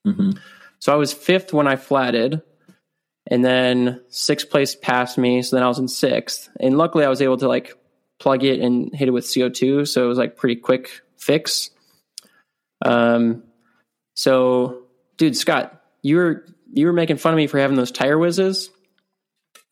Mhm. 0.07 0.39
So 0.85 0.93
I 0.93 0.97
was 0.97 1.15
fifth 1.15 1.55
when 1.55 1.67
I 1.67 1.77
flatted, 1.77 2.43
and 3.27 3.43
then 3.43 4.03
sixth 4.09 4.51
place 4.51 4.77
passed 4.77 5.17
me. 5.17 5.41
So 5.41 5.57
then 5.57 5.63
I 5.63 5.69
was 5.69 5.79
in 5.79 5.89
sixth, 5.89 6.51
and 6.61 6.77
luckily 6.77 7.07
I 7.07 7.09
was 7.09 7.23
able 7.23 7.39
to 7.39 7.49
like 7.49 7.73
plug 8.21 8.45
it 8.45 8.61
and 8.61 8.95
hit 8.95 9.09
it 9.09 9.13
with 9.13 9.33
CO 9.35 9.49
two. 9.49 9.87
So 9.87 10.05
it 10.05 10.09
was 10.09 10.19
like 10.19 10.37
pretty 10.37 10.57
quick 10.57 11.01
fix. 11.17 11.71
Um, 12.85 13.45
so 14.15 14.83
dude, 15.17 15.39
Scott, 15.39 15.83
you 16.03 16.17
were 16.17 16.45
you 16.71 16.85
were 16.85 16.93
making 16.93 17.17
fun 17.17 17.33
of 17.33 17.39
me 17.39 17.47
for 17.47 17.59
having 17.59 17.79
those 17.79 17.91
tire 17.91 18.19
whizzes. 18.19 18.69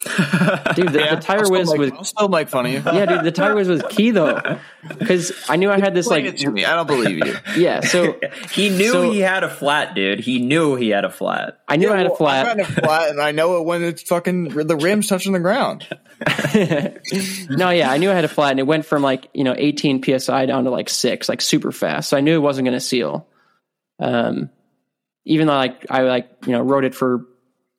Dude, 0.74 0.88
the, 0.88 1.06
the 1.14 1.18
tire 1.22 1.44
I'll 1.44 1.50
whiz 1.50 1.70
make- 1.70 1.78
was 1.78 1.92
I'll 1.92 2.02
still 2.04 2.28
make 2.28 2.48
fun 2.48 2.66
of 2.66 2.72
you. 2.72 2.82
yeah, 2.84 3.06
dude. 3.06 3.22
The 3.24 3.30
TyreWiz 3.30 3.68
was 3.68 3.82
key 3.88 4.10
though, 4.10 4.58
because 4.98 5.32
I 5.48 5.54
knew 5.54 5.70
I 5.70 5.78
had 5.78 5.94
this 5.94 6.08
like 6.08 6.36
to 6.38 6.50
me. 6.50 6.64
I 6.64 6.74
don't 6.74 6.88
believe 6.88 7.24
you. 7.24 7.34
yeah. 7.56 7.80
So 7.82 8.18
He 8.52 8.68
knew 8.68 8.90
So- 8.90 9.10
he 9.12 9.20
had 9.20 9.44
a 9.44 9.48
flat, 9.48 9.94
dude. 9.94 10.18
He 10.18 10.40
knew 10.40 10.74
he 10.74 10.88
had 10.88 11.04
a 11.04 11.10
flat. 11.10 11.60
I 11.68 11.76
knew 11.76 11.92
I 11.92 11.96
had 11.98 12.06
a 12.06 12.16
flat. 12.16 12.46
I'm 12.48 12.56
trying 12.56 12.66
to 12.74 12.80
flat, 12.82 13.10
and 13.10 13.20
I 13.20 13.30
know 13.30 13.58
it 13.60 13.64
when 13.64 13.84
it's 13.84 14.02
fucking 14.02 14.48
the 14.48 14.76
rims 14.76 15.06
touching 15.06 15.32
the 15.32 15.38
ground. 15.40 15.86
no, 17.48 17.70
yeah, 17.70 17.90
I 17.90 17.98
knew 17.98 18.10
I 18.10 18.14
had 18.14 18.24
a 18.24 18.28
flat, 18.28 18.50
and 18.52 18.60
it 18.60 18.66
went 18.66 18.84
from 18.86 19.02
like 19.02 19.28
you 19.34 19.44
know 19.44 19.54
18 19.56 20.02
psi 20.18 20.46
down 20.46 20.64
to 20.64 20.70
like 20.70 20.88
six, 20.88 21.28
like 21.28 21.40
super 21.40 21.70
fast. 21.72 22.08
So 22.08 22.16
I 22.16 22.20
knew 22.20 22.34
it 22.34 22.40
wasn't 22.42 22.64
going 22.66 22.76
to 22.76 22.80
seal. 22.80 23.28
Um, 23.98 24.50
even 25.24 25.46
though 25.46 25.54
like 25.54 25.86
I 25.90 26.02
like 26.02 26.28
you 26.46 26.52
know 26.52 26.60
rode 26.62 26.84
it 26.84 26.94
for 26.94 27.24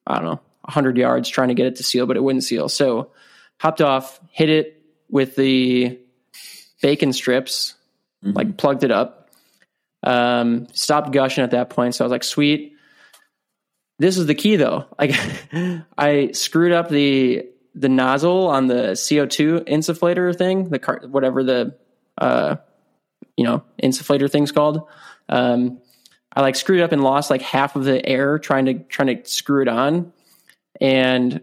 I 0.07 0.15
don't 0.15 0.25
know 0.25 0.39
100 0.63 0.97
yards 0.97 1.29
trying 1.29 1.49
to 1.49 1.53
get 1.53 1.67
it 1.67 1.75
to 1.77 1.83
seal, 1.83 2.05
but 2.05 2.17
it 2.17 2.23
wouldn't 2.23 2.43
seal. 2.43 2.69
So 2.69 3.11
hopped 3.59 3.81
off, 3.81 4.19
hit 4.31 4.49
it 4.49 4.81
with 5.09 5.35
the 5.35 5.99
bacon 6.81 7.13
strips, 7.13 7.75
like 8.21 8.57
plugged 8.57 8.83
it 8.83 8.91
up. 8.91 9.29
Um, 10.03 10.67
stopped 10.73 11.11
gushing 11.11 11.43
at 11.43 11.51
that 11.51 11.69
point, 11.69 11.95
so 11.95 12.03
I 12.03 12.05
was 12.05 12.11
like, 12.11 12.23
sweet. 12.23 12.73
This 13.99 14.17
is 14.17 14.25
the 14.25 14.35
key 14.35 14.55
though. 14.55 14.85
Like 14.99 15.15
I 15.97 16.31
screwed 16.31 16.71
up 16.71 16.89
the 16.89 17.45
the 17.75 17.89
nozzle 17.89 18.47
on 18.47 18.67
the 18.67 18.91
CO2 18.93 19.67
insufflator 19.67 20.35
thing, 20.35 20.69
the 20.69 20.79
car, 20.79 21.01
whatever 21.07 21.43
the 21.43 21.75
uh, 22.17 22.57
you 23.37 23.43
know 23.45 23.63
insufflator 23.81 24.29
thing's 24.31 24.51
called. 24.51 24.87
Um, 25.29 25.79
I 26.35 26.41
like 26.41 26.55
screwed 26.55 26.81
up 26.81 26.91
and 26.91 27.03
lost 27.03 27.29
like 27.29 27.41
half 27.41 27.75
of 27.75 27.83
the 27.83 28.03
air 28.05 28.39
trying 28.39 28.65
to 28.65 28.73
trying 28.75 29.07
to 29.07 29.29
screw 29.29 29.61
it 29.61 29.67
on, 29.67 30.11
and 30.81 31.33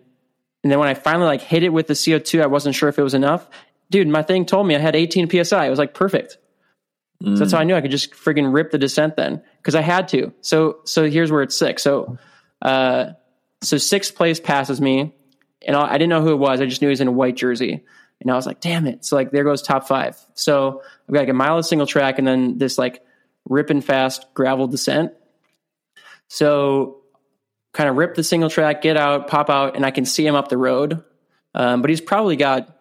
and 0.63 0.71
then 0.71 0.79
when 0.79 0.89
I 0.89 0.95
finally 0.95 1.27
like 1.27 1.41
hit 1.41 1.63
it 1.63 1.71
with 1.71 1.87
the 1.87 1.95
CO2, 1.95 2.43
I 2.43 2.47
wasn't 2.47 2.75
sure 2.75 2.89
if 2.89 2.99
it 2.99 3.03
was 3.03 3.15
enough. 3.15 3.49
Dude, 3.91 4.09
my 4.09 4.23
thing 4.23 4.45
told 4.45 4.67
me 4.67 4.77
I 4.77 4.79
had 4.79 4.95
18 4.95 5.29
psi. 5.45 5.67
It 5.67 5.71
was 5.71 5.79
like 5.79 5.95
perfect. 5.95 6.39
So 7.23 7.35
that's 7.35 7.53
how 7.53 7.59
I 7.59 7.65
knew 7.65 7.75
I 7.75 7.83
could 7.83 7.91
just 7.91 8.13
friggin' 8.13 8.53
rip 8.55 8.71
the 8.71 8.79
descent 8.79 9.17
then 9.17 9.43
because 9.59 9.75
I 9.75 9.83
had 9.83 10.09
to. 10.09 10.33
So 10.41 10.79
so 10.85 11.09
here's 11.09 11.31
where 11.31 11.43
it's 11.43 11.57
sick. 11.57 11.79
So 11.79 12.17
uh, 12.63 13.11
so 13.61 13.77
sixth 13.77 14.15
place 14.15 14.41
passes 14.41 14.81
me, 14.81 15.15
and 15.67 15.77
I 15.77 15.83
I 15.83 15.93
didn't 15.93 16.09
know 16.09 16.23
who 16.23 16.33
it 16.33 16.39
was. 16.39 16.63
I 16.63 16.67
just 16.67 16.81
knew 16.81 16.89
he 16.89 16.93
was 16.93 17.03
in 17.03 17.09
a 17.09 17.13
white 17.13 17.37
jersey, 17.37 17.85
and 18.23 18.31
I 18.31 18.37
was 18.37 18.47
like, 18.47 18.61
"Damn 18.63 18.87
it!" 18.87 19.05
So 19.05 19.17
like, 19.17 19.33
there 19.33 19.45
goes 19.45 19.61
top 19.61 19.87
five. 19.87 20.17
So 20.33 20.83
I've 21.09 21.15
got 21.15 21.21
like 21.21 21.29
a 21.29 21.35
mile 21.35 21.59
of 21.59 21.67
single 21.67 21.87
track, 21.87 22.19
and 22.19 22.27
then 22.27 22.57
this 22.57 22.79
like 22.79 23.05
ripping 23.47 23.83
fast 23.83 24.25
gravel 24.33 24.67
descent. 24.67 25.13
So 26.29 27.00
kind 27.73 27.89
of 27.89 27.97
rip 27.97 28.15
the 28.15 28.25
single 28.25 28.51
track, 28.51 28.83
get 28.83 28.97
out, 28.97 29.29
pop 29.29 29.51
out, 29.51 29.77
and 29.77 29.85
I 29.87 29.91
can 29.91 30.05
see 30.05 30.27
him 30.27 30.35
up 30.35 30.49
the 30.49 30.59
road. 30.59 31.03
Um, 31.55 31.83
but 31.83 31.91
he's 31.91 32.01
probably 32.01 32.37
got 32.37 32.77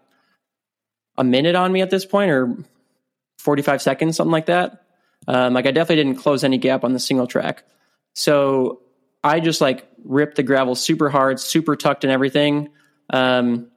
a 1.18 1.24
minute 1.24 1.56
on 1.56 1.72
me 1.72 1.82
at 1.82 1.90
this 1.90 2.06
point, 2.06 2.32
or 2.32 2.58
forty-five 3.38 3.82
seconds, 3.82 4.18
something 4.18 4.32
like 4.32 4.48
that. 4.48 4.84
Um, 5.28 5.54
like 5.54 5.66
I 5.66 5.72
definitely 5.72 6.04
didn't 6.04 6.20
close 6.20 6.44
any 6.44 6.58
gap 6.58 6.84
on 6.84 6.94
the 6.94 7.00
single 7.00 7.28
track. 7.28 7.64
So 8.14 8.82
I 9.24 9.40
just 9.40 9.62
like 9.62 9.88
ripped 10.04 10.36
the 10.36 10.44
gravel 10.44 10.76
super 10.76 11.10
hard, 11.10 11.40
super 11.40 11.76
tucked 11.76 12.04
and 12.04 12.12
everything. 12.12 12.70
Um, 13.10 13.68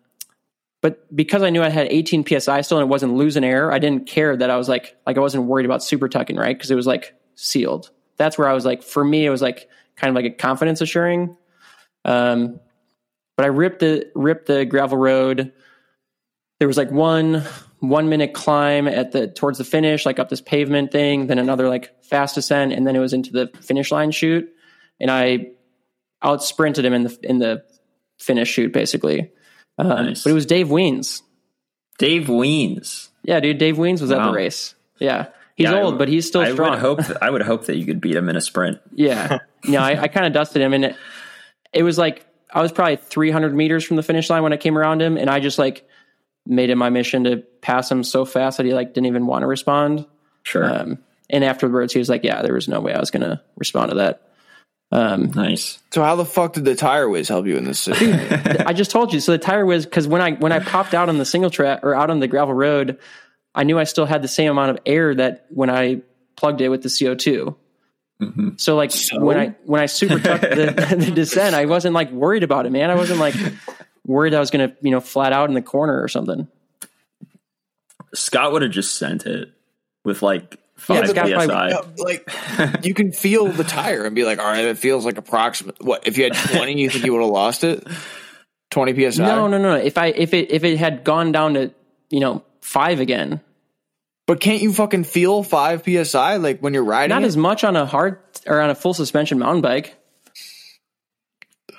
but 0.81 1.15
because 1.15 1.43
I 1.43 1.51
knew 1.51 1.63
I 1.63 1.69
had 1.69 1.87
18 1.91 2.27
psi 2.27 2.61
still 2.63 2.79
and 2.79 2.87
it 2.87 2.91
wasn't 2.91 3.15
losing 3.15 3.45
air, 3.45 3.73
I 3.73 3.79
didn't 3.79 4.07
care 4.07 4.37
that 4.37 4.51
I 4.51 4.57
was 4.57 4.69
like 4.69 4.97
like 5.07 5.17
I 5.17 5.21
wasn't 5.21 5.45
worried 5.45 5.67
about 5.67 5.83
super 5.83 6.09
tucking, 6.09 6.37
right? 6.37 6.57
Because 6.57 6.71
it 6.71 6.75
was 6.75 6.87
like 6.87 7.15
sealed. 7.35 7.91
That's 8.17 8.37
where 8.37 8.49
I 8.49 8.53
was 8.53 8.65
like, 8.65 8.83
for 8.83 9.05
me, 9.05 9.25
it 9.25 9.31
was 9.31 9.43
like 9.43 9.69
kind 10.03 10.11
of 10.11 10.17
like 10.17 10.33
a 10.33 10.37
confidence 10.37 10.81
assuring. 10.81 11.37
Um, 12.05 12.59
but 13.37 13.45
I 13.45 13.49
ripped 13.49 13.79
the 13.79 14.11
ripped 14.15 14.47
the 14.47 14.65
gravel 14.65 14.99
road. 14.99 15.53
There 16.59 16.69
was 16.69 16.77
like 16.77 16.91
one 16.91 17.45
one 17.79 18.09
minute 18.09 18.35
climb 18.35 18.89
at 18.89 19.13
the 19.13 19.29
towards 19.29 19.59
the 19.59 19.65
finish, 19.65 20.05
like 20.05 20.19
up 20.19 20.29
this 20.29 20.41
pavement 20.41 20.91
thing, 20.91 21.29
then 21.29 21.39
another 21.39 21.69
like 21.69 22.03
fast 22.03 22.37
ascent, 22.37 22.73
and 22.73 22.87
then 22.87 22.97
it 22.97 22.99
was 22.99 23.13
into 23.13 23.31
the 23.31 23.47
finish 23.61 23.93
line 23.93 24.11
chute. 24.11 24.53
And 25.01 25.11
I 25.11 25.53
out 26.21 26.43
sprinted 26.43 26.85
him 26.85 26.93
in 26.93 27.05
the 27.05 27.19
in 27.23 27.39
the 27.39 27.65
finish 28.19 28.51
chute 28.51 28.73
basically. 28.73 29.31
Um, 29.79 29.89
Nice. 29.89 30.25
But 30.25 30.31
it 30.31 30.35
was 30.35 30.47
Dave 30.47 30.69
Wiens. 30.69 31.23
Dave 31.99 32.29
Wiens. 32.29 33.09
Yeah, 33.23 33.39
dude, 33.39 33.59
Dave 33.59 33.79
Wiens 33.79 34.01
was 34.01 34.11
at 34.11 34.25
the 34.25 34.33
race. 34.33 34.75
Yeah. 34.99 35.29
He's 35.63 35.71
Yeah, 35.71 35.81
old, 35.83 35.95
would- 35.95 35.99
but 35.99 36.09
he's 36.09 36.27
still 36.27 36.41
I 36.43 36.53
strong. 36.53 36.71
would 36.71 36.79
hope. 36.81 36.99
That, 37.07 37.23
I 37.23 37.31
would 37.31 37.43
hope 37.43 37.67
that 37.67 37.77
you 37.77 37.85
could 37.87 38.01
beat 38.01 38.17
him 38.17 38.29
in 38.29 38.37
a 38.37 38.41
sprint. 38.41 38.81
Yeah. 38.93 39.39
No, 39.65 39.79
I, 39.79 40.03
I 40.03 40.09
kind 40.09 40.27
of 40.27 40.33
dusted 40.33 40.61
him 40.61 40.75
and 40.75 40.87
it, 40.87 40.97
it 41.73 41.85
was 41.85 41.97
like 41.97 42.27
I 42.53 42.61
was 42.63 42.73
probably 42.73 42.97
300 42.97 43.55
meters 43.55 43.85
from 43.85 43.97
the 43.97 44.03
finish 44.03 44.29
line 44.29 44.43
when 44.43 44.53
I 44.53 44.57
came 44.57 44.77
around 44.77 45.01
him 45.01 45.17
and 45.17 45.31
I 45.31 45.39
just 45.39 45.57
like 45.57 45.89
made 46.45 46.69
it 46.69 46.75
my 46.75 46.91
mission 46.91 47.23
to 47.25 47.37
pass 47.61 47.89
him 47.89 48.03
so 48.03 48.25
fast 48.25 48.57
that 48.57 48.67
he 48.67 48.75
like 48.75 48.93
didn't 48.93 49.07
even 49.07 49.25
want 49.25 49.43
to 49.43 49.47
respond. 49.47 50.05
Sure. 50.43 50.65
Um, 50.69 50.99
and 51.31 51.45
afterwards 51.45 51.93
he 51.93 52.01
was 52.01 52.09
like, 52.09 52.25
yeah, 52.25 52.43
there 52.43 52.55
was 52.55 52.67
no 52.67 52.81
way 52.81 52.93
I 52.93 52.99
was 52.99 53.13
going 53.13 53.23
to 53.23 53.41
respond 53.57 53.91
to 53.93 53.99
that. 53.99 54.23
Um, 54.91 55.31
nice. 55.31 55.79
So 55.93 56.03
how 56.03 56.17
the 56.17 56.25
fuck 56.25 56.55
did 56.55 56.65
the 56.65 56.75
TyreWiz 56.75 57.29
help 57.29 57.47
you 57.47 57.57
in 57.57 57.63
this 57.65 57.79
city? 57.79 58.13
I 58.13 58.73
just 58.73 58.91
told 58.91 59.13
you. 59.15 59.21
So 59.21 59.31
the 59.31 59.39
tire 59.39 59.65
was 59.65 59.85
because 59.87 60.09
when 60.09 60.21
I 60.21 60.33
when 60.33 60.51
I 60.51 60.59
popped 60.59 60.93
out 60.93 61.09
on 61.09 61.19
the 61.19 61.25
single 61.25 61.51
track 61.51 61.85
or 61.85 61.95
out 61.95 62.11
on 62.11 62.19
the 62.19 62.27
gravel 62.27 62.53
road, 62.53 62.99
I 63.55 63.65
knew 63.65 63.79
I 63.79 63.85
still 63.85 64.07
had 64.07 64.23
the 64.23 64.29
same 64.29 64.51
amount 64.51 64.71
of 64.71 64.79
air 64.87 65.15
that 65.15 65.47
when 65.51 65.71
I 65.71 66.03
plugged 66.37 66.61
it 66.61 66.69
with 66.69 66.83
the 66.83 66.89
CO 66.89 67.15
2 67.15 67.57
mm-hmm. 68.21 68.49
So 68.57 68.77
like 68.77 68.93
when 69.13 69.39
I 69.39 69.55
when 69.65 69.81
I 69.81 69.87
super 69.87 70.19
tucked 70.19 70.43
the, 70.43 70.97
the 70.99 71.11
descent, 71.11 71.55
I 71.55 71.67
wasn't 71.67 71.95
like 71.95 72.11
worried 72.11 72.43
about 72.43 72.67
it, 72.67 72.71
man. 72.71 72.91
I 72.91 72.95
wasn't 72.95 73.21
like 73.21 73.35
worried 74.07 74.35
I 74.35 74.41
was 74.41 74.51
gonna 74.51 74.75
you 74.81 74.91
know 74.91 75.01
flat 75.01 75.33
out 75.33 75.49
in 75.49 75.55
the 75.55 75.63
corner 75.63 76.03
or 76.03 76.09
something. 76.09 76.49
Scott 78.15 78.53
would 78.53 78.63
have 78.63 78.71
just 78.71 78.97
sent 78.97 79.27
it 79.27 79.51
with 80.05 80.23
like 80.23 80.59
Yeah, 80.89 80.97
five 80.97 81.09
Scott 81.09 81.31
probably- 81.31 81.47
psi. 81.47 81.69
Yeah, 81.69 81.81
like 82.77 82.85
you 82.85 82.95
can 82.95 83.13
feel 83.13 83.49
the 83.49 83.65
tire 83.65 84.05
and 84.05 84.15
be 84.15 84.25
like, 84.25 84.39
all 84.39 84.47
right, 84.47 84.65
it 84.65 84.79
feels 84.79 85.05
like 85.05 85.19
approximate. 85.19 85.77
What 85.83 86.07
if 86.07 86.19
you 86.19 86.25
had 86.25 86.35
twenty? 86.35 86.81
You 86.81 86.91
think 86.91 87.05
you 87.05 87.13
would 87.13 87.23
have 87.23 87.31
lost 87.31 87.65
it? 87.65 87.87
Twenty 88.71 89.11
psi. 89.11 89.23
No, 89.23 89.47
no, 89.47 89.59
no. 89.59 89.75
If 89.75 89.99
I 89.99 90.07
if 90.07 90.35
it 90.35 90.51
if 90.51 90.65
it 90.65 90.79
had 90.79 91.05
gone 91.05 91.33
down 91.33 91.55
to 91.55 91.73
you 92.11 92.21
know 92.21 92.43
five 92.63 93.01
again, 93.01 93.41
But 94.27 94.41
can't 94.41 94.63
you 94.63 94.73
fucking 94.73 95.05
feel 95.05 95.43
five 95.43 95.83
psi 95.85 96.37
like 96.37 96.61
when 96.61 96.73
you're 96.75 96.85
riding? 96.85 97.15
not 97.15 97.23
it? 97.23 97.27
as 97.27 97.37
much 97.37 97.65
on 97.65 97.77
a 97.77 97.85
hard 97.85 98.19
or 98.47 98.61
on 98.61 98.71
a 98.71 98.75
full 98.75 98.95
suspension 98.95 99.39
mountain 99.39 99.61
bike. 99.61 99.97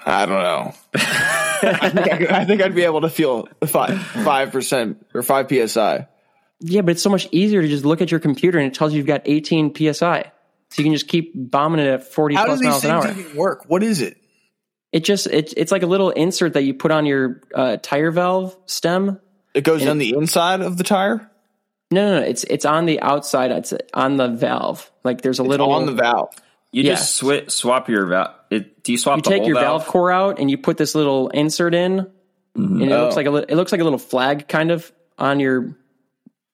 I 0.06 0.26
don't 0.26 0.44
know. 0.44 0.74
I, 0.96 1.90
think 1.90 2.12
I, 2.12 2.18
could- 2.18 2.32
I 2.32 2.46
think 2.46 2.62
I'd 2.62 2.76
be 2.76 2.84
able 2.84 3.02
to 3.02 3.10
feel 3.10 3.48
five 3.66 3.98
five 4.02 4.52
percent 4.52 5.06
or 5.14 5.24
five 5.24 5.48
psi. 5.50 6.08
Yeah, 6.60 6.82
but 6.82 6.92
it's 6.92 7.02
so 7.02 7.10
much 7.10 7.28
easier 7.32 7.62
to 7.62 7.68
just 7.68 7.86
look 7.86 8.02
at 8.02 8.12
your 8.12 8.20
computer 8.20 8.58
and 8.58 8.68
it 8.68 8.74
tells 8.74 8.94
you 8.94 8.98
you've 8.98 9.08
got 9.08 9.22
18 9.26 9.74
psi. 9.76 10.32
So 10.70 10.82
you 10.82 10.84
can 10.86 10.94
just 10.94 11.08
keep 11.08 11.32
bombing 11.36 11.80
it 11.82 11.88
at 11.88 12.04
40 12.14 12.36
How 12.36 12.46
plus 12.46 12.62
miles 12.64 12.84
an 12.86 12.92
hour. 12.92 13.16
work? 13.36 13.64
What 13.68 13.84
is 13.84 14.02
it? 14.02 14.18
It 14.92 15.04
just 15.04 15.28
it, 15.28 15.54
it's 15.58 15.72
like 15.72 15.84
a 15.84 15.88
little 15.88 16.10
insert 16.12 16.54
that 16.54 16.64
you 16.64 16.74
put 16.74 16.92
on 16.92 17.06
your 17.06 17.42
uh, 17.56 17.78
tire 17.82 18.12
valve 18.12 18.56
stem. 18.66 19.20
It 19.54 19.64
goes 19.64 19.86
on 19.86 19.97
the 19.99 20.14
inside 20.18 20.62
of 20.62 20.78
the 20.78 20.84
tire. 20.84 21.30
No, 21.91 22.12
no, 22.12 22.20
no. 22.22 22.26
It's 22.26 22.43
it's 22.45 22.66
on 22.66 22.86
the 22.86 22.99
outside. 23.01 23.51
It's 23.51 23.74
on 23.93 24.18
the 24.18 24.28
valve. 24.28 24.91
Like 25.04 25.22
there's 25.22 25.39
a 25.39 25.43
little 25.43 25.72
on 25.72 25.86
the 25.86 25.91
valve. 25.91 26.34
You 26.72 26.84
Yeah. 26.84 26.91
just 26.95 27.22
swi- 27.22 27.51
swap 27.51 27.88
your 27.88 28.08
valve. 28.08 28.32
It, 28.49 28.84
do 28.84 28.91
you 28.91 28.97
swap 28.97 29.18
You 29.18 29.22
the 29.22 29.30
take 29.30 29.45
your 29.45 29.56
valve? 29.60 29.82
valve? 29.84 29.91
core 29.91 30.12
out 30.12 30.39
and 30.39 30.49
you 30.49 30.58
put 30.58 30.78
this 30.78 30.95
little 30.95 31.30
insert 31.30 31.76
in, 31.76 31.99
mm-hmm. 32.58 32.82
and 32.82 32.91
it 32.91 32.97
looks 32.97 33.14
Oh. 33.14 33.18
like 33.18 33.28
a 33.28 33.32
li- 33.32 33.45
it 33.47 33.56
looks 33.56 33.72
like 33.72 33.82
a 33.82 33.84
little 33.84 33.99
flag 33.99 34.47
kind 34.47 34.72
of 34.72 34.91
on 35.20 35.39
your 35.39 35.78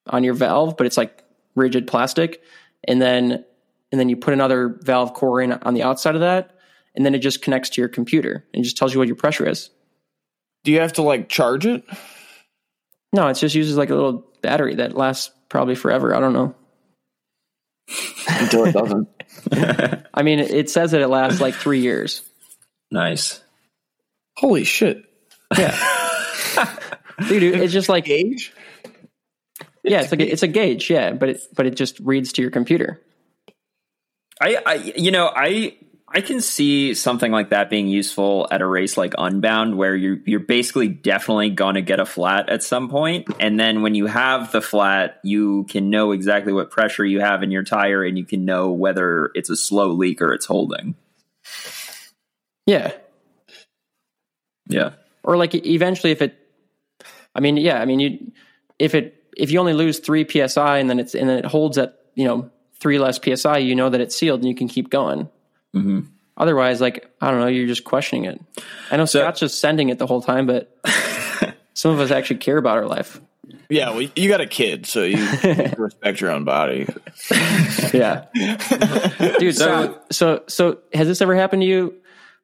on 0.07 0.23
your 0.25 0.33
valve, 0.33 0.75
but 0.75 0.85
it's 0.87 0.97
like 0.97 1.23
rigid 1.55 1.87
plastic. 1.87 2.41
And 2.85 3.01
then 3.01 3.45
and 3.91 3.99
then 3.99 4.09
you 4.09 4.17
put 4.17 4.33
another 4.33 4.77
valve 4.81 5.13
core 5.13 5.41
in 5.41 5.53
on 5.53 5.73
the 5.73 5.83
outside 5.83 6.15
of 6.15 6.21
that, 6.21 6.51
and 6.95 7.05
then 7.05 7.15
it 7.15 7.19
just 7.19 7.41
connects 7.41 7.69
to 7.71 7.81
your 7.81 7.87
computer 7.89 8.45
and 8.53 8.61
just 8.63 8.75
tells 8.75 8.93
you 8.93 8.99
what 8.99 9.07
your 9.07 9.15
pressure 9.15 9.47
is. 9.47 9.69
Do 10.65 10.71
you 10.73 10.81
have 10.81 10.93
to 10.93 11.01
like 11.01 11.29
charge 11.29 11.65
it? 11.65 11.85
No, 13.13 13.27
it 13.27 13.35
just 13.35 13.55
uses 13.55 13.77
like 13.77 13.89
a 13.89 13.95
little 13.95 14.25
battery 14.41 14.75
that 14.75 14.95
lasts 14.95 15.31
probably 15.49 15.75
forever. 15.75 16.15
I 16.15 16.19
don't 16.19 16.33
know. 16.33 16.55
Until 18.27 18.65
it 18.65 18.73
doesn't. 18.73 19.07
I 20.13 20.23
mean, 20.23 20.39
it 20.39 20.51
it 20.51 20.69
says 20.69 20.91
that 20.91 21.01
it 21.01 21.07
lasts 21.07 21.41
like 21.41 21.55
three 21.55 21.79
years. 21.79 22.21
Nice. 22.91 23.41
Holy 24.37 24.63
shit! 24.63 25.03
Yeah. 25.57 25.77
Dude, 27.27 27.43
it's 27.43 27.73
just 27.73 27.89
like 27.89 28.05
Gauge. 28.05 28.53
yeah, 29.83 30.01
it's 30.01 30.11
like 30.11 30.21
a, 30.21 30.31
it's 30.31 30.43
a 30.43 30.47
gauge, 30.47 30.89
yeah, 30.89 31.11
but 31.11 31.29
it 31.29 31.41
but 31.55 31.65
it 31.65 31.75
just 31.75 31.99
reads 31.99 32.33
to 32.33 32.41
your 32.41 32.51
computer. 32.51 33.01
I, 34.41 34.57
I, 34.65 34.73
you 34.95 35.11
know, 35.11 35.29
I, 35.33 35.75
I 36.11 36.21
can 36.21 36.41
see 36.41 36.93
something 36.95 37.31
like 37.31 37.49
that 37.51 37.69
being 37.69 37.87
useful 37.87 38.47
at 38.49 38.61
a 38.61 38.65
race 38.65 38.97
like 38.97 39.13
Unbound, 39.17 39.77
where 39.77 39.95
you're 39.95 40.17
you're 40.25 40.39
basically 40.39 40.87
definitely 40.87 41.51
gonna 41.51 41.81
get 41.81 41.99
a 41.99 42.05
flat 42.05 42.49
at 42.49 42.63
some 42.63 42.89
point, 42.89 43.27
and 43.39 43.59
then 43.59 43.81
when 43.83 43.93
you 43.95 44.07
have 44.07 44.51
the 44.51 44.61
flat, 44.61 45.19
you 45.23 45.65
can 45.65 45.89
know 45.89 46.11
exactly 46.11 46.51
what 46.51 46.71
pressure 46.71 47.05
you 47.05 47.19
have 47.19 47.43
in 47.43 47.51
your 47.51 47.63
tire, 47.63 48.03
and 48.03 48.17
you 48.17 48.25
can 48.25 48.43
know 48.45 48.71
whether 48.71 49.29
it's 49.35 49.49
a 49.49 49.55
slow 49.55 49.91
leak 49.91 50.21
or 50.21 50.33
it's 50.33 50.45
holding. 50.45 50.95
Yeah, 52.65 52.91
Yeah. 54.67 54.91
or 55.23 55.37
like 55.37 55.53
eventually 55.55 56.11
if 56.11 56.21
it 56.21 56.35
i 57.33 57.39
mean 57.39 57.57
yeah 57.57 57.81
i 57.81 57.85
mean 57.85 57.99
you 57.99 58.31
if 58.77 58.93
it 58.93 59.23
if 59.35 59.49
you 59.51 59.59
only 59.59 59.73
lose 59.73 59.99
three 59.99 60.27
psi 60.27 60.77
and 60.77 60.89
then 60.89 60.99
it's 60.99 61.15
and 61.15 61.27
then 61.27 61.39
it 61.39 61.45
holds 61.45 61.77
at 61.77 61.97
you 62.15 62.25
know 62.25 62.49
three 62.79 62.99
less 62.99 63.19
psi 63.23 63.57
you 63.57 63.75
know 63.75 63.89
that 63.89 64.01
it's 64.01 64.15
sealed 64.15 64.39
and 64.41 64.47
you 64.49 64.55
can 64.55 64.67
keep 64.67 64.89
going 64.89 65.27
Mhm. 65.75 66.05
otherwise 66.37 66.81
like 66.81 67.09
i 67.21 67.29
don't 67.29 67.39
know 67.39 67.47
you're 67.47 67.67
just 67.67 67.83
questioning 67.83 68.25
it 68.25 68.41
i 68.91 68.97
know 68.97 69.05
So- 69.05 69.19
scott's 69.21 69.39
just 69.39 69.59
sending 69.59 69.89
it 69.89 69.99
the 69.99 70.07
whole 70.07 70.21
time 70.21 70.45
but 70.47 70.75
some 71.73 71.91
of 71.91 71.99
us 71.99 72.11
actually 72.11 72.37
care 72.37 72.57
about 72.57 72.77
our 72.77 72.85
life 72.87 73.19
Yeah, 73.69 73.91
well, 73.91 74.01
you 74.15 74.29
got 74.29 74.41
a 74.41 74.47
kid, 74.47 74.85
so 74.87 75.03
you 75.03 75.17
respect 75.77 76.21
your 76.21 76.31
own 76.31 76.43
body. 76.43 76.87
yeah 77.93 78.25
dude 79.39 79.55
so 79.55 79.99
so 80.11 80.43
so 80.47 80.79
has 80.93 81.07
this 81.07 81.21
ever 81.21 81.35
happened 81.35 81.61
to 81.61 81.67
you 81.67 81.93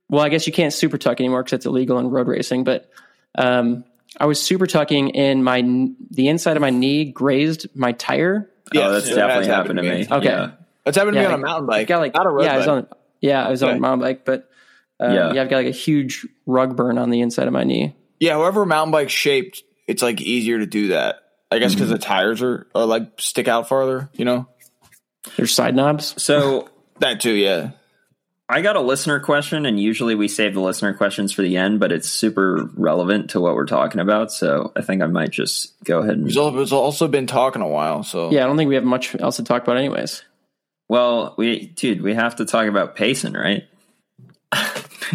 well 0.10 0.24
i 0.24 0.30
guess 0.30 0.46
you 0.48 0.54
can't 0.54 0.74
super 0.74 0.98
tuck 0.98 1.20
anymore 1.20 1.42
because 1.44 1.54
it's 1.54 1.66
illegal 1.66 1.98
in 2.00 2.10
road 2.10 2.28
racing 2.28 2.64
but 2.64 2.90
um 3.38 3.84
i 4.20 4.26
was 4.26 4.42
super 4.42 4.68
tucking 4.68 5.16
and 5.16 5.44
my 5.44 5.62
the 6.12 6.28
inside 6.28 6.58
of 6.58 6.62
my 6.62 6.70
knee 6.70 7.06
grazed 7.06 7.68
my 7.76 7.92
tire 7.94 8.50
oh, 8.76 8.92
that's 8.92 9.08
Yes, 9.08 9.16
definitely 9.16 9.48
that's 9.48 9.56
happened 9.56 9.78
to 9.78 9.84
me. 9.84 10.08
Okay. 10.12 10.26
Yeah. 10.28 10.52
That's 10.84 10.98
happened 10.98 11.16
to 11.16 11.20
me 11.22 11.26
Yeah, 11.26 11.34
on 11.34 11.40
a 11.40 11.44
mountain 11.44 11.66
bike. 11.68 11.88
got 11.88 12.00
like 12.00 12.14
not 12.14 12.26
a 12.26 12.30
road 12.30 12.44
yeah, 12.46 12.54
I 12.54 12.58
was 12.58 12.68
on 12.68 12.88
yeah, 13.26 13.46
I 13.46 13.50
was 13.52 13.62
on 13.64 13.70
Okay. 13.70 13.78
a 13.78 13.82
mountain 13.82 14.02
bike, 14.08 14.26
but 14.26 14.50
um, 15.00 15.14
Yeah. 15.14 15.34
yeah. 15.34 15.42
I've 15.42 15.50
got 15.50 15.58
like 15.58 15.68
a 15.68 15.72
huge 15.72 16.26
rug 16.46 16.76
burn 16.76 16.98
on 16.98 17.10
the 17.10 17.22
inside 17.22 17.48
of 17.48 17.54
my 17.54 17.64
knee. 17.64 17.96
Yeah, 18.20 18.34
however 18.34 18.66
mountain 18.66 18.92
bike 18.92 19.10
shaped, 19.10 19.64
it's 19.88 20.02
like 20.02 20.22
easier 20.22 20.60
to 20.60 20.66
do 20.66 20.90
that. 20.90 21.18
I 21.52 21.60
guess 21.60 21.74
because 21.74 21.90
the 21.90 21.98
tires 21.98 22.42
are, 22.42 22.68
are 22.74 22.86
like 22.86 23.20
stick 23.20 23.48
out 23.48 23.68
farther. 23.68 24.10
You 24.14 24.26
know 24.26 24.48
There's 25.38 25.52
side 25.54 25.76
knobs. 25.76 26.22
So 26.22 26.70
that 27.00 27.20
too. 27.22 27.34
Yeah. 27.34 27.72
I 28.48 28.62
got 28.62 28.76
a 28.76 28.82
listener 28.82 29.20
question, 29.20 29.66
and 29.66 29.80
usually 29.80 30.14
we 30.14 30.28
save 30.28 30.54
the 30.54 30.60
listener 30.62 30.94
questions 30.94 31.34
for 31.34 31.42
the 31.42 31.58
end, 31.58 31.80
but 31.80 31.92
it's 31.92 32.08
super 32.08 32.70
relevant 32.76 33.32
to 33.32 33.42
what 33.42 33.56
we're 33.56 33.66
talking 33.66 34.00
about. 34.00 34.32
So 34.32 34.72
I 34.76 34.82
think 34.84 35.02
I 35.02 35.08
might 35.08 35.32
just 35.32 35.74
go 35.84 36.00
ahead 36.00 36.14
and. 36.14 36.28
It's 36.28 36.38
it's 36.38 36.72
also 36.72 37.08
been 37.08 37.26
talking 37.26 37.64
a 37.64 37.68
while, 37.68 38.04
so 38.04 38.30
Yeah, 38.32 38.44
I 38.44 38.48
don't 38.48 38.56
think 38.56 38.70
we 38.70 38.76
have 38.76 38.84
much 38.84 39.16
else 39.20 39.38
to 39.38 39.44
talk 39.44 39.64
about, 39.64 39.78
anyways. 39.78 40.24
Well, 40.88 41.36
we, 41.38 41.68
dude, 41.68 42.02
we 42.02 42.14
have 42.14 42.38
to 42.38 42.46
talk 42.46 42.68
about 42.68 42.96
pacing, 42.96 43.34
right? 43.34 43.64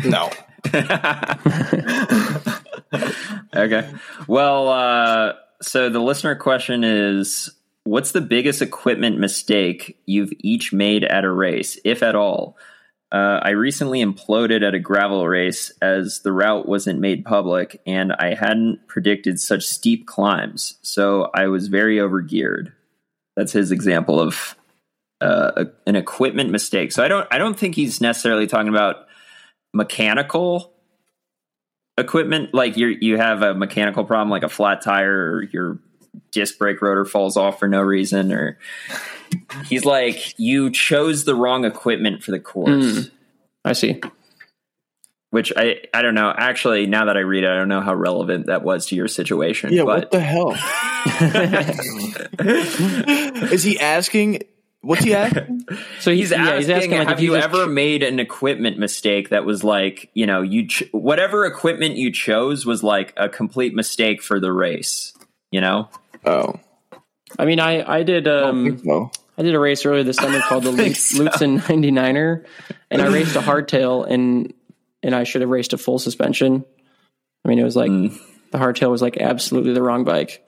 no. 0.04 0.30
Okay. 3.54 3.90
Well, 4.26 4.68
uh, 4.68 5.32
so 5.60 5.88
the 5.88 6.00
listener 6.00 6.34
question 6.36 6.84
is 6.84 7.50
What's 7.84 8.12
the 8.12 8.20
biggest 8.20 8.60
equipment 8.60 9.18
mistake 9.18 9.98
you've 10.06 10.32
each 10.40 10.72
made 10.72 11.02
at 11.02 11.24
a 11.24 11.30
race, 11.30 11.78
if 11.84 12.02
at 12.02 12.14
all? 12.14 12.56
Uh, 13.10 13.40
I 13.42 13.50
recently 13.50 14.04
imploded 14.04 14.66
at 14.66 14.74
a 14.74 14.78
gravel 14.78 15.26
race 15.26 15.72
as 15.82 16.20
the 16.20 16.30
route 16.30 16.68
wasn't 16.68 17.00
made 17.00 17.24
public 17.24 17.80
and 17.86 18.12
I 18.12 18.34
hadn't 18.34 18.86
predicted 18.86 19.40
such 19.40 19.64
steep 19.64 20.06
climbs, 20.06 20.78
so 20.82 21.30
I 21.34 21.48
was 21.48 21.66
very 21.68 21.96
overgeared. 21.96 22.72
That's 23.34 23.52
his 23.52 23.72
example 23.72 24.20
of 24.20 24.54
uh, 25.20 25.64
an 25.86 25.96
equipment 25.96 26.50
mistake. 26.50 26.92
So 26.92 27.02
I 27.04 27.08
don't, 27.08 27.26
I 27.30 27.38
don't 27.38 27.58
think 27.58 27.74
he's 27.74 28.00
necessarily 28.00 28.46
talking 28.46 28.68
about 28.68 29.06
mechanical 29.72 30.72
equipment 31.98 32.54
like 32.54 32.76
you 32.76 32.88
you 33.00 33.16
have 33.18 33.42
a 33.42 33.52
mechanical 33.54 34.04
problem 34.04 34.30
like 34.30 34.42
a 34.42 34.48
flat 34.48 34.80
tire 34.82 35.32
or 35.32 35.42
your 35.44 35.78
disc 36.32 36.56
brake 36.58 36.80
rotor 36.80 37.04
falls 37.04 37.36
off 37.36 37.58
for 37.58 37.68
no 37.68 37.80
reason 37.82 38.32
or 38.32 38.58
he's 39.66 39.84
like 39.84 40.34
you 40.38 40.70
chose 40.70 41.24
the 41.24 41.34
wrong 41.34 41.64
equipment 41.66 42.22
for 42.22 42.30
the 42.30 42.40
course 42.40 42.70
Mm. 42.70 43.10
I 43.64 43.72
see. 43.74 44.00
which 45.30 45.52
i 45.56 45.76
i 45.92 46.00
don't 46.02 46.14
know 46.14 46.32
actually 46.34 46.86
now 46.86 47.04
that 47.04 47.16
i 47.18 47.20
read 47.20 47.44
it 47.44 47.48
i 47.50 47.54
don't 47.54 47.68
know 47.68 47.82
how 47.82 47.94
relevant 47.94 48.46
that 48.46 48.62
was 48.62 48.86
to 48.86 48.96
your 48.96 49.06
situation 49.08 49.72
Yeah. 49.72 49.82
What 49.82 50.10
the 50.10 50.20
hell? 50.20 50.56
Is 53.52 53.62
he 53.62 53.78
asking? 53.78 54.42
What's 54.82 55.04
he 55.04 55.14
asking? 55.14 55.66
So 56.00 56.10
he's, 56.12 56.30
yeah, 56.30 56.38
asking, 56.38 56.56
he's 56.58 56.70
asking 56.70 56.90
like 56.92 57.08
have 57.08 57.18
if 57.18 57.22
you 57.22 57.36
ever 57.36 57.66
ch- 57.66 57.70
made 57.70 58.02
an 58.02 58.18
equipment 58.18 58.78
mistake 58.78 59.28
that 59.28 59.44
was 59.44 59.62
like 59.62 60.10
you 60.14 60.26
know 60.26 60.40
you 60.42 60.68
ch- 60.68 60.84
whatever 60.92 61.44
equipment 61.44 61.96
you 61.96 62.10
chose 62.12 62.64
was 62.64 62.82
like 62.82 63.12
a 63.16 63.28
complete 63.28 63.74
mistake 63.74 64.22
for 64.22 64.40
the 64.40 64.52
race 64.52 65.12
You 65.50 65.60
know, 65.60 65.88
Oh, 66.24 66.58
I 67.38 67.44
mean, 67.44 67.60
I 67.60 67.82
I 67.98 68.02
did 68.02 68.26
um 68.26 68.64
think 68.64 68.84
so. 68.84 69.10
I 69.38 69.42
did 69.42 69.54
a 69.54 69.58
race 69.60 69.84
earlier 69.86 70.02
this 70.02 70.16
summer 70.16 70.40
called 70.40 70.64
the 70.64 70.72
think 70.76 70.88
Lutz, 70.96 71.10
so. 71.16 71.24
Lutsen 71.24 71.60
99er, 71.60 72.44
and 72.90 73.00
I 73.02 73.06
raced 73.12 73.36
a 73.36 73.40
hardtail, 73.40 74.06
and 74.10 74.52
and 75.02 75.14
I 75.14 75.24
should 75.24 75.40
have 75.42 75.50
raced 75.50 75.72
a 75.72 75.78
full 75.78 75.98
suspension. 75.98 76.64
I 77.44 77.48
mean, 77.48 77.58
it 77.58 77.64
was 77.64 77.76
like 77.76 77.90
Mm. 77.90 78.18
the 78.50 78.58
hardtail 78.58 78.90
was 78.90 79.00
like 79.02 79.16
absolutely 79.18 79.72
the 79.72 79.82
wrong 79.82 80.04
bike. 80.04 80.44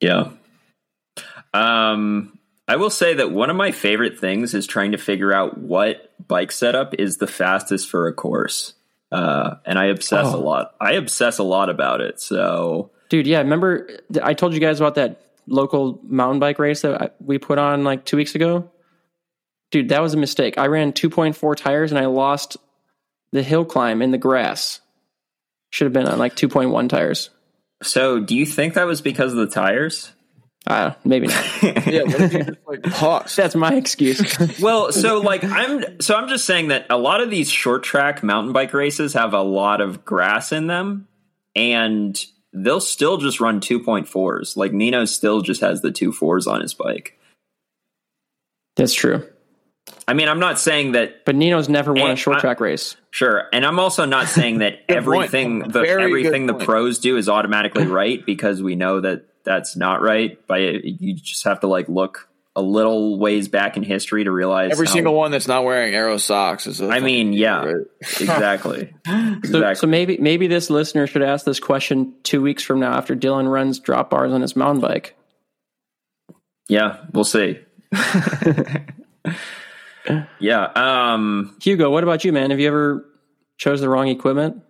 Yeah. 0.00 0.30
Um, 1.52 2.38
I 2.70 2.76
will 2.76 2.90
say 2.90 3.14
that 3.14 3.32
one 3.32 3.50
of 3.50 3.56
my 3.56 3.72
favorite 3.72 4.20
things 4.20 4.54
is 4.54 4.64
trying 4.66 4.92
to 4.92 4.98
figure 4.98 5.32
out 5.32 5.58
what 5.58 6.12
bike 6.28 6.52
setup 6.52 6.94
is 6.94 7.16
the 7.16 7.26
fastest 7.26 7.88
for 7.90 8.06
a 8.06 8.12
course. 8.12 8.74
Uh, 9.10 9.56
and 9.66 9.76
I 9.76 9.86
obsess 9.86 10.32
a 10.32 10.36
Oh. 10.36 10.40
lot. 10.40 10.74
I 10.80 10.92
obsess 10.92 11.38
a 11.38 11.42
lot 11.42 11.68
about 11.68 12.00
it. 12.00 12.20
So 12.20 12.92
Dude, 13.08 13.26
yeah, 13.26 13.38
remember 13.38 13.88
I 14.22 14.34
told 14.34 14.54
you 14.54 14.60
guys 14.60 14.78
about 14.78 14.94
that 14.94 15.20
local 15.48 15.98
mountain 16.04 16.38
bike 16.38 16.60
race 16.60 16.82
that 16.82 17.02
I, 17.02 17.10
we 17.18 17.38
put 17.38 17.58
on 17.58 17.82
like 17.82 18.04
two 18.04 18.16
weeks 18.16 18.36
ago? 18.36 18.70
Dude, 19.72 19.88
that 19.88 20.00
was 20.00 20.14
a 20.14 20.16
mistake. 20.16 20.56
I 20.56 20.66
ran 20.68 20.92
2.4 20.92 21.56
tires 21.56 21.90
and 21.90 21.98
I 21.98 22.06
lost 22.06 22.56
the 23.32 23.42
hill 23.42 23.64
climb 23.64 24.00
in 24.00 24.12
the 24.12 24.18
grass. 24.18 24.80
Should 25.70 25.86
have 25.86 25.92
been 25.92 26.06
on 26.06 26.18
like 26.20 26.36
2.1 26.36 26.88
tires. 26.88 27.30
So, 27.82 28.20
do 28.20 28.36
you 28.36 28.46
think 28.46 28.74
that 28.74 28.86
was 28.86 29.00
because 29.00 29.32
of 29.32 29.38
the 29.38 29.46
tires? 29.48 30.12
Uh, 30.66 30.92
maybe 31.04 31.26
not. 31.26 31.44
Yeah, 31.86 32.02
what 32.02 32.20
if 32.20 32.32
you 32.34 32.44
just 32.44 32.58
like 32.66 32.82
pause? 32.82 33.34
That's 33.34 33.54
my 33.54 33.74
excuse. 33.74 34.20
Well, 34.60 34.92
so 34.92 35.18
like 35.20 35.42
I'm 35.42 36.00
so 36.00 36.14
I'm 36.14 36.28
just 36.28 36.44
saying 36.44 36.68
that 36.68 36.86
a 36.90 36.98
lot 36.98 37.20
of 37.22 37.30
these 37.30 37.50
short 37.50 37.82
track 37.82 38.22
mountain 38.22 38.52
bike 38.52 38.74
races 38.74 39.14
have 39.14 39.32
a 39.32 39.42
lot 39.42 39.80
of 39.80 40.04
grass 40.04 40.52
in 40.52 40.66
them 40.66 41.08
and 41.56 42.22
they'll 42.52 42.80
still 42.80 43.16
just 43.16 43.40
run 43.40 43.60
2.4s. 43.60 44.56
Like 44.56 44.72
Nino 44.72 45.04
still 45.06 45.40
just 45.40 45.60
has 45.62 45.80
the 45.80 45.90
two 45.92 46.12
fours 46.12 46.46
on 46.46 46.60
his 46.60 46.74
bike. 46.74 47.18
That's 48.76 48.94
true. 48.94 49.26
I 50.06 50.12
mean, 50.14 50.28
I'm 50.28 50.40
not 50.40 50.58
saying 50.58 50.92
that 50.92 51.24
But 51.24 51.36
Nino's 51.36 51.68
never 51.68 51.92
won 51.92 52.10
a 52.10 52.16
short 52.16 52.36
I- 52.36 52.40
track 52.40 52.60
race. 52.60 52.96
Sure, 53.12 53.48
and 53.52 53.64
I'm 53.66 53.78
also 53.80 54.04
not 54.04 54.28
saying 54.28 54.58
that 54.58 54.80
everything 54.88 55.60
the 55.60 55.80
Very 55.80 56.04
everything 56.04 56.46
the 56.46 56.52
point. 56.54 56.64
pros 56.64 56.98
do 57.00 57.16
is 57.16 57.28
automatically 57.28 57.86
right 57.86 58.24
because 58.24 58.62
we 58.62 58.76
know 58.76 59.00
that 59.00 59.24
that's 59.44 59.76
not 59.76 60.02
right. 60.02 60.38
But 60.46 60.60
you 60.84 61.14
just 61.14 61.44
have 61.44 61.60
to 61.60 61.66
like 61.66 61.88
look 61.88 62.28
a 62.56 62.60
little 62.62 63.18
ways 63.18 63.46
back 63.48 63.76
in 63.76 63.82
history 63.84 64.24
to 64.24 64.30
realize 64.32 64.72
Every 64.72 64.86
how- 64.86 64.92
single 64.92 65.14
one 65.14 65.30
that's 65.30 65.46
not 65.46 65.64
wearing 65.64 65.94
aero 65.94 66.16
socks 66.16 66.66
is. 66.66 66.80
a 66.80 66.88
I 66.88 66.98
mean, 67.00 67.32
yeah, 67.32 67.62
right? 67.64 67.86
exactly, 68.02 68.92
So, 69.44 69.74
so 69.74 69.86
maybe 69.86 70.18
maybe 70.18 70.48
this 70.48 70.68
listener 70.68 71.06
should 71.06 71.22
ask 71.22 71.44
this 71.46 71.60
question 71.60 72.12
two 72.24 72.42
weeks 72.42 72.62
from 72.64 72.80
now 72.80 72.92
after 72.94 73.14
Dylan 73.14 73.50
runs 73.50 73.78
drop 73.78 74.10
bars 74.10 74.32
on 74.32 74.40
his 74.40 74.56
mountain 74.56 74.80
bike. 74.80 75.16
yeah, 76.68 76.98
we'll 77.12 77.24
see. 77.24 77.60
yeah, 80.40 80.64
um, 80.74 81.56
Hugo, 81.62 81.90
what 81.90 82.02
about 82.02 82.24
you, 82.24 82.32
man? 82.32 82.50
Have 82.50 82.58
you 82.60 82.66
ever 82.68 83.06
chose 83.58 83.80
the 83.80 83.88
wrong 83.88 84.08
equipment? 84.08 84.62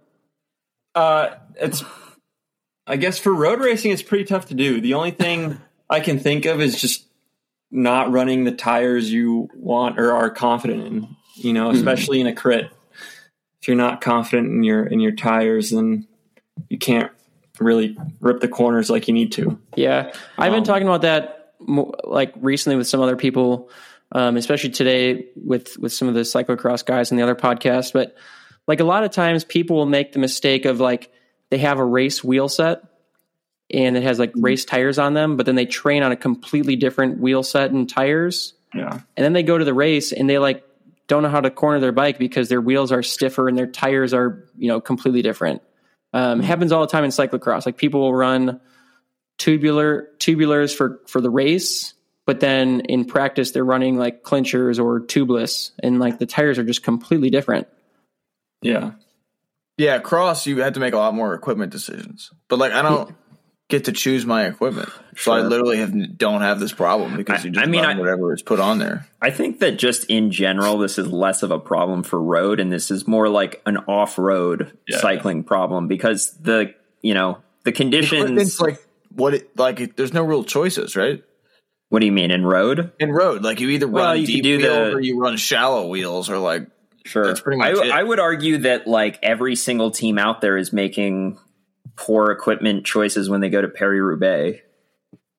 Uh, 0.94 1.30
it's, 1.56 1.82
I 2.91 2.97
guess 2.97 3.18
for 3.18 3.32
road 3.32 3.61
racing, 3.61 3.93
it's 3.93 4.03
pretty 4.03 4.24
tough 4.24 4.47
to 4.47 4.55
do. 4.55 4.80
The 4.80 4.95
only 4.95 5.12
thing 5.12 5.61
I 5.91 6.01
can 6.01 6.18
think 6.18 6.45
of 6.45 6.61
is 6.61 6.80
just 6.80 7.07
not 7.70 8.11
running 8.11 8.45
the 8.45 8.53
tires 8.53 9.11
you 9.12 9.49
want 9.55 9.99
or 10.01 10.12
are 10.12 10.28
confident 10.30 10.82
in. 10.86 11.16
You 11.36 11.53
know, 11.53 11.70
especially 11.70 12.20
in 12.20 12.26
a 12.26 12.34
crit. 12.34 12.70
If 13.62 13.68
you're 13.68 13.76
not 13.76 14.01
confident 14.01 14.49
in 14.49 14.62
your 14.62 14.84
in 14.84 15.01
your 15.01 15.12
tires, 15.12 15.70
then 15.70 16.07
you 16.68 16.76
can't 16.78 17.11
really 17.59 17.97
rip 18.20 18.41
the 18.41 18.49
corners 18.49 18.91
like 18.91 19.07
you 19.09 19.14
need 19.14 19.32
to. 19.32 19.59
Yeah, 19.76 20.12
I've 20.36 20.51
been 20.51 20.61
Um, 20.61 20.64
talking 20.64 20.86
about 20.88 21.03
that 21.03 21.55
like 22.05 22.32
recently 22.36 22.76
with 22.76 22.88
some 22.88 23.01
other 23.01 23.16
people, 23.16 23.70
um, 24.12 24.36
especially 24.36 24.70
today 24.70 25.26
with 25.36 25.78
with 25.78 25.93
some 25.93 26.09
of 26.09 26.14
the 26.14 26.22
cyclocross 26.22 26.84
guys 26.84 27.12
on 27.12 27.16
the 27.16 27.22
other 27.22 27.36
podcast. 27.36 27.93
But 27.93 28.16
like 28.66 28.80
a 28.80 28.84
lot 28.84 29.05
of 29.05 29.12
times, 29.12 29.45
people 29.45 29.76
will 29.76 29.86
make 29.86 30.12
the 30.12 30.18
mistake 30.18 30.64
of 30.64 30.80
like 30.80 31.11
they 31.51 31.59
have 31.59 31.78
a 31.78 31.84
race 31.84 32.22
wheel 32.24 32.48
set 32.48 32.82
and 33.72 33.96
it 33.96 34.03
has 34.03 34.18
like 34.18 34.32
race 34.36 34.64
tires 34.64 34.98
on 34.98 35.14
them, 35.14 35.36
but 35.36 35.46
then 35.46 35.55
they 35.55 35.66
train 35.66 36.03
on 36.03 36.11
a 36.12 36.16
completely 36.16 36.74
different 36.76 37.20
wheel 37.20 37.42
set 37.42 37.70
and 37.70 37.88
tires, 37.88 38.55
Yeah. 38.74 38.90
and 38.92 39.24
then 39.24 39.32
they 39.32 39.42
go 39.44 39.57
to 39.59 39.64
the 39.64 39.74
race 39.74 40.12
and 40.12 40.28
they 40.28 40.38
like 40.38 40.64
don't 41.07 41.22
know 41.22 41.28
how 41.28 41.40
to 41.40 41.51
corner 41.51 41.80
their 41.80 41.92
bike 41.92 42.18
because 42.18 42.48
their 42.48 42.61
wheels 42.61 42.92
are 42.92 43.03
stiffer 43.03 43.48
and 43.48 43.59
their 43.59 43.66
tires 43.66 44.14
are 44.14 44.44
you 44.57 44.68
know 44.68 44.80
completely 44.80 45.22
different. 45.22 45.62
Um, 46.12 46.40
it 46.40 46.44
happens 46.44 46.72
all 46.72 46.80
the 46.80 46.86
time 46.90 47.05
in 47.05 47.11
cyclocross. 47.11 47.66
Like 47.66 47.76
people 47.76 48.01
will 48.01 48.14
run 48.14 48.61
tubular 49.38 50.09
tubulars 50.18 50.74
for 50.74 51.01
for 51.07 51.20
the 51.20 51.30
race, 51.30 51.94
but 52.26 52.40
then 52.40 52.80
in 52.80 53.05
practice 53.05 53.53
they're 53.53 53.64
running 53.64 53.96
like 53.98 54.22
clinchers 54.24 54.78
or 54.82 55.01
tubeless, 55.01 55.70
and 55.80 55.98
like 56.01 56.18
the 56.18 56.26
tires 56.26 56.59
are 56.59 56.64
just 56.64 56.82
completely 56.82 57.30
different. 57.30 57.68
Yeah. 58.62 58.92
Yeah, 59.81 59.99
cross. 59.99 60.47
You 60.47 60.61
had 60.61 60.74
to 60.74 60.81
make 60.81 60.93
a 60.93 60.99
lot 60.99 61.14
more 61.14 61.33
equipment 61.35 61.72
decisions, 61.72 62.31
but 62.49 62.59
like 62.59 62.72
I 62.72 62.83
don't 62.83 63.14
get 63.70 63.85
to 63.87 63.93
choose 63.93 64.26
my 64.26 64.47
equipment, 64.47 64.89
so 65.16 65.33
I 65.33 65.41
literally 65.41 65.78
have 65.78 66.18
don't 66.18 66.43
have 66.43 66.61
this 66.61 66.72
problem 66.72 67.16
because 67.16 67.41
I- 67.41 67.45
you 67.45 67.51
just 67.53 67.66
I 67.66 67.70
mean, 67.70 67.85
I- 67.85 67.99
whatever 67.99 68.35
is 68.35 68.43
put 68.43 68.61
on 68.61 68.78
there. 68.78 69.07
I 69.22 69.31
think 69.31 69.61
that 69.61 69.78
just 69.78 70.05
in 70.11 70.31
general, 70.33 70.76
this 70.78 70.99
is 70.99 71.07
less 71.07 71.43
of 71.43 71.51
a 71.51 71.59
problem 71.59 72.03
for 72.03 72.20
road, 72.20 72.61
and 72.61 72.70
this 72.72 72.91
is 72.91 73.07
more 73.09 73.28
like 73.28 73.62
an 73.64 73.78
off-road 73.87 74.76
Yeah. 74.89 74.99
cycling 74.99 75.45
problem 75.45 75.89
because 75.89 76.33
the 76.43 76.74
you 77.01 77.14
know 77.14 77.39
the 77.64 77.72
conditions. 77.72 78.22
Equipment's 78.24 78.61
like 78.61 78.85
what 79.14 79.33
it 79.35 79.57
like. 79.59 79.81
It, 79.81 79.97
there's 79.97 80.12
no 80.12 80.22
real 80.24 80.45
choices, 80.45 80.95
right? 80.97 81.22
what 81.89 81.99
do 81.99 82.07
you 82.07 82.12
mean 82.12 82.31
in 82.31 82.47
road? 82.47 82.93
In 83.01 83.11
road, 83.11 83.43
like 83.43 83.59
you 83.59 83.68
either 83.70 83.87
run 83.87 83.95
Well, 83.95 84.16
you 84.16 84.24
deep 84.26 84.43
do 84.45 84.59
wheels 84.59 84.62
the- 84.91 84.93
or 84.95 85.01
you 85.01 85.18
run 85.20 85.37
shallow 85.37 85.89
wheels, 85.89 86.31
or 86.31 86.39
like 86.39 86.68
Sure, 87.05 87.26
That's 87.26 87.40
pretty 87.40 87.59
much 87.59 87.76
I, 87.76 87.86
it. 87.86 87.90
I 87.92 88.03
would 88.03 88.20
argue 88.20 88.59
that 88.59 88.86
like 88.86 89.18
every 89.22 89.57
single 89.57 89.90
team 89.90 90.18
out 90.18 90.40
there 90.40 90.57
is 90.57 90.72
making 90.72 91.38
poor 91.96 92.30
equipment 92.30 92.84
choices 92.84 93.28
when 93.28 93.40
they 93.40 93.48
go 93.48 93.61
to 93.61 93.68
Paris 93.68 94.01
Roubaix. 94.01 94.62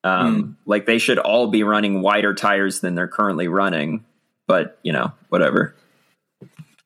Um, 0.04 0.34
Hmm. 0.34 0.50
Like 0.66 0.86
they 0.86 0.98
should 0.98 1.18
all 1.18 1.46
be 1.46 1.62
running 1.62 2.02
wider 2.02 2.34
tires 2.34 2.80
than 2.80 2.94
they're 2.94 3.08
currently 3.08 3.48
running, 3.48 4.04
but 4.46 4.78
you 4.82 4.92
know, 4.92 5.12
whatever. 5.28 5.74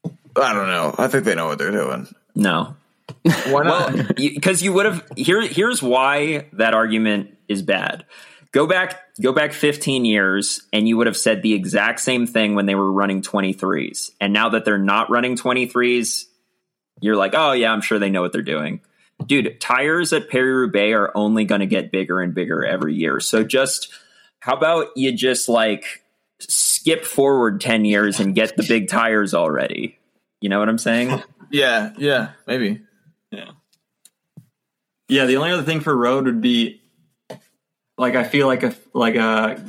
I 0.04 0.52
don't 0.52 0.68
know. 0.68 0.94
I 0.98 1.08
think 1.08 1.24
they 1.24 1.34
know 1.34 1.46
what 1.46 1.58
they're 1.58 1.70
doing. 1.70 2.06
No, 2.34 2.76
Why 3.22 3.62
not? 3.62 3.94
Well, 3.94 4.06
because 4.16 4.62
you, 4.62 4.72
would 4.72 4.86
have 4.86 5.04
here. 5.16 5.40
Here's 5.46 5.82
why 5.82 6.48
that 6.54 6.74
argument 6.74 7.36
is 7.48 7.62
bad. 7.62 8.04
Go 8.52 8.66
back, 8.66 9.00
go 9.20 9.32
back 9.32 9.52
15 9.52 10.04
years, 10.04 10.62
and 10.72 10.88
you 10.88 10.96
would 10.96 11.06
have 11.06 11.16
said 11.16 11.42
the 11.42 11.54
exact 11.54 12.00
same 12.00 12.26
thing 12.26 12.54
when 12.54 12.66
they 12.66 12.74
were 12.74 12.90
running 12.90 13.22
23s. 13.22 14.12
And 14.20 14.32
now 14.32 14.50
that 14.50 14.64
they're 14.64 14.78
not 14.78 15.10
running 15.10 15.36
23s, 15.36 16.24
you're 17.00 17.16
like, 17.16 17.34
oh 17.34 17.52
yeah, 17.52 17.72
I'm 17.72 17.80
sure 17.80 17.98
they 17.98 18.10
know 18.10 18.22
what 18.22 18.32
they're 18.32 18.42
doing. 18.42 18.80
Dude, 19.24 19.60
tires 19.60 20.12
at 20.12 20.28
Paris 20.28 20.54
Roubaix 20.54 20.94
are 20.94 21.12
only 21.14 21.44
going 21.44 21.60
to 21.60 21.66
get 21.66 21.90
bigger 21.90 22.20
and 22.20 22.34
bigger 22.34 22.64
every 22.64 22.94
year. 22.94 23.20
So 23.20 23.42
just 23.42 23.92
how 24.40 24.54
about 24.54 24.88
you 24.96 25.12
just 25.12 25.48
like 25.48 26.04
skip 26.38 27.04
forward 27.04 27.60
10 27.60 27.84
years 27.84 28.20
and 28.20 28.34
get 28.34 28.56
the 28.56 28.62
big 28.62 28.88
tires 28.88 29.34
already? 29.34 29.98
You 30.40 30.48
know 30.48 30.58
what 30.58 30.68
I'm 30.68 30.78
saying? 30.78 31.22
yeah, 31.50 31.92
yeah, 31.98 32.30
maybe. 32.46 32.82
Yeah. 33.30 33.50
Yeah, 35.08 35.26
the 35.26 35.36
only 35.36 35.52
other 35.52 35.62
thing 35.62 35.80
for 35.80 35.96
road 35.96 36.24
would 36.24 36.40
be 36.40 36.82
like 37.98 38.14
I 38.14 38.24
feel 38.24 38.46
like 38.46 38.62
a 38.62 38.74
like 38.92 39.16
a 39.16 39.62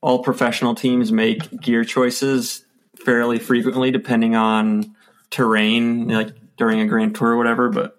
all 0.00 0.22
professional 0.22 0.74
teams 0.74 1.10
make 1.10 1.60
gear 1.60 1.84
choices 1.84 2.64
fairly 3.04 3.38
frequently 3.38 3.90
depending 3.90 4.36
on 4.36 4.94
terrain, 5.30 6.08
like 6.08 6.34
during 6.56 6.80
a 6.80 6.86
grand 6.86 7.14
tour 7.14 7.30
or 7.30 7.36
whatever, 7.36 7.68
but 7.68 7.96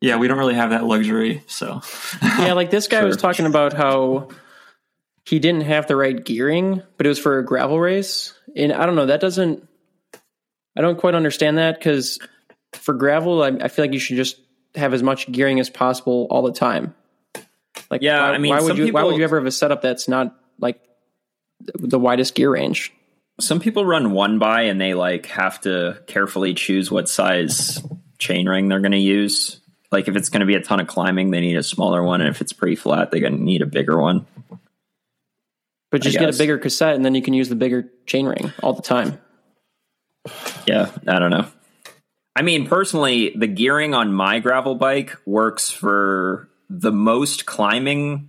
yeah, 0.00 0.16
we 0.16 0.28
don't 0.28 0.38
really 0.38 0.54
have 0.54 0.70
that 0.70 0.84
luxury, 0.84 1.42
so 1.46 1.80
Yeah, 2.22 2.52
like 2.52 2.70
this 2.70 2.86
guy 2.86 3.04
was 3.04 3.16
talking 3.16 3.46
about 3.46 3.72
how 3.72 4.28
he 5.24 5.38
didn't 5.38 5.62
have 5.62 5.86
the 5.86 5.96
right 5.96 6.24
gearing, 6.24 6.82
but 6.96 7.06
it 7.06 7.08
was 7.08 7.18
for 7.18 7.38
a 7.38 7.44
gravel 7.44 7.78
race. 7.78 8.32
And 8.56 8.72
I 8.72 8.86
don't 8.86 8.94
know, 8.94 9.06
that 9.06 9.20
doesn't, 9.20 9.66
I 10.76 10.80
don't 10.80 10.98
quite 10.98 11.14
understand 11.14 11.58
that 11.58 11.78
because 11.78 12.18
for 12.72 12.94
gravel, 12.94 13.42
I, 13.42 13.48
I 13.48 13.68
feel 13.68 13.84
like 13.84 13.92
you 13.92 13.98
should 13.98 14.16
just 14.16 14.40
have 14.74 14.94
as 14.94 15.02
much 15.02 15.30
gearing 15.30 15.60
as 15.60 15.68
possible 15.68 16.26
all 16.30 16.42
the 16.42 16.52
time. 16.52 16.94
Like, 17.90 18.02
Yeah, 18.02 18.22
why, 18.22 18.34
I 18.34 18.38
mean, 18.38 18.50
why 18.50 18.60
would 18.60 18.78
you, 18.78 18.92
why 18.92 19.04
would 19.04 19.16
you 19.16 19.24
ever 19.24 19.36
have 19.36 19.46
a 19.46 19.50
setup 19.50 19.82
that's 19.82 20.08
not 20.08 20.34
like 20.58 20.80
the 21.60 21.98
widest 21.98 22.34
gear 22.34 22.50
range? 22.50 22.92
some 23.40 23.60
people 23.60 23.84
run 23.84 24.12
one 24.12 24.38
by 24.38 24.62
and 24.62 24.80
they 24.80 24.94
like 24.94 25.26
have 25.26 25.60
to 25.60 25.98
carefully 26.06 26.54
choose 26.54 26.90
what 26.90 27.08
size 27.08 27.82
chainring 28.18 28.68
they're 28.68 28.80
going 28.80 28.92
to 28.92 28.98
use. 28.98 29.60
Like 29.90 30.08
if 30.08 30.16
it's 30.16 30.28
going 30.28 30.40
to 30.40 30.46
be 30.46 30.54
a 30.54 30.60
ton 30.60 30.80
of 30.80 30.86
climbing, 30.86 31.30
they 31.30 31.40
need 31.40 31.56
a 31.56 31.62
smaller 31.62 32.02
one, 32.02 32.20
and 32.20 32.28
if 32.28 32.40
it's 32.40 32.52
pretty 32.52 32.76
flat, 32.76 33.10
they're 33.10 33.20
going 33.20 33.36
to 33.38 33.42
need 33.42 33.62
a 33.62 33.66
bigger 33.66 33.98
one. 33.98 34.26
But 35.90 36.02
just 36.02 36.18
get 36.18 36.34
a 36.34 36.36
bigger 36.36 36.58
cassette 36.58 36.96
and 36.96 37.04
then 37.04 37.14
you 37.14 37.22
can 37.22 37.32
use 37.32 37.48
the 37.48 37.56
bigger 37.56 37.88
chainring 38.06 38.52
all 38.62 38.74
the 38.74 38.82
time. 38.82 39.18
Yeah, 40.66 40.90
I 41.06 41.18
don't 41.18 41.30
know. 41.30 41.46
I 42.36 42.42
mean, 42.42 42.66
personally, 42.66 43.32
the 43.34 43.46
gearing 43.46 43.94
on 43.94 44.12
my 44.12 44.38
gravel 44.40 44.74
bike 44.74 45.16
works 45.24 45.70
for 45.70 46.50
the 46.68 46.92
most 46.92 47.46
climbing 47.46 48.28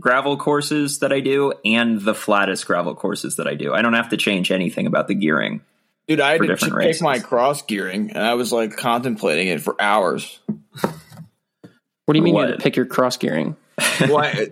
gravel 0.00 0.36
courses 0.36 0.98
that 1.00 1.12
I 1.12 1.20
do 1.20 1.52
and 1.64 2.00
the 2.00 2.14
flattest 2.14 2.66
gravel 2.66 2.94
courses 2.94 3.36
that 3.36 3.46
I 3.46 3.54
do. 3.54 3.72
I 3.74 3.82
don't 3.82 3.94
have 3.94 4.10
to 4.10 4.16
change 4.16 4.50
anything 4.50 4.86
about 4.86 5.08
the 5.08 5.14
gearing. 5.14 5.62
Dude, 6.08 6.20
I 6.20 6.32
had 6.32 6.40
to 6.40 6.46
different 6.46 6.74
pick 6.74 6.86
races. 6.86 7.02
my 7.02 7.18
cross 7.18 7.62
gearing, 7.62 8.10
and 8.10 8.22
I 8.22 8.34
was 8.34 8.52
like 8.52 8.76
contemplating 8.76 9.48
it 9.48 9.60
for 9.60 9.80
hours. 9.80 10.38
What 10.50 12.12
do 12.12 12.18
you 12.18 12.22
mean 12.22 12.36
you 12.36 12.42
had 12.42 12.52
to 12.52 12.58
pick 12.58 12.76
your 12.76 12.86
cross 12.86 13.16
gearing? 13.16 13.56
Well, 14.00 14.18
I, 14.18 14.50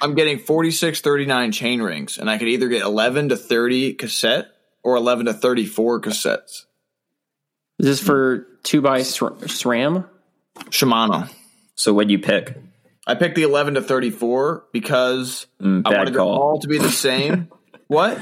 I'm 0.00 0.14
getting 0.14 0.38
46, 0.38 1.00
39 1.02 1.52
chain 1.52 1.82
rings, 1.82 2.16
and 2.16 2.30
I 2.30 2.38
could 2.38 2.48
either 2.48 2.68
get 2.68 2.82
11 2.82 3.28
to 3.28 3.36
30 3.36 3.94
cassette 3.94 4.48
or 4.82 4.96
11 4.96 5.26
to 5.26 5.34
34 5.34 6.00
cassettes. 6.00 6.64
Is 7.78 7.86
this 7.86 8.00
for 8.00 8.46
two 8.62 8.80
by 8.80 9.00
SR- 9.00 9.36
SRAM? 9.42 10.08
Shimano. 10.70 11.28
So 11.74 11.92
what'd 11.92 12.10
you 12.10 12.18
pick? 12.18 12.56
I 13.06 13.14
picked 13.14 13.34
the 13.36 13.42
11 13.42 13.74
to 13.74 13.82
34 13.82 14.64
because 14.72 15.46
Mm, 15.60 15.82
I 15.84 15.90
bad 15.90 15.98
wanted 15.98 16.14
them 16.14 16.22
all 16.26 16.58
to 16.60 16.68
be 16.68 16.78
the 16.78 16.90
same. 16.90 17.48
what? 17.88 18.18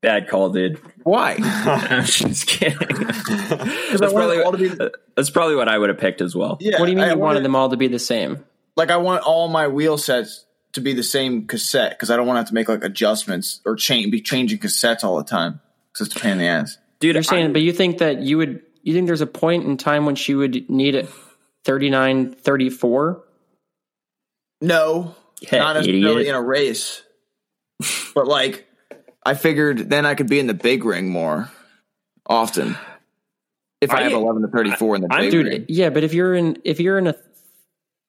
Bad 0.00 0.28
call, 0.28 0.50
dude. 0.50 0.80
Why? 1.02 1.36
I'm 1.42 2.04
just 2.04 2.46
kidding. 2.46 2.78
Because 2.88 4.00
that's, 4.00 4.12
I 4.12 4.14
wanted 4.14 4.42
probably, 4.42 4.42
all 4.42 4.52
to 4.52 4.58
be. 4.58 4.90
that's 5.16 5.30
probably 5.30 5.56
what 5.56 5.68
I 5.68 5.76
would 5.78 5.88
have 5.88 5.98
picked 5.98 6.20
as 6.20 6.36
well. 6.36 6.58
Yeah, 6.60 6.78
What 6.78 6.86
do 6.86 6.92
you 6.92 6.96
mean 6.98 7.06
I 7.06 7.12
you 7.14 7.18
wanted 7.18 7.42
them 7.42 7.56
all 7.56 7.70
to 7.70 7.76
be 7.78 7.88
the 7.88 7.98
same? 7.98 8.44
Like 8.76 8.90
I 8.90 8.98
want 8.98 9.22
all 9.24 9.48
my 9.48 9.66
wheel 9.68 9.96
sets 9.98 10.44
to 10.74 10.80
be 10.82 10.92
the 10.92 11.02
same 11.02 11.46
cassette 11.46 11.92
because 11.92 12.10
I 12.10 12.16
don't 12.16 12.26
want 12.26 12.36
to 12.36 12.40
have 12.40 12.48
to 12.48 12.54
make 12.54 12.68
like 12.68 12.84
adjustments 12.84 13.60
or 13.64 13.74
change, 13.74 14.12
be 14.12 14.20
changing 14.20 14.58
cassettes 14.58 15.02
all 15.02 15.16
the 15.16 15.24
time 15.24 15.60
because 15.92 16.08
it's 16.08 16.16
a 16.16 16.20
pain 16.20 16.32
in 16.32 16.38
the 16.38 16.44
ass. 16.46 16.76
Dude, 17.00 17.14
You're 17.16 17.22
saying, 17.24 17.46
I- 17.46 17.52
but 17.52 17.62
you 17.62 17.72
think 17.72 17.98
that 17.98 18.20
you 18.20 18.36
would, 18.36 18.62
you 18.82 18.92
think 18.92 19.06
there's 19.06 19.22
a 19.22 19.26
point 19.26 19.64
in 19.64 19.78
time 19.78 20.04
when 20.06 20.14
she 20.14 20.34
would 20.34 20.68
need 20.70 20.94
it 20.94 21.08
39, 21.64 22.32
34? 22.34 23.24
No, 24.60 25.14
Yeah, 25.40 25.58
not 25.58 25.72
necessarily 25.74 26.22
idiot. 26.22 26.28
in 26.28 26.34
a 26.34 26.42
race, 26.42 27.02
but 28.14 28.26
like 28.26 28.66
I 29.24 29.34
figured 29.34 29.88
then 29.90 30.04
I 30.06 30.14
could 30.14 30.28
be 30.28 30.40
in 30.40 30.46
the 30.48 30.54
big 30.54 30.84
ring 30.84 31.10
more 31.10 31.48
often 32.26 32.76
if 33.80 33.92
I, 33.92 33.98
I- 33.98 34.02
have 34.04 34.12
eleven 34.12 34.42
to 34.42 34.48
thirty 34.48 34.72
four 34.72 34.96
in 34.96 35.02
the 35.02 35.08
I'm- 35.12 35.22
big 35.24 35.30
Dude, 35.30 35.46
ring. 35.46 35.64
yeah, 35.68 35.90
but 35.90 36.02
if 36.02 36.12
you're 36.12 36.34
in, 36.34 36.58
if 36.64 36.80
you're 36.80 36.98
in 36.98 37.06
a, 37.06 37.14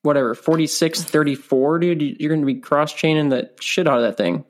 whatever, 0.02 0.34
46, 0.34 1.04
34, 1.04 1.80
dude, 1.80 2.02
you're 2.20 2.30
going 2.30 2.42
to 2.42 2.48
be 2.48 2.56
cross 2.56 2.92
chaining 2.94 3.30
the 3.30 3.52
shit 3.60 3.88
out 3.88 3.98
of 3.98 4.04
that 4.04 4.18
thing. 4.18 4.44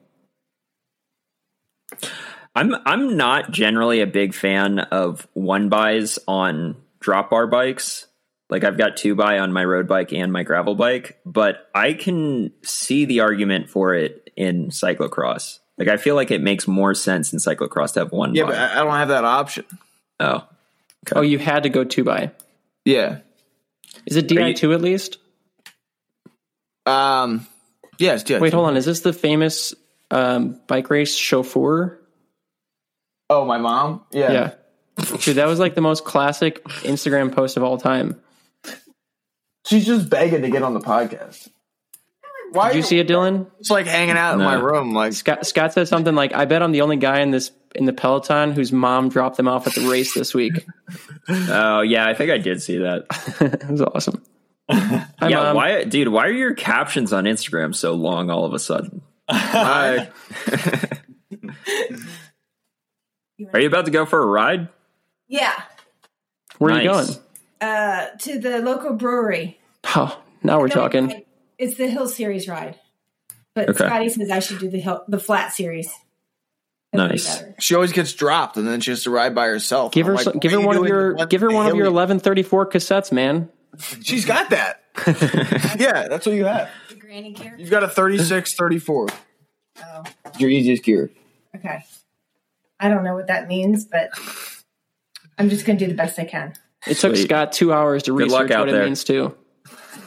I'm 2.55 2.73
I'm 2.85 3.17
not 3.17 3.51
generally 3.51 4.01
a 4.01 4.07
big 4.07 4.33
fan 4.33 4.79
of 4.79 5.27
one 5.33 5.69
buys 5.69 6.17
on 6.27 6.75
drop 6.99 7.29
bar 7.29 7.47
bikes. 7.47 8.07
Like 8.49 8.63
I've 8.63 8.77
got 8.77 8.97
two 8.97 9.13
by 9.15 9.39
on 9.39 9.53
my 9.53 9.63
road 9.63 9.87
bike 9.87 10.11
and 10.11 10.33
my 10.33 10.43
gravel 10.43 10.73
bike, 10.75 11.19
but 11.25 11.69
I 11.75 11.93
can 11.93 12.51
see 12.63 13.05
the 13.05 13.19
argument 13.19 13.69
for 13.69 13.93
it 13.93 14.31
in 14.35 14.69
cyclocross. 14.69 15.59
Like 15.77 15.87
I 15.87 15.97
feel 15.97 16.15
like 16.15 16.31
it 16.31 16.41
makes 16.41 16.67
more 16.67 16.93
sense 16.95 17.31
in 17.31 17.39
cyclocross 17.39 17.93
to 17.93 17.99
have 18.01 18.11
one 18.11 18.33
Yeah, 18.35 18.43
buy. 18.43 18.49
but 18.49 18.57
I 18.59 18.71
I 18.73 18.83
don't 18.83 18.91
have 18.93 19.07
that 19.09 19.23
option. 19.23 19.65
oh, 20.19 20.45
Oh, 21.15 21.21
you 21.21 21.37
had 21.37 21.63
to 21.63 21.69
go 21.69 21.83
two 21.83 22.03
by. 22.03 22.31
Yeah. 22.85 23.19
Is 24.05 24.15
it 24.17 24.27
Di2 24.27 24.73
at 24.73 24.81
least? 24.81 25.17
Um. 26.85 27.47
Yes. 27.97 28.23
Yeah. 28.27 28.39
Wait, 28.39 28.53
hold 28.53 28.67
on. 28.67 28.77
Is 28.77 28.85
this 28.85 29.01
the 29.01 29.13
famous 29.13 29.73
um, 30.11 30.59
bike 30.67 30.89
race 30.89 31.15
chauffeur? 31.15 31.99
Oh, 33.29 33.45
my 33.45 33.57
mom. 33.57 34.01
Yeah. 34.11 34.31
Yeah. 34.31 34.51
Dude, 35.19 35.35
that 35.35 35.47
was 35.47 35.59
like 35.59 35.75
the 35.75 35.81
most 35.81 36.03
classic 36.05 36.63
Instagram 36.83 37.33
post 37.33 37.57
of 37.57 37.63
all 37.63 37.77
time. 37.77 38.19
She's 39.69 39.85
just 39.85 40.09
begging 40.09 40.41
to 40.41 40.49
get 40.49 40.63
on 40.63 40.73
the 40.73 40.79
podcast. 40.79 41.47
Why 42.51 42.69
Did 42.69 42.77
you 42.77 42.81
see 42.83 42.97
it, 42.99 43.07
Dylan? 43.07 43.45
It's 43.59 43.69
like 43.69 43.85
hanging 43.85 44.17
out 44.17 44.33
in 44.33 44.39
No. 44.39 44.45
my 44.45 44.55
room. 44.55 44.93
Like 44.93 45.13
Scott, 45.13 45.45
Scott 45.45 45.73
said 45.73 45.87
something 45.87 46.15
like, 46.15 46.33
"I 46.33 46.45
bet 46.45 46.63
I'm 46.63 46.71
the 46.71 46.81
only 46.81 46.97
guy 46.97 47.19
in 47.19 47.29
this 47.29 47.51
in 47.75 47.85
the 47.85 47.93
peloton 47.93 48.51
whose 48.53 48.71
mom 48.71 49.09
dropped 49.09 49.37
them 49.37 49.47
off 49.47 49.67
at 49.67 49.75
the 49.75 49.87
race 49.87 50.15
this 50.15 50.33
week." 50.33 50.53
oh 51.29 51.81
yeah, 51.81 52.07
I 52.07 52.15
think 52.15 52.31
I 52.31 52.39
did 52.39 52.59
see 52.63 52.79
that. 52.79 53.05
it 53.63 53.69
was 53.69 53.81
awesome. 53.83 54.23
Hi, 54.71 55.05
yeah, 55.29 55.43
Mom. 55.43 55.55
why, 55.57 55.83
dude? 55.83 56.07
Why 56.07 56.25
are 56.27 56.31
your 56.31 56.55
captions 56.55 57.13
on 57.13 57.25
Instagram 57.25 57.75
so 57.75 57.93
long 57.93 58.31
all 58.31 58.45
of 58.45 58.53
a 58.53 58.59
sudden? 58.59 59.01
I, 59.27 60.09
Are 63.53 63.59
you 63.59 63.67
about 63.67 63.85
to 63.85 63.91
go 63.91 64.05
for 64.05 64.21
a 64.21 64.25
ride? 64.25 64.69
Yeah, 65.27 65.53
Where 66.57 66.73
are 66.73 66.81
you 66.81 66.89
Nice. 66.89 67.15
going? 67.15 67.19
uh, 67.61 68.05
to 68.19 68.39
the 68.39 68.59
local 68.59 68.93
brewery. 68.93 69.58
Oh, 69.95 70.19
now 70.43 70.59
we're 70.59 70.67
talking. 70.69 71.11
I- 71.11 71.25
It's 71.57 71.75
the 71.77 71.87
Hill 71.87 72.07
Series 72.07 72.47
ride, 72.47 72.79
but 73.53 73.69
Okay. 73.69 73.85
Scotty 73.85 74.09
says 74.09 74.29
I 74.31 74.39
should 74.39 74.59
do 74.59 74.69
the 74.69 74.79
hill, 74.79 75.03
the 75.07 75.19
flat 75.19 75.51
series. 75.53 75.91
That'd 76.93 77.11
Nice. 77.11 77.37
better. 77.39 77.55
she 77.59 77.75
always 77.75 77.91
gets 77.91 78.13
dropped, 78.13 78.57
and 78.57 78.67
then 78.67 78.81
she 78.81 78.91
has 78.91 79.03
to 79.03 79.11
ride 79.11 79.35
by 79.35 79.45
herself. 79.47 79.91
Give 79.91 80.07
her, 80.07 80.13
like, 80.15 80.23
some, 80.23 80.33
what 80.33 80.41
give 80.41 80.51
her 80.53 80.59
one 80.61 80.77
of 80.77 80.87
your, 80.87 81.13
give 81.27 81.41
her 81.41 81.49
one 81.51 81.67
of 81.67 81.75
your 81.75 81.85
1134 81.91 82.65
cassettes, 82.67 83.11
man. 83.11 83.49
She's 84.01 84.25
got 84.25 84.49
that. 84.49 84.81
yeah, 85.79 86.07
that's 86.07 86.25
what 86.25 86.33
you 86.35 86.45
have. 86.45 86.69
The 86.89 86.95
granny 86.95 87.33
gear. 87.33 87.55
You've 87.59 87.69
got 87.69 87.83
a 87.83 87.87
36, 87.87 88.53
34. 88.55 89.07
Oh, 89.81 90.03
Your 90.39 90.49
easiest 90.49 90.83
gear. 90.83 91.11
okay. 91.55 91.83
I 92.79 92.89
don't 92.89 93.03
know 93.03 93.13
what 93.13 93.27
that 93.27 93.47
means, 93.47 93.85
but 93.85 94.09
I'm 95.37 95.49
just 95.49 95.65
going 95.65 95.77
to 95.77 95.85
do 95.85 95.91
the 95.91 95.95
best 95.97 96.17
I 96.17 96.25
can. 96.25 96.53
It 96.87 96.95
took 96.95 97.15
Scott 97.17 97.51
two 97.51 97.71
hours 97.73 98.03
to 98.03 98.17
Good 98.17 98.29
luck 98.31 98.43
research 98.43 98.55
out 98.57 98.67
what 98.67 98.75
it 98.75 98.83
means 98.85 99.03
too. 99.03 99.35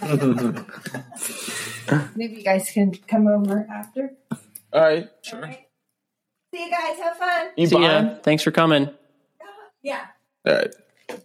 Maybe 2.16 2.36
you 2.36 2.42
guys 2.42 2.70
can 2.70 2.92
come 3.06 3.26
over 3.28 3.66
after. 3.72 4.12
All 4.72 4.80
right. 4.80 5.08
All 5.32 5.40
right. 5.40 5.66
See 6.54 6.64
you 6.64 6.70
guys. 6.70 6.98
Have 6.98 7.16
fun. 7.16 7.48
You 7.56 7.66
See 7.66 7.76
buying? 7.76 8.06
ya. 8.08 8.14
Thanks 8.22 8.42
for 8.42 8.50
coming. 8.50 8.90
Yeah. 9.82 10.06
All 10.46 10.54
right. 10.54 10.74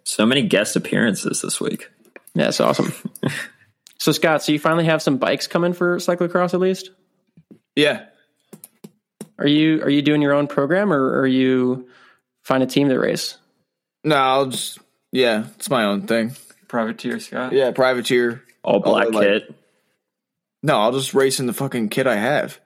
So 0.04 0.26
many 0.26 0.44
guest 0.44 0.76
appearances 0.76 1.42
this 1.42 1.62
week. 1.62 1.90
Yeah, 2.34 2.46
that's 2.46 2.60
awesome. 2.60 2.94
so 3.98 4.12
Scott, 4.12 4.44
so 4.44 4.52
you 4.52 4.60
finally 4.60 4.86
have 4.86 5.02
some 5.02 5.18
bikes 5.18 5.48
coming 5.48 5.74
for 5.74 5.98
cyclocross 5.98 6.54
at 6.54 6.60
least? 6.60 6.92
Yeah. 7.76 8.06
Are 9.40 9.48
you 9.48 9.82
are 9.84 9.90
you 9.90 10.02
doing 10.02 10.22
your 10.22 10.34
own 10.34 10.48
program 10.48 10.92
or 10.92 11.20
are 11.20 11.28
you 11.28 11.88
find 12.44 12.64
a 12.64 12.68
team 12.68 12.90
to 12.90 12.98
race? 12.98 13.38
No, 14.04 14.16
I'll 14.16 14.46
just, 14.48 14.80
yeah, 15.12 15.46
it's 15.56 15.70
my 15.70 15.84
own 15.84 16.08
thing. 16.08 16.36
Privateer 16.68 17.20
Scott. 17.20 17.54
Yeah, 17.54 17.72
privateer. 17.72 18.44
All 18.64 18.80
black 18.80 19.12
like- 19.12 19.28
kit, 19.28 19.56
No, 20.64 20.78
I'll 20.80 20.92
just 20.92 21.14
race 21.14 21.40
in 21.40 21.46
the 21.48 21.54
fucking 21.54 21.90
kit 21.90 22.08
I 22.08 22.16
have. 22.16 22.60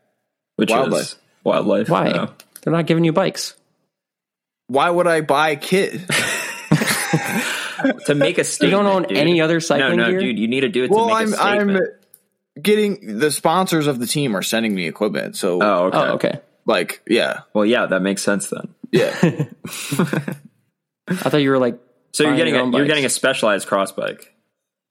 which 0.55 0.69
Wildlife. 0.71 1.01
is 1.01 1.15
wildlife. 1.43 1.89
Why? 1.89 2.29
They're 2.61 2.73
not 2.73 2.85
giving 2.87 3.03
you 3.03 3.11
bikes. 3.13 3.55
Why 4.67 4.89
would 4.89 5.07
I 5.07 5.21
buy 5.21 5.49
a 5.49 5.55
kit? 5.57 5.93
to 8.05 8.15
make 8.15 8.37
a 8.37 8.43
statement. 8.43 8.45
You 8.45 8.45
statement. 8.45 8.71
don't 8.71 8.85
own 8.87 9.03
dude. 9.03 9.17
any 9.17 9.41
other 9.41 9.55
No, 9.55 9.59
cycling 9.59 9.97
no, 9.97 10.09
gear? 10.09 10.19
dude. 10.19 10.39
You 10.39 10.47
need 10.47 10.61
to 10.61 10.69
do 10.69 10.83
it 10.85 10.87
to 10.89 10.93
well, 10.93 11.07
make 11.07 11.15
a 11.15 11.21
I'm 11.21 11.27
statement. 11.29 11.79
I'm 12.55 12.61
getting 12.61 13.17
the 13.19 13.31
sponsors 13.31 13.87
of 13.87 13.99
the 13.99 14.07
team 14.07 14.35
are 14.37 14.41
sending 14.41 14.73
me 14.75 14.87
equipment. 14.87 15.35
So 15.35 15.61
oh, 15.61 15.85
okay. 15.87 15.97
Oh, 15.97 16.13
okay. 16.13 16.39
like, 16.65 17.01
yeah, 17.07 17.41
Well, 17.53 17.65
yeah, 17.65 17.87
that 17.87 18.01
makes 18.01 18.21
sense 18.23 18.49
then. 18.49 18.73
yeah. 18.91 19.09
I 21.07 21.29
thought 21.29 21.37
you 21.41 21.49
were 21.49 21.59
like 21.59 21.79
So 22.13 22.23
you're 22.23 22.35
getting 22.35 22.53
your 22.55 22.67
a, 22.67 22.71
you're 22.77 22.85
getting 22.85 23.05
a 23.05 23.09
specialized 23.09 23.67
cross 23.67 23.91
bike. 23.91 24.33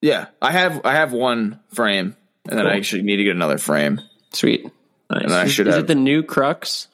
Yeah, 0.02 0.26
I 0.40 0.52
have 0.52 0.80
I 0.84 0.92
have 0.94 1.12
one 1.12 1.60
frame, 1.74 2.16
and 2.48 2.58
then 2.58 2.66
I 2.66 2.76
actually 2.76 3.02
need 3.02 3.16
to 3.16 3.24
get 3.24 3.36
another 3.36 3.58
frame, 3.58 4.00
sweet. 4.32 4.66
and 5.10 5.32
I 5.32 5.46
should 5.46 5.66
Is 5.68 5.74
have. 5.74 5.84
it 5.84 5.86
the 5.88 5.94
new 5.94 6.22
Crux? 6.22 6.88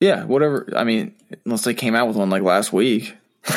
yeah, 0.00 0.24
whatever. 0.24 0.68
I 0.76 0.84
mean, 0.84 1.14
unless 1.44 1.64
they 1.64 1.74
came 1.74 1.94
out 1.94 2.08
with 2.08 2.16
one 2.16 2.30
like 2.30 2.42
last 2.42 2.72
week. 2.72 3.14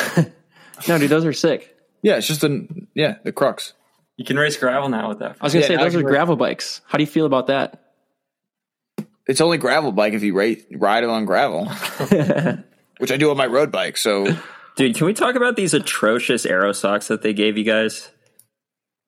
No, 0.88 0.98
dude, 0.98 1.10
those 1.10 1.24
are 1.24 1.32
sick. 1.32 1.76
Yeah, 2.02 2.16
it's 2.16 2.26
just 2.26 2.42
a 2.42 2.66
yeah 2.94 3.16
the 3.22 3.30
crux. 3.30 3.72
You 4.16 4.24
can 4.24 4.36
race 4.36 4.56
gravel 4.56 4.88
now 4.88 5.10
with 5.10 5.20
that. 5.20 5.36
I 5.40 5.44
was 5.44 5.52
gonna 5.52 5.62
Yeah, 5.62 5.68
say 5.68 5.76
those 5.76 5.94
are 5.94 6.00
can- 6.00 6.08
gravel 6.08 6.34
bikes. 6.34 6.80
How 6.88 6.98
do 6.98 7.04
you 7.04 7.08
feel 7.10 7.24
about 7.26 7.46
that? 7.46 7.80
It's 9.28 9.40
only 9.40 9.58
gravel 9.58 9.92
bike 9.92 10.14
if 10.14 10.24
you 10.24 10.34
rate, 10.34 10.66
ride 10.72 11.04
it 11.04 11.08
on 11.10 11.24
gravel, 11.24 11.66
which 12.98 13.12
I 13.12 13.16
do 13.16 13.30
on 13.30 13.36
my 13.36 13.46
road 13.46 13.70
bike. 13.70 13.96
So 13.96 14.26
Dude, 14.74 14.96
can 14.96 15.06
we 15.06 15.14
talk 15.14 15.36
about 15.36 15.54
these 15.54 15.74
atrocious 15.74 16.44
aero 16.46 16.72
socks 16.72 17.06
that 17.08 17.22
they 17.22 17.32
gave 17.32 17.56
you 17.56 17.64
guys? 17.64 18.10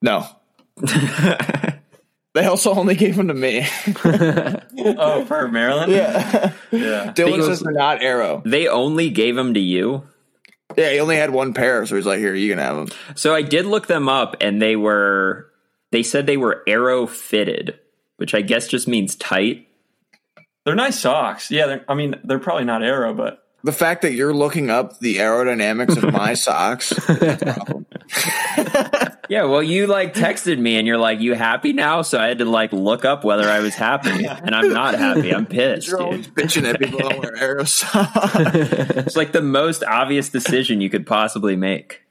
No, 0.04 0.26
they 2.34 2.44
also 2.44 2.74
only 2.74 2.94
gave 2.94 3.16
them 3.16 3.28
to 3.28 3.34
me. 3.34 3.66
Oh, 4.86 5.24
for 5.24 5.48
Maryland? 5.48 5.90
yeah, 5.92 6.52
Yeah. 6.70 7.12
Dylan 7.14 7.36
goes- 7.38 7.46
says 7.46 7.60
they're 7.60 7.72
not 7.72 8.02
aero. 8.02 8.42
They 8.44 8.68
only 8.68 9.08
gave 9.08 9.34
them 9.34 9.54
to 9.54 9.60
you. 9.60 10.02
Yeah, 10.76 10.90
he 10.90 11.00
only 11.00 11.16
had 11.16 11.30
one 11.30 11.54
pair, 11.54 11.86
so 11.86 11.94
he's 11.96 12.04
like, 12.06 12.18
"Here, 12.18 12.34
you 12.34 12.50
can 12.50 12.58
have 12.58 12.76
them." 12.76 12.88
So 13.14 13.34
I 13.34 13.40
did 13.42 13.64
look 13.66 13.86
them 13.86 14.08
up, 14.08 14.36
and 14.42 14.60
they 14.60 14.76
were 14.76 15.50
they 15.90 16.02
said 16.02 16.26
they 16.26 16.36
were 16.36 16.62
aero 16.66 17.06
fitted, 17.06 17.78
which 18.16 18.34
I 18.34 18.42
guess 18.42 18.66
just 18.68 18.88
means 18.88 19.14
tight. 19.16 19.68
They're 20.64 20.74
nice 20.74 20.98
socks. 20.98 21.50
Yeah, 21.50 21.66
they're, 21.66 21.84
I 21.88 21.94
mean, 21.94 22.16
they're 22.24 22.38
probably 22.40 22.64
not 22.64 22.82
aero, 22.82 23.14
but 23.14 23.46
The 23.62 23.72
fact 23.72 24.02
that 24.02 24.12
you're 24.12 24.34
looking 24.34 24.68
up 24.70 24.98
the 24.98 25.18
aerodynamics 25.18 25.96
of 26.02 26.12
my 26.12 26.34
socks, 26.48 26.92
is 26.92 26.98
a 27.08 27.36
problem. 27.36 27.86
Yeah, 29.28 29.44
well, 29.44 29.62
you 29.62 29.86
like 29.86 30.14
texted 30.14 30.58
me 30.58 30.76
and 30.76 30.86
you're 30.86 30.98
like, 30.98 31.20
"You 31.20 31.34
happy 31.34 31.72
now?" 31.72 32.02
So 32.02 32.18
I 32.18 32.26
had 32.26 32.38
to 32.38 32.44
like 32.44 32.72
look 32.72 33.04
up 33.04 33.24
whether 33.24 33.48
I 33.48 33.60
was 33.60 33.74
happy, 33.74 34.26
and 34.26 34.54
I'm 34.54 34.72
not 34.72 34.94
happy. 34.94 35.32
I'm 35.34 35.46
pissed, 35.46 35.88
You're 35.88 36.02
always 36.02 36.26
dude. 36.26 36.34
bitching 36.34 36.64
at 36.64 36.78
people 36.80 36.98
wear 36.98 37.32
aeros. 37.36 37.84
It's 39.06 39.16
like 39.16 39.32
the 39.32 39.42
most 39.42 39.82
obvious 39.84 40.28
decision 40.28 40.80
you 40.80 40.90
could 40.90 41.06
possibly 41.06 41.56
make. 41.56 42.02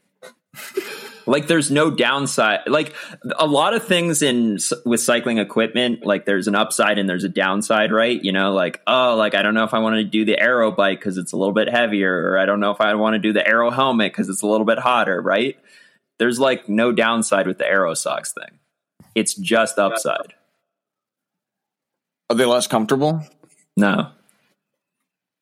Like, 1.25 1.47
there's 1.47 1.71
no 1.71 1.89
downside. 1.89 2.61
Like 2.67 2.93
a 3.39 3.45
lot 3.47 3.73
of 3.73 3.85
things 3.85 4.21
in 4.21 4.57
with 4.85 4.99
cycling 4.99 5.37
equipment, 5.37 6.05
like 6.05 6.25
there's 6.25 6.47
an 6.47 6.55
upside 6.55 6.97
and 6.97 7.07
there's 7.07 7.23
a 7.23 7.29
downside, 7.29 7.93
right? 7.93 8.21
You 8.21 8.33
know, 8.33 8.51
like 8.53 8.81
oh, 8.87 9.15
like 9.15 9.33
I 9.35 9.41
don't 9.41 9.53
know 9.53 9.63
if 9.63 9.73
I 9.73 9.79
want 9.79 9.95
to 9.95 10.03
do 10.03 10.25
the 10.25 10.37
aero 10.39 10.71
bike 10.71 10.99
because 10.99 11.17
it's 11.17 11.31
a 11.31 11.37
little 11.37 11.53
bit 11.53 11.69
heavier, 11.69 12.31
or 12.31 12.37
I 12.37 12.45
don't 12.45 12.59
know 12.59 12.71
if 12.71 12.81
I 12.81 12.93
want 12.95 13.13
to 13.13 13.19
do 13.19 13.31
the 13.31 13.47
aero 13.47 13.69
helmet 13.71 14.11
because 14.11 14.27
it's 14.29 14.41
a 14.41 14.47
little 14.47 14.65
bit 14.65 14.79
hotter, 14.79 15.21
right? 15.21 15.57
There's 16.19 16.39
like 16.39 16.69
no 16.69 16.91
downside 16.91 17.47
with 17.47 17.57
the 17.57 17.67
aero 17.67 17.93
socks 17.93 18.33
thing. 18.33 18.59
It's 19.15 19.33
just 19.33 19.77
upside. 19.79 20.33
Are 22.29 22.35
they 22.35 22.45
less 22.45 22.67
comfortable? 22.67 23.21
No, 23.75 24.09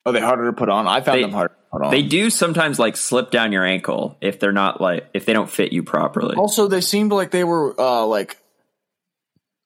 Are 0.06 0.12
they 0.12 0.20
harder 0.20 0.46
to 0.46 0.52
put 0.52 0.68
on? 0.68 0.86
I 0.88 1.00
found 1.00 1.18
They- 1.18 1.22
them 1.22 1.32
harder 1.32 1.54
to 1.54 1.70
put 1.70 1.82
on. 1.82 1.90
they 1.90 2.02
do 2.02 2.28
sometimes 2.30 2.78
like 2.78 2.96
slip 2.96 3.30
down 3.30 3.52
your 3.52 3.64
ankle 3.64 4.16
if 4.20 4.40
they're 4.40 4.52
not 4.52 4.80
like 4.80 5.08
if 5.14 5.26
they 5.26 5.32
don't 5.32 5.50
fit 5.50 5.72
you 5.72 5.82
properly. 5.82 6.36
also, 6.36 6.66
they 6.68 6.80
seemed 6.80 7.12
like 7.12 7.30
they 7.30 7.44
were 7.44 7.78
uh, 7.78 8.04
like, 8.06 8.36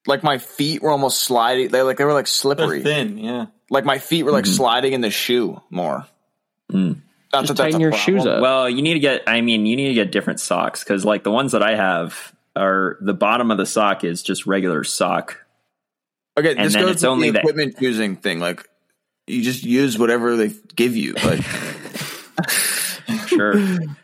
like 0.05 0.21
my 0.23 0.37
feet 0.37 0.81
were 0.81 0.91
almost 0.91 1.21
sliding. 1.21 1.69
They 1.69 1.81
like 1.81 1.97
they 1.97 2.05
were 2.05 2.13
like 2.13 2.25
They're 2.25 2.31
slippery. 2.31 2.83
thin, 2.83 3.17
yeah. 3.17 3.47
Like 3.69 3.83
my 3.85 3.97
feet 3.99 4.23
were 4.23 4.31
like 4.31 4.45
Mm-hmm. 4.45 4.53
sliding 4.53 4.93
in 4.93 5.01
the 5.01 5.09
shoe 5.11 5.61
more. 5.69 6.05
Mm. 6.71 7.01
Not 7.41 7.47
Just 7.47 7.57
that 7.57 7.63
tighten 7.63 7.79
a 7.79 7.81
your 7.81 7.91
problem. 7.91 8.17
shoes 8.17 8.25
up. 8.25 8.41
Well, 8.41 8.69
you 8.69 8.81
need 8.81 8.93
to 8.95 8.99
get. 8.99 9.23
I 9.27 9.41
mean, 9.41 9.65
you 9.65 9.75
need 9.75 9.89
to 9.89 9.93
get 9.93 10.11
different 10.11 10.39
socks 10.39 10.83
because, 10.83 11.05
like, 11.05 11.23
the 11.23 11.31
ones 11.31 11.51
that 11.53 11.61
I 11.63 11.75
have 11.75 12.33
are 12.55 12.97
the 13.01 13.13
bottom 13.13 13.51
of 13.51 13.57
the 13.57 13.65
sock 13.65 14.03
is 14.03 14.23
just 14.23 14.45
regular 14.47 14.83
sock. 14.83 15.45
Okay, 16.39 16.51
And 16.55 16.65
this 16.65 16.73
then 16.73 16.83
goes 16.83 16.91
it's 16.93 17.01
with 17.03 17.09
only 17.09 17.29
the 17.29 17.33
the- 17.33 17.39
equipment 17.39 17.75
using 17.81 18.15
thing. 18.15 18.39
Like 18.39 18.67
you 19.27 19.41
just 19.43 19.63
use 19.63 19.97
whatever 19.99 20.35
they 20.35 20.51
give 20.75 20.95
you. 20.95 21.13
Like 21.13 21.41
Sure, 23.27 23.53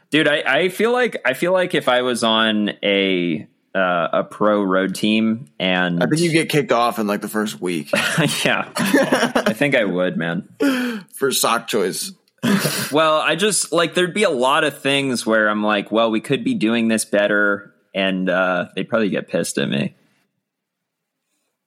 dude. 0.10 0.28
I, 0.28 0.44
I 0.46 0.70
feel 0.70 0.92
like 0.92 1.18
I 1.26 1.34
feel 1.34 1.52
like 1.54 1.74
if 1.76 1.88
I 1.90 2.02
was 2.02 2.24
on 2.24 2.70
a 2.84 3.48
uh, 3.76 4.08
a 4.14 4.24
pro 4.24 4.64
road 4.64 4.96
team 4.96 5.46
and 5.60 6.02
I 6.04 6.08
think 6.08 6.22
you 6.22 6.32
get 6.32 6.50
kicked 6.50 6.72
off 6.72 7.00
in 7.00 7.08
like 7.08 7.22
the 7.22 7.28
first 7.28 7.60
week 7.62 7.92
yeah, 8.46 8.70
I 8.76 9.54
think 9.54 9.76
I 9.76 9.84
would, 9.86 10.18
man. 10.18 10.48
for 11.14 11.32
sock 11.32 11.68
choice. 11.68 12.12
Well, 12.92 13.20
I 13.20 13.36
just 13.36 13.72
like 13.72 13.94
there'd 13.94 14.14
be 14.14 14.24
a 14.24 14.30
lot 14.30 14.64
of 14.64 14.80
things 14.80 15.26
where 15.26 15.48
I'm 15.50 15.64
like, 15.64 15.92
well, 15.92 16.12
we 16.12 16.20
could 16.20 16.44
be 16.44 16.54
doing 16.56 16.88
this 16.90 17.06
better, 17.06 17.74
and 17.96 18.30
uh, 18.30 18.68
they'd 18.76 18.88
probably 18.90 19.10
get 19.10 19.30
pissed 19.30 19.58
at 19.58 19.70
me. 19.70 19.96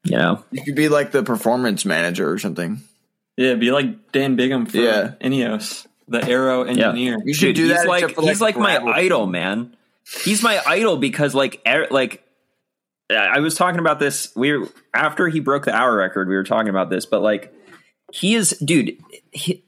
You 0.04 0.18
know, 0.18 0.44
You 0.52 0.62
could 0.62 0.76
be 0.76 0.88
like 0.88 1.10
the 1.10 1.22
performance 1.22 1.84
manager 1.84 2.30
or 2.30 2.38
something. 2.38 2.80
Yeah, 3.36 3.54
be 3.54 3.70
like 3.72 4.12
Dan 4.12 4.36
Bigham 4.36 4.66
for 4.66 4.76
Yeah. 4.76 5.14
Ineos, 5.20 5.86
the 6.08 6.24
aero 6.24 6.62
engineer. 6.62 7.18
You 7.24 7.34
should 7.34 7.46
Dude, 7.54 7.56
do 7.56 7.62
he's 7.68 7.82
that. 7.82 7.88
like 7.88 8.02
except 8.04 8.20
for, 8.20 8.22
he's 8.28 8.40
like 8.40 8.56
my 8.56 8.78
idol, 8.78 9.26
man. 9.26 9.76
He's 10.24 10.42
my 10.42 10.62
idol 10.64 10.96
because 10.98 11.34
like 11.34 11.60
er, 11.66 11.88
like 11.90 12.22
I 13.10 13.40
was 13.40 13.54
talking 13.56 13.80
about 13.80 13.98
this. 13.98 14.30
We 14.36 14.52
were 14.56 14.68
after 14.94 15.28
he 15.28 15.40
broke 15.40 15.64
the 15.64 15.74
hour 15.74 15.96
record. 15.96 16.28
We 16.28 16.36
were 16.36 16.44
talking 16.44 16.68
about 16.68 16.88
this, 16.90 17.06
but 17.06 17.20
like 17.22 17.52
he 18.12 18.34
is, 18.34 18.50
dude. 18.64 18.98
He, 19.32 19.64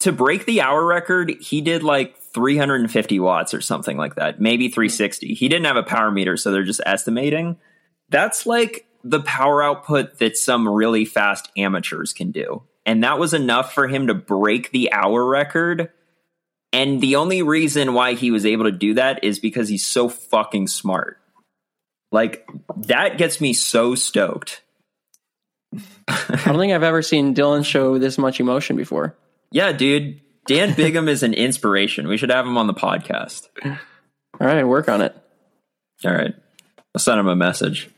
to 0.00 0.12
break 0.12 0.46
the 0.46 0.60
hour 0.60 0.84
record, 0.84 1.34
he 1.40 1.60
did 1.60 1.82
like 1.82 2.18
350 2.18 3.20
watts 3.20 3.52
or 3.52 3.60
something 3.60 3.96
like 3.96 4.14
that, 4.16 4.40
maybe 4.40 4.68
hmm. 4.68 4.74
360. 4.74 5.34
He 5.34 5.48
didn't 5.48 5.66
have 5.66 5.76
a 5.76 5.82
power 5.82 6.10
meter, 6.10 6.36
so 6.36 6.50
they're 6.50 6.62
just 6.62 6.80
estimating. 6.86 7.56
That's 8.10 8.46
like 8.46 8.86
the 9.04 9.20
power 9.20 9.62
output 9.62 10.18
that 10.18 10.36
some 10.36 10.68
really 10.68 11.04
fast 11.04 11.50
amateurs 11.56 12.12
can 12.12 12.30
do. 12.30 12.62
And 12.86 13.04
that 13.04 13.18
was 13.18 13.34
enough 13.34 13.74
for 13.74 13.86
him 13.86 14.06
to 14.06 14.14
break 14.14 14.70
the 14.70 14.92
hour 14.92 15.24
record. 15.24 15.90
And 16.72 17.00
the 17.00 17.16
only 17.16 17.42
reason 17.42 17.94
why 17.94 18.14
he 18.14 18.30
was 18.30 18.46
able 18.46 18.64
to 18.64 18.72
do 18.72 18.94
that 18.94 19.24
is 19.24 19.38
because 19.38 19.68
he's 19.68 19.84
so 19.84 20.08
fucking 20.08 20.68
smart. 20.68 21.18
Like, 22.10 22.48
that 22.86 23.18
gets 23.18 23.40
me 23.40 23.52
so 23.52 23.94
stoked. 23.94 24.62
I 26.08 26.42
don't 26.46 26.58
think 26.58 26.72
I've 26.72 26.82
ever 26.82 27.02
seen 27.02 27.34
Dylan 27.34 27.64
show 27.64 27.98
this 27.98 28.16
much 28.16 28.40
emotion 28.40 28.76
before. 28.76 29.14
Yeah, 29.50 29.72
dude. 29.72 30.20
Dan 30.46 30.74
Bigham 30.74 31.08
is 31.08 31.22
an 31.22 31.34
inspiration. 31.34 32.08
We 32.08 32.16
should 32.16 32.30
have 32.30 32.46
him 32.46 32.56
on 32.56 32.66
the 32.66 32.74
podcast. 32.74 33.48
All 33.64 33.76
right, 34.46 34.64
work 34.64 34.88
on 34.88 35.02
it. 35.02 35.14
All 36.04 36.12
right. 36.12 36.34
I'll 36.94 37.00
send 37.00 37.20
him 37.20 37.28
a 37.28 37.36
message. 37.36 37.90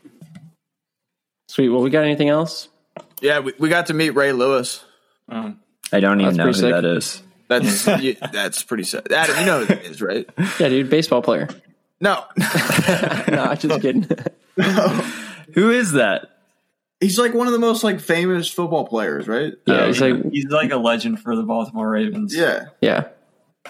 Sweet. 1.47 1.69
Well, 1.69 1.81
we 1.81 1.89
got 1.89 2.03
anything 2.03 2.29
else? 2.29 2.67
Yeah, 3.21 3.39
we, 3.39 3.53
we 3.57 3.69
got 3.69 3.87
to 3.87 3.93
meet 3.93 4.11
Ray 4.11 4.31
Lewis. 4.31 4.83
Um, 5.29 5.59
I 5.91 5.99
don't 5.99 6.19
even 6.21 6.35
know 6.35 6.47
who 6.47 6.53
sick. 6.53 6.71
that 6.71 6.85
is. 6.85 7.21
That's 7.47 7.87
you, 8.01 8.15
that's 8.31 8.63
pretty 8.63 8.83
sad. 8.83 9.11
Adam, 9.11 9.37
you 9.39 9.45
know 9.45 9.59
who 9.59 9.65
that 9.65 9.85
is, 9.85 10.01
right? 10.01 10.29
Yeah, 10.59 10.69
dude, 10.69 10.89
baseball 10.89 11.21
player. 11.21 11.47
No, 11.99 12.23
no, 12.37 12.45
I'm 12.47 13.57
just 13.57 13.81
kidding. 13.81 14.07
Who 15.53 15.69
is 15.69 15.91
that? 15.93 16.30
He's 17.01 17.19
like 17.19 17.33
one 17.33 17.47
of 17.47 17.53
the 17.53 17.59
most 17.59 17.83
like 17.83 17.99
famous 17.99 18.47
football 18.47 18.87
players, 18.87 19.27
right? 19.27 19.53
yeah, 19.65 19.73
Oh, 19.81 19.87
he's 19.87 19.99
like, 19.99 20.31
he's 20.31 20.45
like 20.45 20.71
a 20.71 20.77
legend 20.77 21.19
for 21.19 21.35
the 21.35 21.43
Baltimore 21.43 21.89
Ravens. 21.89 22.33
Yeah, 22.35 22.65
yeah. 22.79 23.09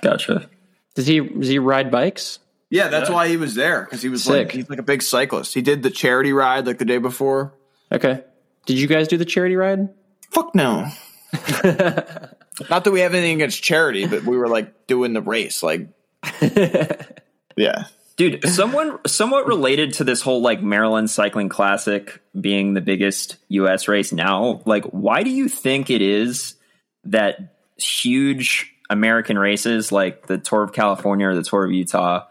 Gotcha. 0.02 0.48
Does 0.96 1.08
he 1.08 1.20
does 1.22 1.48
he 1.48 1.58
ride 1.60 1.90
bikes? 1.90 2.40
yeah. 2.70 2.88
That's 2.90 3.10
Yeah. 3.10 3.16
why 3.16 3.28
he 3.30 3.38
was 3.38 3.56
there 3.56 3.82
because 3.84 4.02
he 4.02 4.10
was 4.10 4.24
Sick. 4.24 4.32
like 4.48 4.52
he's 4.52 4.70
like 4.70 4.80
a 4.80 4.84
big 4.84 5.02
cyclist. 5.02 5.54
He 5.54 5.62
did 5.62 5.82
the 5.84 5.90
charity 5.90 6.32
ride 6.34 6.68
like 6.68 6.78
the 6.78 6.86
day 6.86 6.98
before. 7.00 7.54
Okay. 7.92 8.24
Did 8.68 8.78
you 8.78 8.88
guys 8.88 9.08
do 9.08 9.18
the 9.18 9.26
charity 9.26 9.56
ride? 9.56 9.90
Fuck 10.30 10.54
no. 10.54 10.88
Not 12.70 12.84
that 12.84 12.92
we 12.92 13.00
have 13.02 13.14
anything 13.14 13.36
against 13.36 13.64
charity, 13.64 14.06
but 14.06 14.24
we 14.24 14.38
were 14.38 14.48
like 14.48 14.86
doing 14.88 15.14
the 15.14 15.22
race, 15.22 15.64
like 15.64 15.88
yeah. 17.58 17.86
Dude, 18.18 18.48
someone 18.48 19.00
somewhat 19.08 19.48
related 19.48 19.94
to 19.96 20.04
this 20.04 20.22
whole 20.22 20.42
like 20.42 20.62
Maryland 20.62 21.10
Cycling 21.10 21.50
Classic 21.50 22.22
being 22.40 22.74
the 22.74 22.82
biggest 22.82 23.38
US 23.50 23.88
race 23.88 24.12
now, 24.12 24.62
like 24.66 24.86
why 24.86 25.24
do 25.24 25.30
you 25.30 25.48
think 25.48 25.90
it 25.90 26.02
is 26.02 26.56
that 27.06 27.56
huge 27.78 28.72
American 28.90 29.38
races 29.38 29.92
like 29.92 30.28
the 30.28 30.38
Tour 30.38 30.64
of 30.64 30.74
California 30.74 31.28
or 31.28 31.36
the 31.36 31.44
Tour 31.44 31.66
of 31.66 31.72
Utah 31.72 32.26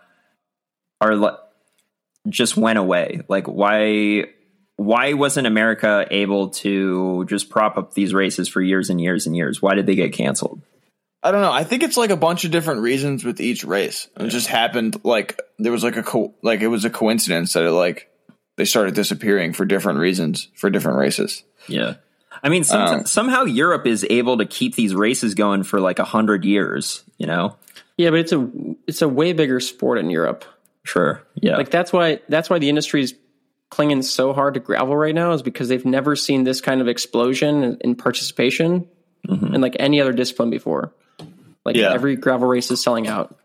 are 1.01 1.17
li- 1.17 1.37
just 2.29 2.57
went 2.57 2.79
away? 2.79 3.23
Like 3.29 3.47
why 3.47 4.27
why 4.77 5.13
wasn't 5.13 5.47
America 5.47 6.07
able 6.11 6.51
to 6.51 7.27
just 7.27 7.51
prop 7.51 7.77
up 7.77 7.93
these 7.93 8.15
races 8.15 8.49
for 8.49 8.63
years 8.63 8.91
and 8.91 9.01
years 9.01 9.27
and 9.27 9.37
years? 9.37 9.61
Why 9.61 9.75
did 9.75 9.87
they 9.87 9.95
get 9.95 10.13
canceled? 10.13 10.63
I 11.23 11.31
don't 11.33 11.43
know. 11.43 11.53
I 11.53 11.65
think 11.65 11.83
it's 11.83 11.97
like 11.97 12.11
a 12.11 12.17
bunch 12.17 12.45
of 12.45 12.51
different 12.51 12.81
reasons 12.81 13.25
with 13.25 13.41
each 13.41 13.63
race. 13.65 14.09
It 14.19 14.29
just 14.29 14.47
happened 14.47 15.01
like 15.05 15.39
there 15.59 15.73
was 15.73 15.85
like 15.85 15.97
a 15.97 16.03
co- 16.03 16.35
like 16.43 16.61
it 16.61 16.69
was 16.69 16.85
a 16.85 16.91
coincidence 16.91 17.53
that 17.53 17.65
it 17.65 17.71
like 17.73 18.09
they 18.57 18.65
started 18.65 18.95
disappearing 18.95 19.53
for 19.53 19.65
different 19.65 19.99
reasons 19.99 20.49
for 20.55 20.71
different 20.71 20.99
races. 20.99 21.43
Yeah. 21.69 21.95
I 22.43 22.49
mean, 22.49 22.65
some, 22.65 22.81
Um, 22.81 23.07
somehow 23.07 23.45
Europe 23.45 23.87
is 23.87 24.07
able 24.09 24.39
to 24.39 24.47
keep 24.47 24.75
these 24.77 24.95
races 24.95 25.35
going 25.35 25.63
for 25.63 25.79
like 25.79 25.99
a 25.99 26.05
hundred 26.05 26.45
years. 26.47 27.05
You 27.19 27.27
know, 27.27 27.57
Yeah, 27.99 28.11
but 28.11 28.21
it's 28.21 28.33
a 28.33 28.51
it's 28.87 29.03
a 29.03 29.09
way 29.09 29.35
bigger 29.35 29.61
sport 29.61 29.99
in 29.99 30.09
Europe. 30.09 30.45
sure, 30.85 31.23
yeah, 31.35 31.59
Like 31.59 31.71
that's 31.71 31.93
why 31.93 32.21
that's 32.31 32.49
why 32.49 32.59
the 32.59 32.71
industry's 32.71 33.13
clinging 33.69 34.01
so 34.03 34.33
hard 34.33 34.55
to 34.55 34.61
gravel 34.61 34.97
right 34.97 35.15
now 35.15 35.33
is 35.33 35.43
because 35.43 35.69
they've 35.69 35.85
never 35.85 36.17
seen 36.17 36.45
this 36.45 36.61
kind 36.63 36.81
of 36.81 36.89
explosion 36.89 37.63
in, 37.63 37.79
in 37.83 37.95
participation 37.95 38.89
in 39.29 39.61
like 39.61 39.77
any 39.79 40.01
other 40.01 40.13
discipline 40.13 40.49
before. 40.51 40.93
Like 41.65 41.77
Yeah. 41.77 41.93
every 41.93 42.17
gravel 42.17 42.49
race 42.49 42.71
is 42.71 42.83
selling 42.83 43.07
out. 43.07 43.39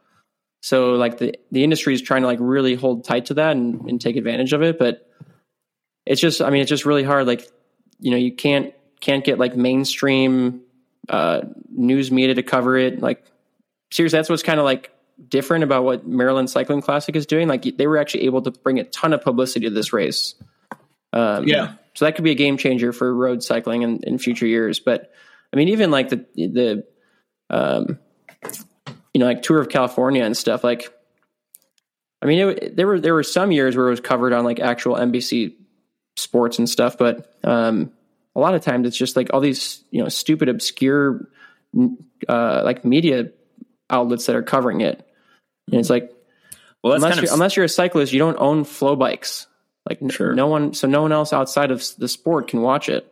So 0.62 0.94
like 0.94 1.18
the 1.18 1.36
the 1.52 1.64
industry 1.64 1.94
is 1.94 2.02
trying 2.02 2.22
to 2.22 2.28
like 2.28 2.40
really 2.42 2.76
hold 2.76 3.04
tight 3.04 3.28
to 3.28 3.36
that 3.36 3.52
and, 3.56 3.88
and 3.90 4.02
take 4.02 4.16
advantage 4.16 4.54
of 4.54 4.62
it, 4.64 4.80
but 4.80 5.10
it's 6.06 6.22
just 6.22 6.42
I 6.42 6.50
mean 6.50 6.62
it's 6.62 6.70
just 6.70 6.86
really 6.86 7.04
hard. 7.04 7.28
Like 7.28 7.48
you 8.00 8.12
know 8.12 8.18
you 8.18 8.32
can't 8.32 8.74
can't 9.00 9.24
get 9.24 9.38
like 9.38 9.56
mainstream 9.56 10.62
uh, 11.10 11.42
news 11.70 12.12
media 12.12 12.34
to 12.36 12.44
cover 12.44 12.78
it. 12.78 13.00
Like 13.00 13.24
seriously, 13.92 14.18
that's 14.18 14.30
what's 14.30 14.42
kind 14.44 14.60
of 14.60 14.66
like 14.66 14.92
different 15.30 15.64
about 15.64 15.84
what 15.84 16.08
Maryland 16.08 16.50
Cycling 16.50 16.82
Classic 16.82 17.16
is 17.16 17.26
doing. 17.28 17.48
Like 17.48 17.78
they 17.78 17.86
were 17.86 17.98
actually 17.98 18.24
able 18.26 18.42
to 18.42 18.52
bring 18.52 18.80
a 18.80 18.84
ton 18.86 19.14
of 19.14 19.22
publicity 19.22 19.68
to 19.68 19.72
this 19.74 19.94
race. 19.94 20.34
Um, 21.14 21.48
Yeah. 21.48 21.74
So 21.94 22.06
that 22.06 22.16
could 22.16 22.24
be 22.26 22.32
a 22.32 22.36
game 22.36 22.58
changer 22.58 22.92
for 22.92 23.14
road 23.14 23.42
cycling 23.44 23.84
in, 23.84 24.00
in 24.04 24.18
future 24.18 24.46
years. 24.48 24.80
But 24.80 25.14
I 25.54 25.58
mean, 25.58 25.70
even 25.70 25.92
like 25.92 26.10
the 26.10 26.26
the 26.36 26.86
um, 27.50 28.00
you 29.16 29.20
know 29.20 29.28
like 29.28 29.42
Tour 29.42 29.62
of 29.62 29.70
California 29.70 30.26
and 30.26 30.36
stuff. 30.36 30.62
Like, 30.62 30.94
I 32.22 32.26
mean, 32.26 32.50
it, 32.50 32.76
there 32.76 32.86
were 32.86 33.00
there 33.00 33.14
were 33.14 33.24
some 33.24 33.54
years 33.54 33.78
where 33.78 33.88
it 33.88 33.92
was 33.92 34.02
covered 34.02 34.34
on 34.34 34.44
like 34.44 34.60
actual 34.60 34.98
NBC 34.98 35.54
sports 36.18 36.60
and 36.60 36.70
stuff, 36.70 36.98
but 36.98 37.34
um, 37.46 37.94
a 38.36 38.42
lot 38.42 38.56
of 38.56 38.62
times 38.62 38.86
it's 38.86 38.98
just 38.98 39.16
like 39.16 39.30
all 39.34 39.40
these 39.40 39.82
you 39.90 40.04
know 40.04 40.10
stupid 40.10 40.50
obscure 40.50 41.30
uh, 42.28 42.62
like 42.66 42.84
media 42.84 43.30
outlets 43.90 44.26
that 44.26 44.36
are 44.36 44.44
covering 44.44 44.82
it. 44.82 45.08
And 45.72 45.80
it's 45.80 45.90
like, 45.90 46.12
Well, 46.84 46.92
that's 46.92 47.04
unless 47.04 47.16
kind 47.16 47.24
you're, 47.26 47.32
of 47.32 47.34
unless 47.36 47.56
you're 47.56 47.66
a 47.66 47.70
cyclist, 47.70 48.12
you 48.12 48.20
don't 48.20 48.38
own 48.38 48.66
FloBikes. 48.66 49.46
Like 49.88 50.02
n- 50.02 50.10
Sure. 50.10 50.34
no 50.34 50.48
one, 50.48 50.74
so 50.74 50.90
no 50.90 51.04
one 51.04 51.14
else 51.14 51.32
outside 51.32 51.72
of 51.72 51.82
the 51.98 52.10
sport 52.10 52.50
can 52.50 52.62
watch 52.62 52.90
it. 52.90 53.10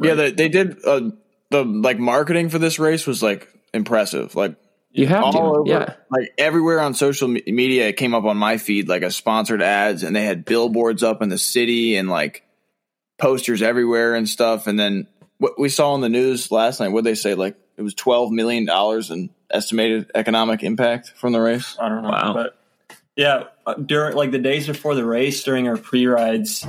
Yeah, 0.00 0.14
they, 0.14 0.32
they 0.32 0.48
did 0.48 0.84
uh, 0.84 1.10
the 1.50 1.64
like 1.64 2.00
marketing 2.00 2.48
for 2.48 2.58
this 2.58 2.80
race 2.80 3.06
was 3.06 3.22
like 3.22 3.48
impressive. 3.72 4.34
Like 4.34 4.56
You 4.92 5.06
have 5.06 5.24
all 5.24 5.32
to, 5.32 5.38
over, 5.38 5.62
yeah. 5.66 5.94
like 6.10 6.34
everywhere 6.36 6.80
on 6.80 6.92
social 6.94 7.26
me- 7.26 7.42
media, 7.46 7.88
it 7.88 7.96
came 7.96 8.14
up 8.14 8.24
on 8.24 8.36
my 8.36 8.58
feed 8.58 8.88
like 8.88 9.02
a 9.02 9.10
sponsored 9.10 9.62
ads, 9.62 10.02
and 10.02 10.14
they 10.14 10.24
had 10.24 10.44
billboards 10.44 11.02
up 11.02 11.22
in 11.22 11.30
the 11.30 11.38
city 11.38 11.96
and 11.96 12.10
like 12.10 12.44
posters 13.18 13.62
everywhere 13.62 14.14
and 14.14 14.28
stuff. 14.28 14.66
And 14.66 14.78
then 14.78 15.06
what 15.38 15.58
we 15.58 15.70
saw 15.70 15.94
on 15.94 16.02
the 16.02 16.10
news 16.10 16.50
last 16.50 16.80
night, 16.80 16.88
what 16.88 17.04
they 17.04 17.14
say, 17.14 17.34
like 17.34 17.56
it 17.76 17.82
was 17.82 17.94
twelve 17.94 18.30
million 18.30 18.66
dollars 18.66 19.10
in 19.10 19.30
estimated 19.50 20.10
economic 20.14 20.62
impact 20.62 21.12
from 21.16 21.32
the 21.32 21.40
race. 21.40 21.76
I 21.80 21.88
don't 21.88 22.02
know. 22.02 22.10
Wow. 22.10 22.34
But 22.34 22.58
yeah, 23.16 23.44
uh, 23.66 23.74
during 23.74 24.14
like 24.14 24.30
the 24.30 24.38
days 24.38 24.66
before 24.66 24.94
the 24.94 25.06
race, 25.06 25.42
during 25.42 25.68
our 25.68 25.78
pre 25.78 26.06
rides, 26.06 26.66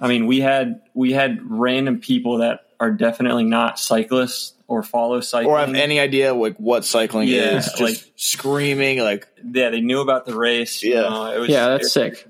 I 0.00 0.08
mean, 0.08 0.26
we 0.26 0.40
had 0.40 0.80
we 0.94 1.12
had 1.12 1.40
random 1.42 2.00
people 2.00 2.38
that 2.38 2.66
are 2.78 2.90
definitely 2.90 3.44
not 3.44 3.78
cyclists 3.78 4.54
or 4.70 4.84
follow 4.84 5.20
cycling. 5.20 5.50
Or 5.52 5.58
have 5.58 5.74
any 5.74 5.98
idea 5.98 6.32
like 6.32 6.56
what 6.56 6.84
cycling 6.84 7.28
Yeah, 7.28 7.56
is? 7.58 7.64
Just 7.66 7.80
like- 7.80 8.12
screaming 8.16 9.00
like 9.00 9.26
yeah, 9.44 9.70
they 9.70 9.80
knew 9.80 10.00
about 10.00 10.26
the 10.26 10.34
race. 10.36 10.82
you 10.82 10.94
Yeah. 10.94 11.00
know, 11.02 11.32
it 11.32 11.38
was, 11.40 11.48
Yeah, 11.50 11.68
that's 11.70 11.88
it- 11.88 11.90
sick. 11.90 12.28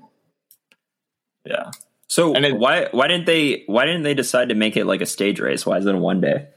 Yeah, 1.45 1.71
so. 2.07 2.33
and 2.35 2.43
it- 2.45 2.57
why 2.57 2.87
why 2.91 3.07
didn't 3.07 3.25
they 3.27 3.63
why 3.67 3.85
didn't 3.85 4.03
they 4.03 4.13
decide 4.15 4.49
to 4.49 4.55
make 4.55 4.75
it 4.75 4.85
like 4.85 5.01
a 5.01 5.05
stage 5.05 5.39
race? 5.39 5.65
Why 5.65 5.77
is 5.77 5.85
it 5.85 5.93
a 5.95 5.97
one 5.97 6.19
day? 6.19 6.47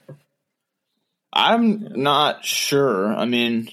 I'm 1.32 2.00
not 2.02 2.44
sure. 2.44 3.14
I 3.14 3.24
mean, 3.26 3.68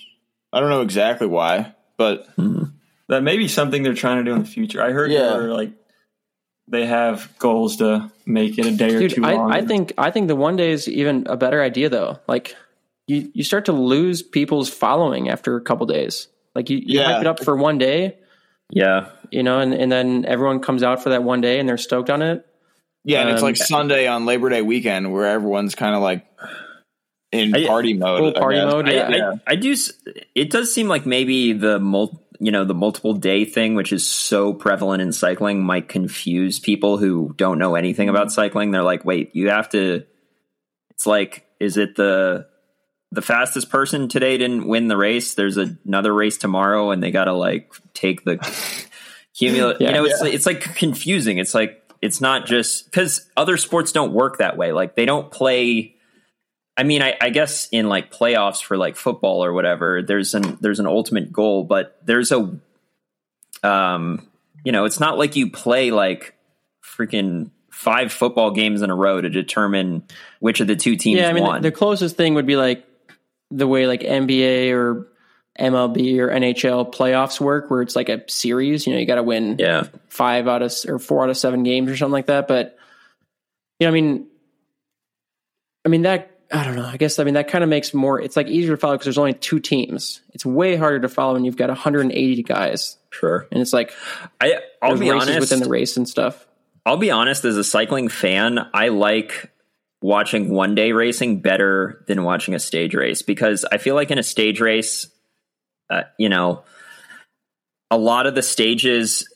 I 0.52 0.60
don't 0.60 0.70
know 0.70 0.82
exactly 0.82 1.28
why, 1.28 1.76
but 1.98 2.28
hmm. 2.36 2.64
that 3.08 3.24
may 3.24 3.38
be 3.38 3.48
something 3.48 3.84
they're 3.84 3.94
trying 3.94 4.18
to 4.18 4.30
do 4.30 4.36
in 4.36 4.40
the 4.44 4.48
future. 4.50 4.82
I 4.84 4.92
heard 4.92 5.12
Yeah. 5.12 5.30
they're 5.30 5.54
like 5.54 5.72
they 6.72 6.86
have 6.86 7.30
goals 7.38 7.78
to 7.78 8.12
make 8.26 8.58
it 8.58 8.66
a 8.66 8.72
day 8.72 8.96
or 8.96 9.08
two 9.10 9.24
I, 9.24 9.34
longer. 9.36 9.54
I 9.54 9.62
think 9.66 9.94
I 9.98 10.10
think 10.10 10.28
the 10.28 10.36
one 10.36 10.56
day 10.56 10.72
is 10.72 10.88
even 10.88 11.28
a 11.28 11.38
better 11.38 11.62
idea 11.62 11.90
though. 11.90 12.20
Like 12.28 12.56
you, 13.08 13.30
you 13.34 13.44
start 13.44 13.66
to 13.66 13.74
lose 13.74 14.22
people's 14.24 14.70
following 14.70 15.30
after 15.30 15.56
a 15.58 15.62
couple 15.62 15.86
days. 15.86 16.28
Like 16.56 16.70
you, 16.70 16.78
you 16.78 17.00
Yeah. 17.00 17.12
hype 17.14 17.22
it 17.22 17.28
up 17.28 17.44
for 17.44 17.56
one 17.56 17.78
day, 17.78 18.18
Yeah, 18.72 19.10
you 19.30 19.44
know, 19.44 19.60
and, 19.60 19.74
and 19.74 19.92
then 19.92 20.26
everyone 20.26 20.60
comes 20.62 20.82
out 20.84 21.04
for 21.04 21.10
that 21.10 21.24
one 21.24 21.42
day 21.42 21.60
and 21.60 21.68
they're 21.68 21.78
stoked 21.78 22.10
on 22.10 22.22
it. 22.22 22.46
yeah, 23.04 23.22
and 23.22 23.30
it's 23.32 23.42
Um, 23.42 23.48
like 23.48 23.58
Sunday 23.58 24.08
on 24.08 24.26
Labor 24.26 24.50
Day 24.50 24.62
weekend 24.62 25.12
where 25.12 25.26
everyone's 25.28 25.76
kind 25.76 25.96
of 25.96 26.02
like 26.02 26.26
in 27.32 27.56
I- 27.56 27.66
party 27.68 27.94
mode. 27.94 28.20
Full 28.20 28.38
I 28.38 28.40
party 28.40 28.58
mode. 28.60 28.90
I, 28.90 28.94
Yeah. 28.94 29.32
I, 29.48 29.52
I 29.54 29.56
do. 29.56 29.76
It 30.36 30.50
does 30.52 30.74
seem 30.74 30.88
like 30.88 31.06
maybe 31.06 31.54
the 31.54 31.80
mul- 31.80 32.22
you 32.42 32.52
know 32.52 32.66
the 32.66 32.74
multiple 32.74 33.14
day 33.14 33.46
thing, 33.46 33.76
which 33.76 33.94
is 33.94 34.08
so 34.08 34.52
prevalent 34.52 35.02
in 35.02 35.14
cycling, 35.14 35.64
might 35.64 35.88
confuse 35.88 36.60
people 36.60 36.98
who 36.98 37.34
don't 37.38 37.60
know 37.60 37.76
anything 37.76 38.10
about 38.10 38.28
mm-hmm. 38.28 38.34
cycling. 38.34 38.72
They're 38.72 38.82
like, 38.82 39.06
"Wait, 39.06 39.36
you 39.36 39.50
have 39.50 39.70
to." 39.70 40.04
It's 40.90 41.06
like, 41.06 41.46
is 41.60 41.78
it 41.78 41.96
the 41.96 42.48
the 43.12 43.22
fastest 43.22 43.70
person 43.70 44.10
today 44.10 44.40
didn't 44.40 44.68
win 44.68 44.88
the 44.88 44.98
race? 44.98 45.36
There's 45.36 45.58
another 45.58 46.12
race 46.12 46.38
tomorrow, 46.38 46.90
and 46.90 47.04
they 47.04 47.12
got 47.12 47.26
to 47.26 47.34
like 47.34 47.72
take 47.94 48.26
the 48.26 48.38
cumulative. 49.36 49.80
Yeah. 49.80 49.90
you 49.90 49.94
know, 49.94 50.06
it's 50.06 50.22
it's 50.24 50.46
like 50.48 50.62
confusing. 50.76 51.38
It's 51.38 51.54
like 51.54 51.84
it's 52.02 52.22
not 52.22 52.48
just 52.48 52.86
because 52.86 53.30
other 53.38 53.58
sports 53.58 53.92
don't 53.92 54.14
work 54.14 54.40
that 54.40 54.58
way. 54.58 54.72
Like 54.72 54.96
they 54.96 55.06
don't 55.06 55.30
play. 55.30 55.96
I 56.78 56.84
mean, 56.84 57.02
I, 57.02 57.18
I 57.20 57.30
guess 57.30 57.68
in 57.72 57.90
like 57.90 58.12
playoffs 58.12 58.64
for 58.64 58.78
like 58.78 58.96
football 58.96 59.44
or 59.44 59.54
whatever, 59.54 60.02
there's 60.02 60.34
an 60.34 60.58
there's 60.62 60.80
an 60.80 60.88
ultimate 60.88 61.32
goal, 61.32 61.64
but 61.64 62.00
there's 62.06 62.32
a, 62.32 62.58
um, 63.64 64.28
you 64.64 64.72
know, 64.72 64.86
it's 64.86 65.00
not 65.00 65.18
like 65.18 65.36
you 65.36 65.52
play 65.52 65.92
like 65.92 66.34
freaking 66.84 67.52
five 67.70 68.12
football 68.12 68.52
games 68.52 68.82
in 68.82 68.90
a 68.90 68.96
row 68.96 69.20
to 69.20 69.30
determine 69.30 70.04
which 70.40 70.60
of 70.60 70.68
the 70.68 70.76
two 70.76 70.96
teams 70.96 71.20
Yeah, 71.20 71.30
I 71.30 71.34
mean, 71.34 71.44
the, 71.44 71.50
won. 71.50 71.62
the 71.62 71.72
closest 71.72 72.16
thing 72.16 72.36
would 72.36 72.46
be 72.46 72.56
like 72.56 72.86
the 73.50 73.68
way 73.68 73.86
like 73.86 74.02
NBA 74.02 74.72
or 74.72 75.08
MLB 75.60 76.20
or 76.20 76.30
NHL 76.30 76.94
playoffs 76.94 77.40
work, 77.42 77.70
where 77.70 77.82
it's 77.82 77.96
like 77.96 78.10
a 78.10 78.24
series. 78.30 78.88
You 78.88 78.94
know, 78.94 79.00
you 79.00 79.06
got 79.06 79.16
to 79.16 79.24
win 79.24 79.58
yeah, 79.60 79.88
five 80.08 80.48
out 80.48 80.62
of 80.62 80.74
or 80.88 81.00
four 81.00 81.24
out 81.24 81.30
of 81.30 81.38
seven 81.38 81.64
games 81.64 81.92
or 81.92 81.98
something 81.98 82.14
like 82.14 82.28
that. 82.28 82.48
But 82.48 82.78
you 83.80 83.88
know, 83.88 83.92
I 83.92 83.94
mean, 83.94 84.28
I 85.86 85.90
mean 85.90 86.04
that 86.04 86.31
I 86.52 86.64
don't 86.66 86.76
know. 86.76 86.86
I 86.86 86.98
guess 86.98 87.18
I 87.20 87.24
mean 87.24 87.36
that 87.36 87.48
kind 87.48 87.64
of 87.64 87.70
makes 87.70 87.94
more. 87.94 88.20
It's 88.20 88.36
like 88.36 88.48
easier 88.48 88.72
to 88.72 88.78
follow 88.78 88.96
because 88.96 89.06
there's 89.06 89.18
only 89.18 89.34
two 89.34 89.60
teams. 89.60 90.22
It's 90.34 90.46
way 90.46 90.76
harder 90.76 91.00
to 91.00 91.10
follow 91.10 91.34
when 91.34 91.46
you've 91.46 91.58
got 91.58 91.70
180 91.70 92.44
guys, 92.44 92.98
sure. 93.10 93.48
and 93.52 93.62
it's 93.62 93.74
like 93.74 93.94
I 94.40 94.58
I'll 94.82 94.98
be 94.98 95.10
honest. 95.10 95.40
within 95.40 95.60
the 95.60 95.70
race 95.70 95.98
and 95.98 96.08
stuff. 96.08 96.46
I'll 96.86 96.98
be 96.98 97.12
honest, 97.12 97.46
as 97.46 97.58
a 97.58 97.64
cycling 97.64 98.10
fan, 98.10 98.60
I 98.74 98.90
like 98.90 99.52
watching 100.02 100.50
one 100.50 100.74
day 100.76 100.92
racing 100.92 101.42
better 101.42 102.04
than 102.08 102.24
watching 102.24 102.56
a 102.56 102.60
stage 102.60 102.96
race 102.96 103.22
because 103.22 103.66
I 103.72 103.78
feel 103.78 103.96
like 103.96 104.10
in 104.10 104.18
a 104.18 104.24
stage 104.24 104.60
race, 104.60 105.08
uh, 105.90 106.04
you 106.18 106.28
know, 106.28 106.64
a 107.92 107.98
lot 107.98 108.26
of 108.26 108.34
the 108.34 108.42
stages, 108.42 109.28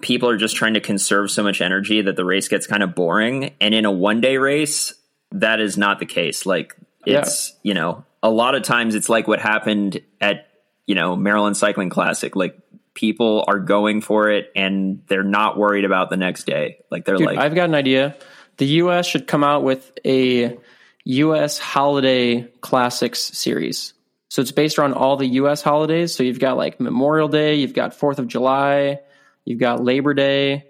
people 0.00 0.30
are 0.30 0.38
just 0.38 0.56
trying 0.56 0.74
to 0.74 0.80
conserve 0.80 1.30
so 1.30 1.42
much 1.42 1.60
energy 1.60 2.00
that 2.00 2.16
the 2.16 2.24
race 2.24 2.48
gets 2.48 2.66
kind 2.66 2.82
of 2.82 2.94
boring. 2.94 3.54
And 3.60 3.74
in 3.74 3.84
a 3.84 3.90
one 3.90 4.20
day 4.20 4.38
race, 4.38 4.94
that 5.32 5.60
is 5.60 5.76
not 5.76 5.98
the 5.98 6.06
case. 6.06 6.46
Like, 6.46 6.76
it's, 7.06 7.56
you 7.62 7.74
know, 7.74 8.04
a 8.22 8.30
lot 8.30 8.54
of 8.54 8.62
times 8.62 8.94
it's 8.94 9.08
like 9.08 9.26
what 9.26 9.40
happened 9.40 10.00
at, 10.20 10.48
you 10.86 10.94
know, 10.94 11.16
Maryland 11.16 11.56
Cycling 11.56 11.90
Classic. 11.90 12.34
Like, 12.36 12.58
people 12.94 13.44
are 13.46 13.58
going 13.58 14.00
for 14.00 14.30
it 14.30 14.50
and 14.56 15.02
they're 15.06 15.22
not 15.22 15.56
worried 15.56 15.84
about 15.84 16.10
the 16.10 16.16
next 16.16 16.44
day. 16.44 16.78
Like, 16.90 17.04
they're 17.04 17.16
Dude, 17.16 17.26
like, 17.26 17.38
I've 17.38 17.54
got 17.54 17.68
an 17.68 17.74
idea. 17.74 18.16
The 18.56 18.66
U.S. 18.66 19.06
should 19.06 19.26
come 19.26 19.42
out 19.42 19.62
with 19.62 19.92
a 20.04 20.58
U.S. 21.04 21.58
holiday 21.58 22.42
classics 22.60 23.20
series. 23.20 23.94
So 24.28 24.42
it's 24.42 24.52
based 24.52 24.78
around 24.78 24.94
all 24.94 25.16
the 25.16 25.26
U.S. 25.26 25.62
holidays. 25.62 26.14
So 26.14 26.22
you've 26.22 26.38
got 26.38 26.56
like 26.56 26.78
Memorial 26.78 27.28
Day, 27.28 27.54
you've 27.54 27.74
got 27.74 27.94
Fourth 27.94 28.18
of 28.18 28.28
July, 28.28 29.00
you've 29.44 29.60
got 29.60 29.82
Labor 29.82 30.14
Day. 30.14 30.66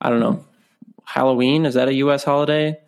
I 0.00 0.10
don't 0.10 0.20
know, 0.20 0.44
Halloween 1.04 1.64
is 1.64 1.74
that 1.74 1.88
a 1.88 1.94
U.S. 1.94 2.24
holiday? 2.24 2.78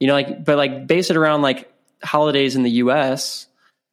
You 0.00 0.08
know, 0.08 0.14
like 0.14 0.44
but 0.44 0.56
like 0.56 0.86
base 0.86 1.10
it 1.10 1.16
around 1.16 1.42
like 1.42 1.72
holidays 2.02 2.56
in 2.56 2.62
the 2.62 2.70
U.S. 2.70 3.46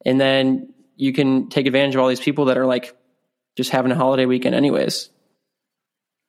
and 0.04 0.20
then 0.20 0.72
you 0.96 1.12
can 1.12 1.48
take 1.48 1.66
advantage 1.66 1.94
of 1.94 2.00
all 2.00 2.08
these 2.08 2.20
people 2.20 2.46
that 2.46 2.58
are 2.58 2.66
like 2.66 2.96
just 3.56 3.70
having 3.70 3.92
a 3.92 3.94
holiday 3.94 4.26
weekend, 4.26 4.54
anyways. 4.54 5.10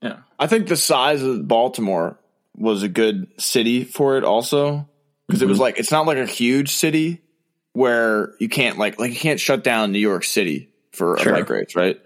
yeah. 0.01 0.19
I 0.39 0.47
think 0.47 0.67
the 0.67 0.77
size 0.77 1.21
of 1.23 1.47
Baltimore 1.47 2.19
was 2.55 2.83
a 2.83 2.89
good 2.89 3.27
city 3.41 3.83
for 3.83 4.17
it 4.17 4.23
also 4.23 4.87
because 5.27 5.41
it 5.41 5.47
was 5.47 5.55
mm-hmm. 5.55 5.63
like 5.63 5.79
it's 5.79 5.91
not 5.91 6.05
like 6.05 6.17
a 6.17 6.25
huge 6.25 6.69
city 6.69 7.21
where 7.73 8.33
you 8.39 8.49
can't 8.49 8.77
like 8.77 8.99
like 8.99 9.11
you 9.11 9.19
can't 9.19 9.39
shut 9.39 9.63
down 9.63 9.91
New 9.91 9.99
York 9.99 10.23
City 10.23 10.69
for 10.91 11.17
Sure. 11.17 11.33
a 11.33 11.35
bike 11.37 11.49
race, 11.49 11.75
right? 11.75 11.99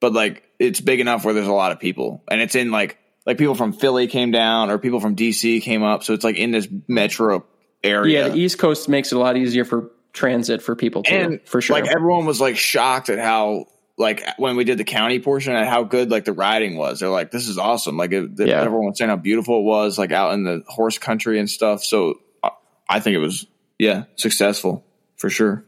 But 0.00 0.12
like 0.12 0.44
it's 0.58 0.80
big 0.80 1.00
enough 1.00 1.24
where 1.24 1.34
there's 1.34 1.46
a 1.46 1.52
lot 1.52 1.72
of 1.72 1.80
people 1.80 2.22
and 2.28 2.40
it's 2.40 2.54
in 2.54 2.70
like 2.70 2.98
like 3.26 3.38
people 3.38 3.54
from 3.54 3.72
Philly 3.72 4.06
came 4.06 4.30
down 4.30 4.70
or 4.70 4.78
people 4.78 5.00
from 5.00 5.14
DC 5.16 5.62
came 5.62 5.82
up, 5.82 6.02
so 6.04 6.12
it's 6.14 6.24
like 6.24 6.36
in 6.36 6.50
this 6.50 6.68
metro 6.88 7.44
area. 7.84 8.22
Yeah, 8.24 8.28
the 8.30 8.38
East 8.38 8.58
Coast 8.58 8.88
makes 8.88 9.12
it 9.12 9.16
a 9.16 9.18
lot 9.18 9.36
easier 9.36 9.64
for 9.64 9.90
transit 10.12 10.62
for 10.62 10.74
people 10.76 11.02
too, 11.02 11.14
and 11.14 11.40
for 11.46 11.60
sure. 11.60 11.74
like 11.80 11.86
everyone 11.90 12.26
was 12.26 12.40
like 12.40 12.56
shocked 12.56 13.08
at 13.08 13.18
how 13.18 13.66
like 13.96 14.22
when 14.38 14.56
we 14.56 14.64
did 14.64 14.76
the 14.78 14.84
county 14.84 15.18
portion 15.20 15.54
at 15.54 15.66
how 15.68 15.84
good 15.84 16.10
like 16.10 16.24
the 16.24 16.32
riding 16.32 16.76
was 16.76 17.00
they're 17.00 17.08
like 17.08 17.30
this 17.30 17.46
is 17.48 17.56
awesome 17.58 17.96
like 17.96 18.10
it, 18.12 18.30
Yeah. 18.38 18.60
everyone 18.60 18.86
was 18.88 18.98
saying 18.98 19.08
how 19.10 19.16
beautiful 19.16 19.60
it 19.60 19.64
was 19.64 19.98
like 19.98 20.12
out 20.12 20.32
in 20.34 20.44
the 20.44 20.62
horse 20.66 20.98
country 20.98 21.38
and 21.38 21.48
stuff 21.48 21.82
so 21.84 22.14
I- 22.42 22.50
i 22.88 23.00
think 23.00 23.14
it 23.14 23.18
was 23.20 23.46
yeah 23.78 24.04
successful 24.16 24.84
for 25.16 25.28
sure 25.30 25.64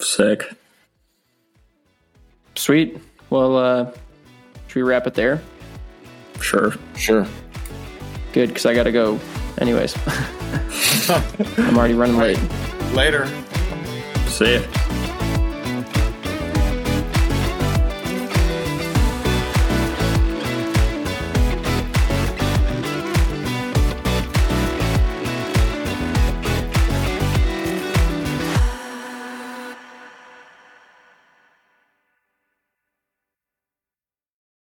sick. 0.00 0.44
Sweet. 2.54 2.98
Well, 3.30 3.56
uh, 3.56 3.92
should 4.68 4.76
we 4.76 4.82
wrap 4.82 5.06
it 5.06 5.14
there? 5.14 5.42
Sure. 6.40 6.74
sure 6.96 7.26
Good, 8.32 8.48
because 8.48 8.66
I 8.66 8.74
got 8.74 8.82
to 8.84 8.92
go. 8.92 9.18
Anyways, 9.58 9.96
I'm 11.58 11.78
already 11.78 11.94
running 11.94 12.18
late. 12.18 12.38
later 12.92 13.26
See 14.28 14.56
ya. 14.56 15.05